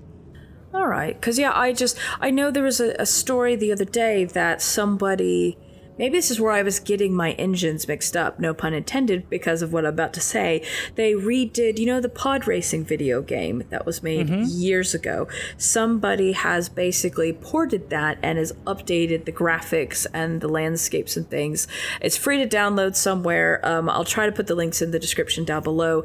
All 0.75 0.87
right, 0.87 1.15
because 1.15 1.39
yeah, 1.39 1.53
I 1.55 1.73
just 1.73 1.99
I 2.21 2.31
know 2.31 2.51
there 2.51 2.63
was 2.63 2.81
a, 2.81 2.95
a 2.99 3.07
story 3.07 3.57
the 3.57 3.73
other 3.73 3.85
day 3.85 4.25
that 4.25 4.63
somebody 4.63 5.59
maybe 5.99 6.19
this 6.19 6.31
is 6.31 6.41
where 6.41 6.53
I 6.53 6.63
was 6.63 6.81
getting 6.81 7.15
my 7.15 7.33
engines 7.33 7.87
mixed 7.87 8.17
up, 8.17 8.41
no 8.41 8.55
pun 8.55 8.75
intended, 8.75 9.29
because 9.29 9.63
of 9.63 9.73
what 9.73 9.85
I'm 9.85 9.93
about 9.93 10.13
to 10.15 10.21
say. 10.21 10.65
They 10.95 11.13
redid, 11.13 11.79
you 11.79 11.87
know, 11.87 12.01
the 12.01 12.09
pod 12.09 12.49
racing 12.49 12.85
video 12.85 13.23
game 13.23 13.65
that 13.71 13.87
was 13.87 14.03
made 14.03 14.29
mm-hmm. 14.29 14.45
years 14.49 14.95
ago. 14.95 15.29
Somebody 15.57 16.33
has 16.33 16.69
basically 16.69 17.33
ported 17.33 17.91
that 17.91 18.19
and 18.23 18.39
has 18.39 18.53
updated 18.67 19.27
the 19.27 19.33
graphics 19.33 20.07
and 20.13 20.41
the 20.41 20.49
landscapes 20.49 21.17
and 21.17 21.29
things. 21.29 21.69
It's 22.01 22.17
free 22.17 22.39
to 22.45 22.49
download 22.49 22.97
somewhere. 22.97 23.61
Um, 23.63 23.89
I'll 23.89 24.05
try 24.05 24.27
to 24.27 24.33
put 24.33 24.47
the 24.47 24.55
links 24.55 24.83
in 24.83 24.91
the 24.91 24.99
description 24.99 25.45
down 25.45 25.63
below. 25.63 26.05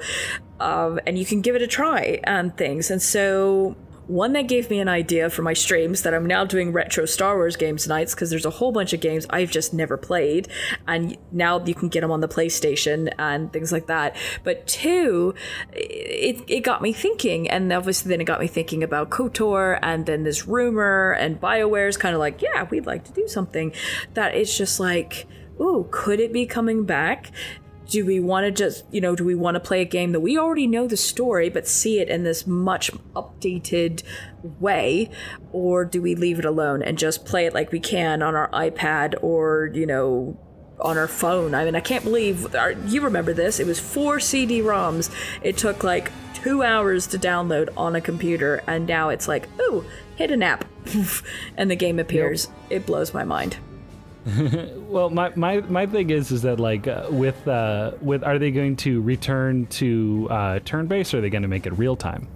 Um, 0.60 1.00
and 1.06 1.18
you 1.18 1.26
can 1.26 1.42
give 1.42 1.56
it 1.56 1.62
a 1.62 1.68
try 1.68 2.20
and 2.24 2.56
things. 2.58 2.90
And 2.92 3.02
so 3.02 3.76
one 4.08 4.34
that 4.34 4.48
gave 4.48 4.70
me 4.70 4.80
an 4.80 4.88
idea 4.88 5.30
for 5.30 5.42
my 5.42 5.54
streams 5.54 6.04
that 6.04 6.14
I'm 6.14 6.26
now 6.26 6.46
doing 6.46 6.72
retro 6.72 7.06
Star 7.06 7.36
Wars 7.36 7.56
games 7.56 7.88
nights 7.88 8.16
because 8.16 8.30
there's 8.30 8.46
a 8.46 8.50
whole 8.50 8.72
bunch 8.72 8.94
of 8.94 9.02
games 9.02 9.26
I've 9.30 9.52
just 9.52 9.74
never 9.74 9.98
played, 9.98 10.48
and 10.88 11.18
now 11.32 11.64
you 11.64 11.76
can 11.76 11.90
get 11.90 12.02
them 12.02 12.12
on 12.12 12.22
the 12.22 12.28
PlayStation 12.28 13.14
and 13.20 13.52
things 13.52 13.72
like 13.72 13.88
that. 13.88 14.16
But 14.44 14.66
two, 14.66 15.36
it, 15.74 16.44
it 16.48 16.62
got 16.62 16.82
me 16.82 16.94
thinking, 16.94 17.50
and 17.50 17.72
obviously 17.72 18.10
then 18.10 18.22
it 18.22 18.26
got 18.26 18.40
me 18.40 18.48
thinking 18.48 18.84
about 18.84 19.10
KOTOR, 19.10 19.80
and 19.82 20.06
then 20.06 20.24
this 20.24 20.48
rumor, 20.48 21.12
and 21.12 21.40
BioWare's 21.40 21.98
kind 21.98 22.16
of 22.16 22.20
like, 22.20 22.42
yeah, 22.42 22.64
we'd 22.70 22.86
like 22.86 23.04
to 23.06 23.12
do 23.12 23.28
something. 23.28 23.74
That 24.14 24.36
it's 24.36 24.58
just 24.58 24.80
like, 24.80 25.28
ooh, 25.60 25.88
could 25.92 26.20
it 26.20 26.32
be 26.32 26.46
coming 26.46 26.86
back? 26.86 27.32
Do 27.88 28.06
we 28.06 28.20
want 28.20 28.46
to 28.46 28.52
just 28.52 28.84
you 28.92 29.02
know 29.02 29.16
do 29.16 29.24
we 29.24 29.36
want 29.36 29.56
to 29.56 29.60
play 29.60 29.82
a 29.82 29.86
game 29.86 30.12
that 30.12 30.20
we 30.20 30.38
already 30.38 30.68
know 30.68 30.88
the 30.88 30.98
story 30.98 31.50
but 31.50 31.68
see 31.68 32.00
it 32.00 32.10
in 32.10 32.24
this 32.24 32.46
much 32.46 32.92
updated 33.16 34.04
way? 34.60 35.10
Or 35.52 35.86
do 35.86 36.02
we 36.02 36.16
leave 36.16 36.40
it 36.40 36.46
alone 36.46 36.82
and 36.82 36.98
just 36.98 37.26
play 37.26 37.46
it 37.46 37.54
like 37.54 37.72
we 37.72 37.80
can 37.80 38.22
on 38.22 38.36
our 38.36 38.50
ipad 38.52 39.16
or 39.22 39.72
you 39.74 39.86
know 39.86 40.40
on 40.80 40.98
our 40.98 41.08
phone? 41.08 41.56
I 41.56 41.66
mean 41.66 41.76
i 41.76 41.80
can't 41.80 42.04
believe 42.04 42.54
our, 42.56 42.72
you 42.72 43.02
remember 43.02 43.34
this? 43.34 43.60
It 43.60 43.68
was 43.68 43.80
four 43.80 44.20
cd-roms 44.20 45.10
it 45.42 45.58
took 45.58 45.84
like 45.84 46.12
two 46.34 46.64
hours 46.64 47.08
to 47.08 47.18
download 47.18 47.70
on 47.76 47.96
a 47.96 48.02
computer 48.02 48.62
and 48.68 48.86
now 48.86 49.10
it's 49.10 49.28
like 49.28 49.48
oh 49.60 49.86
hit 50.16 50.32
an 50.32 50.44
app. 50.44 50.66
And 51.58 51.72
the 51.72 51.76
game 51.76 52.00
appears. 52.00 52.48
Yep. 52.70 52.82
it 52.82 52.86
blows 52.86 53.14
my 53.14 53.24
mind 53.24 53.58
well, 54.90 55.10
my, 55.10 55.32
my 55.36 55.62
my 55.62 55.86
thing 55.86 56.10
is 56.10 56.32
is 56.32 56.42
that 56.42 56.60
like 56.60 56.88
uh, 56.88 57.08
with 57.10 57.48
uh, 57.48 57.92
with 58.02 58.24
are 58.24 58.38
they 58.38 58.52
going 58.52 58.76
to 58.78 59.02
return 59.02 59.66
to 59.68 60.28
uh, 60.30 60.60
turn 60.66 60.88
based 60.88 61.14
or 61.14 61.20
are 61.20 61.22
they 61.22 61.30
going 61.30 61.44
to 61.44 61.48
make 61.48 61.66
it 61.66 61.74
real 61.74 61.96
time? 61.96 62.28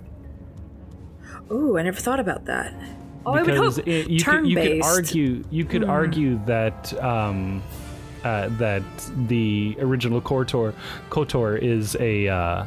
Ooh, 1.52 1.78
I 1.78 1.84
never 1.84 2.00
thought 2.00 2.20
about 2.20 2.46
that. 2.46 2.74
Oh, 3.26 3.34
because 3.34 3.48
I 3.48 3.62
would 3.62 3.76
hope 3.76 3.88
it, 3.88 4.10
you 4.10 4.20
turn 4.20 4.44
could, 4.44 4.50
you 4.50 4.56
could 4.56 4.82
argue 4.84 5.44
you 5.52 5.66
could 5.66 5.82
mm. 5.82 5.90
argue 5.90 6.40
that 6.46 6.94
um, 7.04 7.62
uh, 8.24 8.48
that 8.58 8.84
the 9.28 9.76
original 9.80 10.22
KOTOR 10.22 10.74
KOTOR 11.10 11.62
is 11.62 11.98
a 12.00 12.30
uh, 12.30 12.66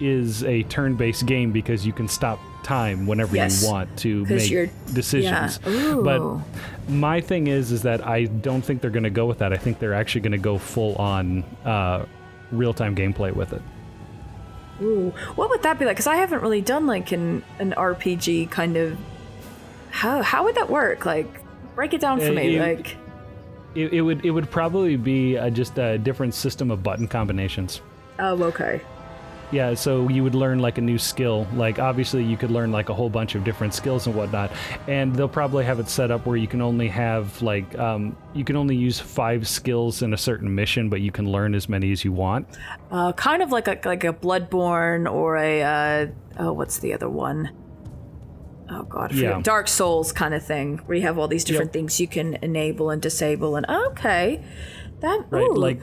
is 0.00 0.44
a 0.44 0.62
turn 0.64 0.94
based 0.94 1.26
game 1.26 1.52
because 1.52 1.86
you 1.86 1.92
can 1.92 2.08
stop 2.08 2.38
time 2.66 3.06
whenever 3.06 3.36
yes. 3.36 3.62
you 3.62 3.70
want 3.70 3.96
to 3.98 4.26
make 4.26 4.70
decisions. 4.92 5.60
Yeah. 5.64 6.00
But 6.02 6.40
my 6.88 7.20
thing 7.20 7.46
is, 7.46 7.70
is 7.70 7.82
that 7.82 8.04
I 8.04 8.24
don't 8.24 8.62
think 8.62 8.80
they're 8.80 8.90
going 8.90 9.04
to 9.04 9.10
go 9.10 9.24
with 9.26 9.38
that. 9.38 9.52
I 9.52 9.56
think 9.56 9.78
they're 9.78 9.94
actually 9.94 10.22
going 10.22 10.32
to 10.32 10.38
go 10.38 10.58
full 10.58 10.96
on 10.96 11.44
uh, 11.64 12.04
real 12.50 12.74
time 12.74 12.96
gameplay 12.96 13.32
with 13.32 13.52
it. 13.52 13.62
Ooh, 14.82 15.10
what 15.36 15.48
would 15.48 15.62
that 15.62 15.78
be 15.78 15.84
like? 15.84 15.96
Because 15.96 16.08
I 16.08 16.16
haven't 16.16 16.42
really 16.42 16.60
done 16.60 16.86
like 16.86 17.12
an 17.12 17.44
an 17.60 17.72
RPG 17.72 18.50
kind 18.50 18.76
of. 18.76 18.98
How 19.90 20.22
how 20.22 20.44
would 20.44 20.56
that 20.56 20.68
work? 20.68 21.06
Like, 21.06 21.40
break 21.76 21.94
it 21.94 22.00
down 22.00 22.18
for 22.18 22.28
uh, 22.28 22.32
me. 22.32 22.60
like, 22.60 22.96
it, 23.74 23.92
it, 23.92 24.00
would 24.02 24.24
it 24.24 24.30
would 24.32 24.50
probably 24.50 24.96
be 24.96 25.36
a, 25.36 25.50
just 25.50 25.78
a 25.78 25.98
different 25.98 26.34
system 26.34 26.70
of 26.70 26.82
button 26.82 27.06
combinations. 27.06 27.80
Oh, 28.18 28.42
okay. 28.42 28.82
Yeah, 29.52 29.74
so 29.74 30.08
you 30.08 30.24
would 30.24 30.34
learn 30.34 30.58
like 30.58 30.78
a 30.78 30.80
new 30.80 30.98
skill. 30.98 31.46
Like 31.54 31.78
obviously 31.78 32.24
you 32.24 32.36
could 32.36 32.50
learn 32.50 32.72
like 32.72 32.88
a 32.88 32.94
whole 32.94 33.08
bunch 33.08 33.34
of 33.34 33.44
different 33.44 33.74
skills 33.74 34.06
and 34.06 34.16
whatnot. 34.16 34.50
And 34.88 35.14
they'll 35.14 35.28
probably 35.28 35.64
have 35.64 35.78
it 35.78 35.88
set 35.88 36.10
up 36.10 36.26
where 36.26 36.36
you 36.36 36.48
can 36.48 36.60
only 36.60 36.88
have 36.88 37.40
like 37.42 37.78
um, 37.78 38.16
you 38.34 38.44
can 38.44 38.56
only 38.56 38.76
use 38.76 38.98
five 38.98 39.46
skills 39.46 40.02
in 40.02 40.12
a 40.12 40.16
certain 40.18 40.52
mission, 40.54 40.88
but 40.88 41.00
you 41.00 41.12
can 41.12 41.30
learn 41.30 41.54
as 41.54 41.68
many 41.68 41.92
as 41.92 42.04
you 42.04 42.12
want. 42.12 42.48
Uh, 42.90 43.12
kind 43.12 43.42
of 43.42 43.50
like 43.50 43.68
a 43.68 43.78
like 43.88 44.04
a 44.04 44.12
Bloodborne 44.12 45.10
or 45.10 45.36
a 45.36 45.62
uh, 45.62 46.06
oh, 46.38 46.52
what's 46.52 46.78
the 46.78 46.92
other 46.92 47.08
one? 47.08 47.50
Oh 48.68 48.82
god, 48.82 49.12
yeah. 49.12 49.40
Dark 49.42 49.68
Souls 49.68 50.12
kind 50.12 50.34
of 50.34 50.44
thing, 50.44 50.78
where 50.86 50.96
you 50.96 51.02
have 51.02 51.18
all 51.18 51.28
these 51.28 51.44
different 51.44 51.68
yep. 51.68 51.72
things 51.74 52.00
you 52.00 52.08
can 52.08 52.34
enable 52.42 52.90
and 52.90 53.00
disable. 53.00 53.54
And 53.54 53.64
okay, 53.68 54.42
that 55.00 55.26
right, 55.30 55.42
ooh. 55.42 55.54
like 55.54 55.80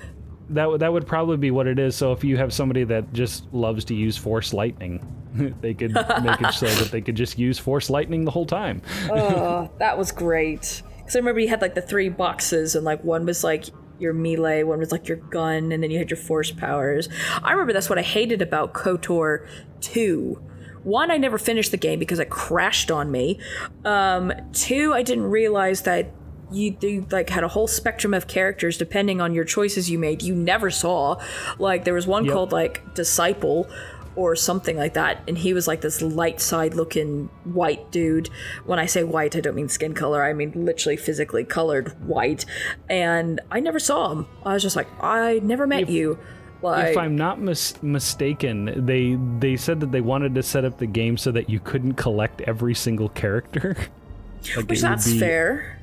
that 0.49 0.79
that 0.79 0.91
would 0.91 1.07
probably 1.07 1.37
be 1.37 1.51
what 1.51 1.67
it 1.67 1.79
is. 1.79 1.95
So 1.95 2.11
if 2.11 2.23
you 2.23 2.37
have 2.37 2.53
somebody 2.53 2.83
that 2.85 3.13
just 3.13 3.51
loves 3.53 3.85
to 3.85 3.95
use 3.95 4.17
force 4.17 4.53
lightning, 4.53 5.05
they 5.61 5.73
could 5.73 5.93
make 5.93 6.41
it 6.41 6.53
so 6.53 6.67
that 6.67 6.89
they 6.91 7.01
could 7.01 7.15
just 7.15 7.37
use 7.37 7.57
force 7.57 7.89
lightning 7.89 8.25
the 8.25 8.31
whole 8.31 8.45
time. 8.45 8.81
oh, 9.09 9.69
that 9.79 9.97
was 9.97 10.11
great. 10.11 10.83
Because 10.97 11.15
I 11.15 11.19
remember 11.19 11.41
you 11.41 11.49
had 11.49 11.61
like 11.61 11.75
the 11.75 11.81
three 11.81 12.09
boxes, 12.09 12.75
and 12.75 12.85
like 12.85 13.03
one 13.03 13.25
was 13.25 13.43
like 13.43 13.65
your 13.99 14.13
melee, 14.13 14.63
one 14.63 14.79
was 14.79 14.91
like 14.91 15.07
your 15.07 15.17
gun, 15.17 15.71
and 15.71 15.83
then 15.83 15.91
you 15.91 15.97
had 15.97 16.09
your 16.09 16.17
force 16.17 16.51
powers. 16.51 17.09
I 17.41 17.51
remember 17.51 17.73
that's 17.73 17.89
what 17.89 17.99
I 17.99 18.03
hated 18.03 18.41
about 18.41 18.73
KOTOR 18.73 19.47
2. 19.81 20.41
One, 20.83 21.11
I 21.11 21.17
never 21.17 21.37
finished 21.37 21.71
the 21.71 21.77
game 21.77 21.99
because 21.99 22.19
it 22.19 22.29
crashed 22.29 22.91
on 22.91 23.09
me. 23.09 23.39
Um, 23.85 24.33
two, 24.51 24.93
I 24.93 25.01
didn't 25.01 25.25
realize 25.25 25.83
that 25.83 26.11
you, 26.51 26.75
you 26.81 27.05
like 27.11 27.29
had 27.29 27.43
a 27.43 27.47
whole 27.47 27.67
spectrum 27.67 28.13
of 28.13 28.27
characters 28.27 28.77
depending 28.77 29.21
on 29.21 29.33
your 29.33 29.43
choices 29.43 29.89
you 29.89 29.97
made 29.97 30.21
you 30.21 30.35
never 30.35 30.69
saw. 30.69 31.19
Like 31.59 31.83
there 31.83 31.93
was 31.93 32.07
one 32.07 32.25
yep. 32.25 32.33
called 32.33 32.51
like 32.51 32.93
disciple 32.93 33.67
or 34.15 34.35
something 34.35 34.77
like 34.77 34.93
that 34.93 35.23
and 35.27 35.37
he 35.37 35.53
was 35.53 35.67
like 35.67 35.81
this 35.81 36.01
light 36.01 36.39
side 36.39 36.75
looking 36.75 37.29
white 37.45 37.91
dude. 37.91 38.29
When 38.65 38.77
i 38.79 38.85
say 38.85 39.03
white 39.03 39.35
i 39.35 39.39
don't 39.39 39.55
mean 39.55 39.69
skin 39.69 39.93
color 39.93 40.23
i 40.23 40.33
mean 40.33 40.51
literally 40.55 40.97
physically 40.97 41.43
colored 41.43 41.89
white 42.07 42.45
and 42.89 43.41
i 43.51 43.59
never 43.59 43.79
saw 43.79 44.11
him. 44.11 44.27
I 44.45 44.53
was 44.53 44.61
just 44.61 44.75
like 44.75 44.87
i 45.01 45.39
never 45.43 45.65
met 45.65 45.83
if, 45.83 45.89
you. 45.89 46.19
like, 46.61 46.91
if 46.91 46.97
i'm 46.97 47.15
not 47.15 47.41
mis- 47.41 47.81
mistaken 47.81 48.85
they 48.85 49.17
they 49.39 49.57
said 49.57 49.79
that 49.79 49.91
they 49.91 50.01
wanted 50.01 50.35
to 50.35 50.43
set 50.43 50.63
up 50.63 50.77
the 50.77 50.85
game 50.85 51.17
so 51.17 51.31
that 51.31 51.49
you 51.49 51.59
couldn't 51.59 51.93
collect 51.93 52.41
every 52.41 52.75
single 52.75 53.09
character. 53.09 53.75
Like 54.57 54.67
which 54.67 54.81
that's 54.81 55.17
fair 55.19 55.79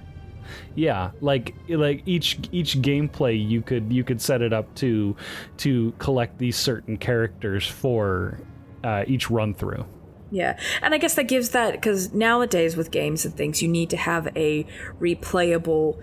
yeah 0.75 1.11
like 1.21 1.55
like 1.69 2.03
each 2.07 2.39
each 2.53 2.81
gameplay 2.81 3.49
you 3.49 3.61
could 3.61 3.93
you 3.93 4.05
could 4.05 4.21
set 4.21 4.43
it 4.43 4.53
up 4.53 4.73
to 4.75 5.17
to 5.57 5.93
collect 5.99 6.39
these 6.39 6.57
certain 6.57 6.97
characters 6.97 7.67
for 7.67 8.39
uh, 8.85 9.05
each 9.07 9.31
run 9.31 9.53
through 9.53 9.85
yeah 10.31 10.59
and 10.81 10.95
i 10.95 10.99
guess 10.99 11.15
that 11.15 11.25
gives 11.25 11.51
that 11.51 11.73
because 11.73 12.13
nowadays 12.13 12.77
with 12.77 12.91
games 12.91 13.25
and 13.25 13.37
things 13.37 13.61
you 13.61 13.69
need 13.69 13.91
to 13.91 13.97
have 13.97 14.29
a 14.37 14.65
replayable 15.01 16.01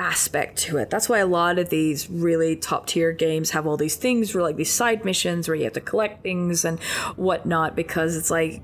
aspect 0.00 0.56
to 0.56 0.78
it. 0.78 0.88
That's 0.88 1.10
why 1.10 1.18
a 1.18 1.26
lot 1.26 1.58
of 1.58 1.68
these 1.68 2.08
really 2.08 2.56
top 2.56 2.86
tier 2.86 3.12
games 3.12 3.50
have 3.50 3.66
all 3.66 3.76
these 3.76 3.96
things 3.96 4.34
where 4.34 4.42
like 4.42 4.56
these 4.56 4.72
side 4.72 5.04
missions 5.04 5.46
where 5.46 5.54
you 5.54 5.64
have 5.64 5.74
to 5.74 5.80
collect 5.80 6.22
things 6.22 6.64
and 6.64 6.80
whatnot 7.16 7.76
because 7.76 8.16
it's 8.16 8.30
like 8.30 8.62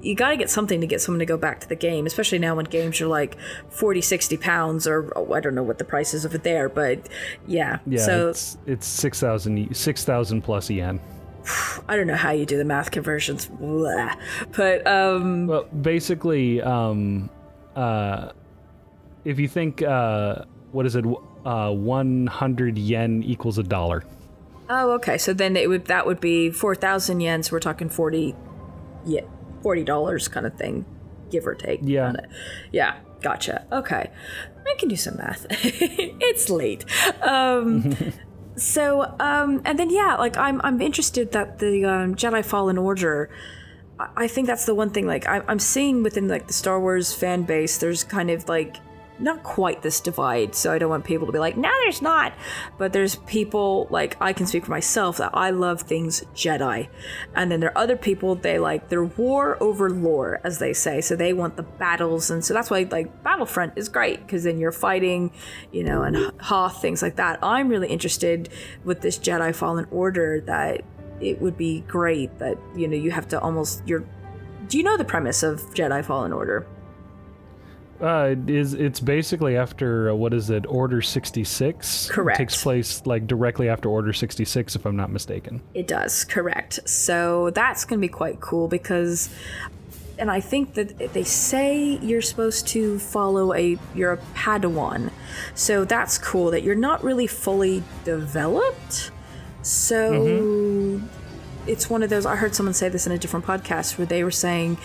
you 0.00 0.14
got 0.14 0.30
to 0.30 0.36
get 0.36 0.48
something 0.50 0.80
to 0.80 0.86
get 0.86 1.00
someone 1.00 1.18
to 1.18 1.26
go 1.26 1.36
back 1.36 1.60
to 1.60 1.68
the 1.68 1.76
game, 1.76 2.06
especially 2.06 2.38
now 2.38 2.54
when 2.54 2.66
games 2.66 3.00
are 3.00 3.06
like 3.06 3.36
40, 3.70 4.00
60 4.00 4.36
pounds, 4.36 4.86
or 4.86 5.12
oh, 5.16 5.32
I 5.32 5.40
don't 5.40 5.54
know 5.54 5.62
what 5.62 5.78
the 5.78 5.84
price 5.84 6.14
is 6.14 6.24
of 6.24 6.34
it 6.34 6.44
there, 6.44 6.68
but 6.68 7.08
yeah. 7.46 7.78
Yeah, 7.86 8.04
so 8.04 8.28
it's, 8.28 8.58
it's 8.66 8.86
6,000 8.86 9.74
6, 9.74 10.04
plus 10.42 10.70
yen. 10.70 11.00
I 11.88 11.96
don't 11.96 12.06
know 12.06 12.16
how 12.16 12.30
you 12.30 12.46
do 12.46 12.56
the 12.56 12.64
math 12.64 12.90
conversions, 12.90 13.46
Blah. 13.46 14.14
but 14.56 14.86
um, 14.86 15.46
well, 15.46 15.64
basically, 15.64 16.62
um, 16.62 17.30
uh, 17.74 18.30
if 19.24 19.38
you 19.38 19.48
think, 19.48 19.82
uh, 19.82 20.44
what 20.72 20.86
is 20.86 20.94
it, 20.94 21.04
uh, 21.44 21.72
100 21.72 22.78
yen 22.78 23.22
equals 23.24 23.58
a 23.58 23.62
dollar. 23.62 24.04
Oh, 24.70 24.92
okay. 24.92 25.16
So 25.16 25.32
then 25.32 25.56
it 25.56 25.68
would 25.68 25.86
that 25.86 26.06
would 26.06 26.20
be 26.20 26.50
4,000 26.50 27.20
yen. 27.20 27.42
So 27.42 27.52
we're 27.52 27.60
talking 27.60 27.88
40 27.88 28.34
yeah, 29.06 29.22
forty 29.62 29.84
dollars 29.84 30.28
kind 30.28 30.46
of 30.46 30.54
thing, 30.54 30.84
give 31.30 31.46
or 31.46 31.54
take. 31.54 31.80
Yeah. 31.82 32.12
Yeah. 32.72 32.98
Gotcha. 33.20 33.66
Okay. 33.72 34.10
I 34.66 34.74
can 34.78 34.88
do 34.88 34.96
some 34.96 35.16
math. 35.16 35.46
it's 35.50 36.50
late. 36.50 36.84
Um, 37.22 37.96
so, 38.56 39.14
um, 39.18 39.62
and 39.64 39.78
then 39.78 39.90
yeah, 39.90 40.16
like 40.16 40.36
I'm 40.36 40.60
I'm 40.62 40.80
interested 40.80 41.32
that 41.32 41.58
the 41.58 41.84
um, 41.84 42.14
Jedi 42.14 42.44
Fallen 42.44 42.78
Order. 42.78 43.30
I 44.16 44.28
think 44.28 44.46
that's 44.46 44.64
the 44.64 44.74
one 44.76 44.90
thing. 44.90 45.06
Like 45.06 45.26
I'm 45.28 45.42
I'm 45.48 45.58
seeing 45.58 46.02
within 46.02 46.28
like 46.28 46.46
the 46.46 46.52
Star 46.52 46.78
Wars 46.80 47.12
fan 47.12 47.42
base, 47.42 47.78
there's 47.78 48.04
kind 48.04 48.30
of 48.30 48.48
like 48.48 48.76
not 49.20 49.42
quite 49.42 49.82
this 49.82 50.00
divide, 50.00 50.54
so 50.54 50.72
I 50.72 50.78
don't 50.78 50.90
want 50.90 51.04
people 51.04 51.26
to 51.26 51.32
be 51.32 51.38
like, 51.38 51.56
no, 51.56 51.70
there's 51.82 52.00
not. 52.02 52.32
But 52.76 52.92
there's 52.92 53.16
people, 53.16 53.86
like, 53.90 54.16
I 54.20 54.32
can 54.32 54.46
speak 54.46 54.64
for 54.64 54.70
myself, 54.70 55.18
that 55.18 55.30
I 55.34 55.50
love 55.50 55.82
things 55.82 56.24
Jedi. 56.34 56.88
And 57.34 57.50
then 57.50 57.60
there 57.60 57.70
are 57.70 57.78
other 57.78 57.96
people, 57.96 58.34
they 58.34 58.58
like 58.58 58.88
their 58.88 59.04
war 59.04 59.60
over 59.62 59.90
lore, 59.90 60.40
as 60.44 60.58
they 60.58 60.72
say. 60.72 61.00
So 61.00 61.16
they 61.16 61.32
want 61.32 61.56
the 61.56 61.62
battles. 61.62 62.30
And 62.30 62.44
so 62.44 62.54
that's 62.54 62.70
why, 62.70 62.86
like, 62.90 63.22
Battlefront 63.22 63.74
is 63.76 63.88
great, 63.88 64.20
because 64.20 64.44
then 64.44 64.58
you're 64.58 64.72
fighting, 64.72 65.32
you 65.72 65.84
know, 65.84 66.02
and 66.02 66.32
Hoth, 66.40 66.80
things 66.80 67.02
like 67.02 67.16
that. 67.16 67.38
I'm 67.42 67.68
really 67.68 67.88
interested 67.88 68.48
with 68.84 69.00
this 69.00 69.18
Jedi 69.18 69.54
Fallen 69.54 69.86
Order 69.90 70.40
that 70.42 70.82
it 71.20 71.40
would 71.40 71.56
be 71.56 71.80
great 71.80 72.38
that, 72.38 72.56
you 72.76 72.86
know, 72.86 72.96
you 72.96 73.10
have 73.10 73.26
to 73.28 73.40
almost, 73.40 73.82
you're. 73.86 74.04
Do 74.68 74.76
you 74.76 74.84
know 74.84 74.96
the 74.96 75.04
premise 75.04 75.42
of 75.42 75.60
Jedi 75.74 76.04
Fallen 76.04 76.32
Order? 76.32 76.66
Uh, 78.00 78.36
is 78.46 78.74
it's 78.74 79.00
basically 79.00 79.56
after 79.56 80.10
uh, 80.10 80.14
what 80.14 80.32
is 80.32 80.50
it? 80.50 80.66
Order 80.66 81.02
sixty 81.02 81.42
six. 81.42 82.08
Correct. 82.08 82.38
It 82.38 82.44
takes 82.44 82.62
place 82.62 83.04
like 83.06 83.26
directly 83.26 83.68
after 83.68 83.88
Order 83.88 84.12
sixty 84.12 84.44
six, 84.44 84.76
if 84.76 84.86
I'm 84.86 84.94
not 84.94 85.10
mistaken. 85.10 85.62
It 85.74 85.88
does, 85.88 86.22
correct. 86.24 86.78
So 86.88 87.50
that's 87.50 87.84
going 87.84 88.00
to 88.00 88.00
be 88.00 88.12
quite 88.12 88.38
cool 88.40 88.68
because, 88.68 89.30
and 90.16 90.30
I 90.30 90.40
think 90.40 90.74
that 90.74 91.12
they 91.12 91.24
say 91.24 91.98
you're 92.00 92.22
supposed 92.22 92.68
to 92.68 93.00
follow 93.00 93.52
a 93.52 93.76
you're 93.96 94.12
a 94.12 94.18
Padawan, 94.34 95.10
so 95.54 95.84
that's 95.84 96.18
cool 96.18 96.52
that 96.52 96.62
you're 96.62 96.76
not 96.76 97.02
really 97.02 97.26
fully 97.26 97.82
developed. 98.04 99.10
So. 99.62 101.00
It's 101.66 101.90
one 101.90 102.02
of 102.02 102.08
those. 102.08 102.24
I 102.24 102.34
heard 102.36 102.54
someone 102.54 102.72
say 102.72 102.88
this 102.88 103.06
in 103.06 103.12
a 103.12 103.18
different 103.18 103.44
podcast 103.44 103.98
where 103.98 104.06
they 104.06 104.24
were 104.24 104.30
saying 104.30 104.78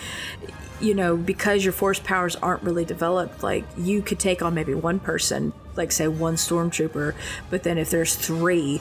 you 0.80 0.94
know, 0.94 1.16
because 1.16 1.64
your 1.64 1.72
force 1.72 2.00
powers 2.00 2.36
aren't 2.36 2.62
really 2.62 2.84
developed, 2.84 3.42
like 3.42 3.64
you 3.76 4.02
could 4.02 4.18
take 4.18 4.42
on 4.42 4.54
maybe 4.54 4.74
one 4.74 4.98
person, 4.98 5.52
like 5.76 5.92
say 5.92 6.08
one 6.08 6.34
stormtrooper, 6.34 7.14
but 7.50 7.62
then 7.62 7.78
if 7.78 7.90
there's 7.90 8.14
three, 8.14 8.80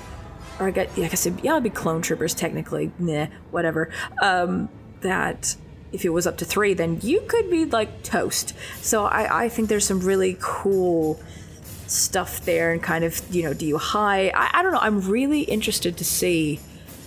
or 0.59 0.67
I 0.67 0.71
got, 0.71 0.97
yeah, 0.97 1.05
I 1.05 1.07
it, 1.07 1.43
yeah, 1.43 1.51
it'd 1.53 1.63
be 1.63 1.69
clone 1.69 2.01
troopers 2.01 2.33
technically, 2.33 2.91
nah, 2.99 3.27
whatever. 3.51 3.89
Um, 4.21 4.69
that 5.01 5.55
if 5.91 6.05
it 6.05 6.09
was 6.09 6.25
up 6.25 6.37
to 6.37 6.45
three, 6.45 6.73
then 6.73 6.99
you 7.01 7.21
could 7.27 7.49
be 7.49 7.65
like 7.65 8.03
toast. 8.03 8.53
So 8.81 9.05
I, 9.05 9.45
I 9.45 9.49
think 9.49 9.69
there's 9.69 9.85
some 9.85 9.99
really 9.99 10.37
cool 10.39 11.21
stuff 11.87 12.43
there, 12.45 12.71
and 12.71 12.81
kind 12.81 13.03
of, 13.03 13.21
you 13.33 13.43
know, 13.43 13.53
do 13.53 13.65
you 13.65 13.77
high? 13.77 14.29
I, 14.29 14.59
I 14.59 14.63
don't 14.63 14.71
know. 14.71 14.79
I'm 14.79 15.01
really 15.01 15.41
interested 15.41 15.97
to 15.97 16.03
see 16.03 16.59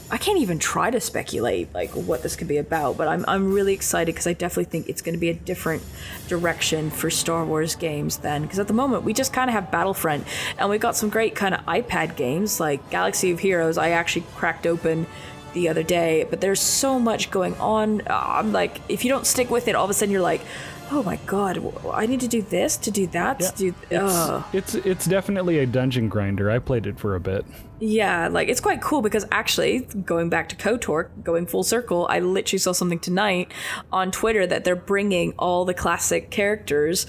I 0.09 0.19
can't 0.19 0.39
even 0.39 0.59
try 0.59 0.91
to 0.91 1.01
speculate 1.01 1.75
like 1.75 1.91
what 1.91 2.23
this 2.23 2.37
could 2.37 2.47
be 2.47 2.59
about, 2.59 2.97
but 2.97 3.09
I'm 3.09 3.25
I'm 3.27 3.53
really 3.53 3.73
excited 3.75 4.15
because 4.15 4.27
I 4.27 4.35
definitely 4.35 4.71
think 4.71 4.89
it's 4.89 5.03
going 5.03 5.15
to 5.15 5.21
be 5.21 5.31
a 5.31 5.35
different 5.35 5.83
direction 6.29 6.91
for 6.91 7.11
Star 7.11 7.45
Wars 7.45 7.75
games 7.75 8.19
then. 8.19 8.43
Because 8.43 8.61
at 8.61 8.69
the 8.69 8.73
moment 8.75 9.03
we 9.03 9.13
just 9.13 9.33
kind 9.33 9.51
of 9.51 9.55
have 9.55 9.71
Battlefront, 9.71 10.25
and 10.59 10.71
we've 10.71 10.81
got 10.81 10.95
some 10.97 11.09
great 11.09 11.35
kind 11.35 11.55
of 11.55 11.65
iPad 11.67 12.17
games 12.17 12.61
like 12.61 12.89
Galaxy 12.91 13.33
of 13.33 13.41
Heroes. 13.41 13.79
I 13.79 13.91
actually 13.91 14.27
cracked 14.37 14.67
open 14.67 15.07
the 15.55 15.69
other 15.69 15.83
day, 15.83 16.27
but 16.29 16.41
there's 16.41 16.61
so 16.61 17.01
much 17.01 17.31
going 17.31 17.55
on. 17.57 18.03
Uh, 18.03 18.15
I'm 18.15 18.53
like, 18.53 18.81
if 18.89 19.05
you 19.05 19.11
don't 19.11 19.27
stick 19.27 19.51
with 19.51 19.67
it, 19.67 19.75
all 19.75 19.85
of 19.85 19.91
a 19.91 19.95
sudden 19.95 20.13
you're 20.13 20.21
like, 20.21 20.43
oh 20.91 21.03
my 21.03 21.17
god, 21.27 21.59
I 21.93 22.07
need 22.07 22.21
to 22.21 22.29
do 22.29 22.43
this 22.43 22.77
to 22.79 22.91
do 22.91 23.07
that 23.09 23.41
Yeah, 23.41 23.51
to 23.51 23.57
do. 23.57 23.75
It's, 23.91 24.75
it's 24.75 24.87
it's 24.87 25.07
definitely 25.07 25.59
a 25.59 25.67
dungeon 25.67 26.09
grinder. 26.09 26.51
I 26.51 26.59
played 26.59 26.87
it 26.87 26.99
for 26.99 27.15
a 27.15 27.21
bit. 27.21 27.45
Yeah, 27.79 28.29
like 28.29 28.49
it's 28.49 28.61
quite 28.61 28.81
cool 28.81 29.03
because 29.03 29.27
actually, 29.31 29.81
going 29.81 30.31
back 30.31 30.49
to 30.51 30.57
KOTOR, 30.57 31.23
going 31.23 31.47
full 31.47 31.65
circle, 31.65 32.07
I 32.09 32.21
literally 32.21 32.59
saw 32.59 32.73
something 32.73 32.99
tonight 33.01 33.53
on 33.93 34.11
Twitter 34.11 34.47
that 34.47 34.65
they're 34.65 34.77
bringing 34.77 35.33
all 35.39 35.65
the 35.65 35.75
classic 35.75 36.31
characters 36.31 37.07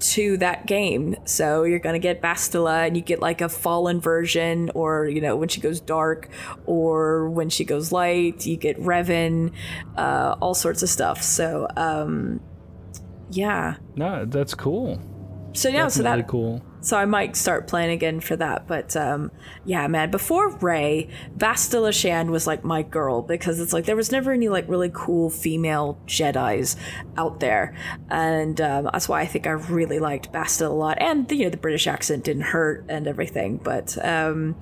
to 0.00 0.36
that 0.38 0.66
game. 0.66 1.16
So 1.24 1.64
you're 1.64 1.78
gonna 1.78 1.98
get 1.98 2.22
Bastila, 2.22 2.86
and 2.86 2.96
you 2.96 3.02
get 3.02 3.20
like 3.20 3.40
a 3.40 3.48
fallen 3.48 4.00
version, 4.00 4.70
or 4.74 5.06
you 5.06 5.20
know 5.20 5.36
when 5.36 5.48
she 5.48 5.60
goes 5.60 5.80
dark, 5.80 6.28
or 6.66 7.28
when 7.30 7.48
she 7.48 7.64
goes 7.64 7.92
light. 7.92 8.46
You 8.46 8.56
get 8.56 8.78
Revan, 8.80 9.52
uh, 9.96 10.36
all 10.40 10.54
sorts 10.54 10.82
of 10.82 10.88
stuff. 10.88 11.22
So 11.22 11.68
um, 11.76 12.40
yeah. 13.30 13.76
No, 13.96 14.24
that's 14.24 14.54
cool. 14.54 15.00
So 15.54 15.68
yeah, 15.68 15.88
so 15.88 16.02
that 16.02 16.28
cool. 16.28 16.62
so 16.80 16.96
I 16.96 17.04
might 17.04 17.34
start 17.34 17.66
playing 17.66 17.90
again 17.90 18.20
for 18.20 18.36
that. 18.36 18.68
But 18.68 18.94
um, 18.96 19.30
yeah, 19.64 19.86
man, 19.88 20.10
before 20.10 20.50
Rey, 20.58 21.08
Bastila 21.36 21.92
Shan 21.92 22.30
was 22.30 22.46
like 22.46 22.64
my 22.64 22.82
girl 22.82 23.22
because 23.22 23.58
it's 23.58 23.72
like 23.72 23.86
there 23.86 23.96
was 23.96 24.12
never 24.12 24.32
any 24.32 24.48
like 24.48 24.68
really 24.68 24.90
cool 24.92 25.30
female 25.30 25.98
Jedi's 26.06 26.76
out 27.16 27.40
there, 27.40 27.74
and 28.10 28.60
um, 28.60 28.88
that's 28.92 29.08
why 29.08 29.20
I 29.20 29.26
think 29.26 29.46
I 29.46 29.50
really 29.50 29.98
liked 29.98 30.32
Bastila 30.32 30.70
a 30.70 30.72
lot. 30.72 30.98
And 31.00 31.30
you 31.32 31.44
know 31.44 31.50
the 31.50 31.56
British 31.56 31.86
accent 31.86 32.24
didn't 32.24 32.42
hurt 32.42 32.84
and 32.88 33.06
everything, 33.06 33.58
but. 33.58 33.96
Um, 34.04 34.56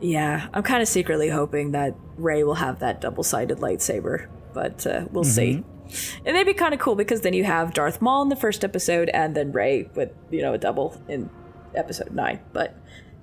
yeah, 0.00 0.48
I'm 0.52 0.62
kind 0.62 0.82
of 0.82 0.88
secretly 0.88 1.30
hoping 1.30 1.70
that 1.70 1.94
Rey 2.18 2.44
will 2.44 2.56
have 2.56 2.80
that 2.80 3.00
double-sided 3.00 3.58
lightsaber, 3.58 4.28
but 4.52 4.86
uh, 4.86 5.06
we'll 5.10 5.24
see. 5.24 5.64
It 6.24 6.32
may 6.32 6.44
be 6.44 6.54
kind 6.54 6.74
of 6.74 6.80
cool 6.80 6.94
because 6.94 7.22
then 7.22 7.34
you 7.34 7.44
have 7.44 7.74
Darth 7.74 8.00
Maul 8.00 8.22
in 8.22 8.28
the 8.28 8.36
first 8.36 8.64
episode 8.64 9.08
and 9.10 9.34
then 9.34 9.52
Rey 9.52 9.88
with, 9.94 10.10
you 10.30 10.42
know, 10.42 10.54
a 10.54 10.58
double 10.58 11.00
in 11.08 11.30
episode 11.74 12.12
9. 12.12 12.40
But 12.52 12.74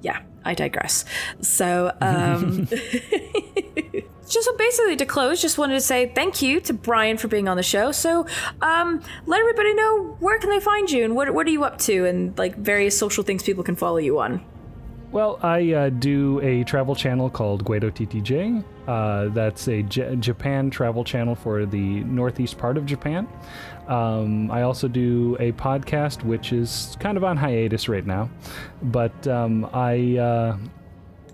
yeah, 0.02 0.22
I 0.44 0.54
digress. 0.54 1.06
So, 1.42 1.96
um, 2.02 2.66
just 4.32 4.46
so 4.46 4.58
basically 4.58 4.96
to 4.98 5.06
close, 5.06 5.42
just 5.42 5.58
wanted 5.58 5.76
to 5.76 5.82
say 5.82 6.12
thank 6.14 6.42
you 6.42 6.60
to 6.62 6.74
Brian 6.74 7.18
for 7.18 7.28
being 7.28 7.48
on 7.48 7.58
the 7.58 7.64
show. 7.64 7.92
So, 7.92 8.26
um, 8.62 9.02
let 9.26 9.40
everybody 9.40 9.74
know 9.74 10.18
where 10.20 10.40
can 10.40 10.50
they 10.50 10.60
find 10.60 10.90
you 10.90 11.06
and 11.06 11.16
what, 11.16 11.34
what 11.34 11.46
are 11.48 11.52
you 11.52 11.64
up 11.64 11.78
to 11.80 12.06
and 12.06 12.38
like 12.38 12.56
various 12.58 12.98
social 12.98 13.24
things 13.24 13.44
people 13.44 13.64
can 13.64 13.76
follow 13.76 13.98
you 13.98 14.20
on. 14.20 14.44
Well, 15.12 15.40
I 15.44 15.74
uh, 15.74 15.90
do 15.90 16.40
a 16.40 16.64
travel 16.64 16.96
channel 16.96 17.30
called 17.30 17.66
Guido 17.66 17.90
TTJ. 17.90 18.64
Uh, 18.88 19.28
that's 19.34 19.68
a 19.68 19.84
J- 19.84 20.16
Japan 20.16 20.70
travel 20.70 21.04
channel 21.04 21.36
for 21.36 21.66
the 21.66 22.02
northeast 22.06 22.58
part 22.58 22.78
of 22.78 22.86
Japan. 22.86 23.28
Um, 23.90 24.50
I 24.50 24.62
also 24.62 24.88
do 24.88 25.36
a 25.42 25.52
podcast, 25.52 26.24
which 26.24 26.54
is 26.54 26.96
kind 27.02 27.18
of 27.18 27.26
on 27.26 27.36
hiatus 27.36 27.90
right 27.90 28.06
now, 28.06 28.30
but 28.84 29.28
um, 29.28 29.70
I 29.74 30.18
uh, 30.18 30.58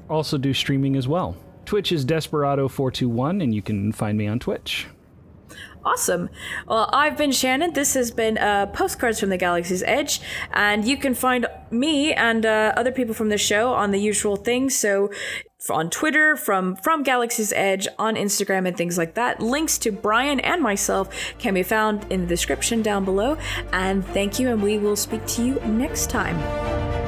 also 0.09 0.39
do 0.39 0.55
streaming 0.55 0.95
as 0.95 1.07
well. 1.07 1.37
Twitch 1.65 1.91
is 1.91 2.03
Desperado421, 2.03 3.43
and 3.43 3.53
you 3.53 3.61
can 3.61 3.91
find 3.91 4.17
me 4.17 4.25
on 4.25 4.39
Twitch. 4.39 4.87
Awesome. 5.87 6.29
Well, 6.67 6.89
I've 6.91 7.17
been 7.17 7.31
Shannon. 7.31 7.71
This 7.71 7.93
has 7.93 8.11
been 8.11 8.37
uh, 8.37 8.65
Postcards 8.67 9.21
from 9.21 9.29
the 9.29 9.37
Galaxy's 9.37 9.83
Edge. 9.83 10.19
And 10.51 10.85
you 10.85 10.97
can 10.97 11.15
find 11.15 11.47
me 11.71 12.13
and 12.13 12.45
uh, 12.45 12.73
other 12.75 12.91
people 12.91 13.13
from 13.13 13.29
the 13.29 13.37
show 13.37 13.73
on 13.73 13.91
the 13.91 13.97
usual 13.97 14.35
things. 14.35 14.75
So 14.75 15.09
on 15.69 15.89
Twitter, 15.89 16.35
from 16.35 16.75
from 16.75 17.03
Galaxy's 17.03 17.53
Edge, 17.53 17.87
on 17.97 18.15
Instagram, 18.15 18.67
and 18.67 18.75
things 18.75 18.97
like 18.97 19.13
that. 19.15 19.41
Links 19.41 19.77
to 19.79 19.91
Brian 19.91 20.41
and 20.41 20.61
myself 20.61 21.07
can 21.39 21.53
be 21.53 21.63
found 21.63 22.05
in 22.11 22.21
the 22.21 22.27
description 22.27 22.81
down 22.81 23.05
below. 23.05 23.37
And 23.71 24.05
thank 24.07 24.39
you, 24.39 24.49
and 24.49 24.61
we 24.61 24.77
will 24.77 24.97
speak 24.97 25.25
to 25.27 25.45
you 25.45 25.55
next 25.61 26.09
time. 26.09 27.06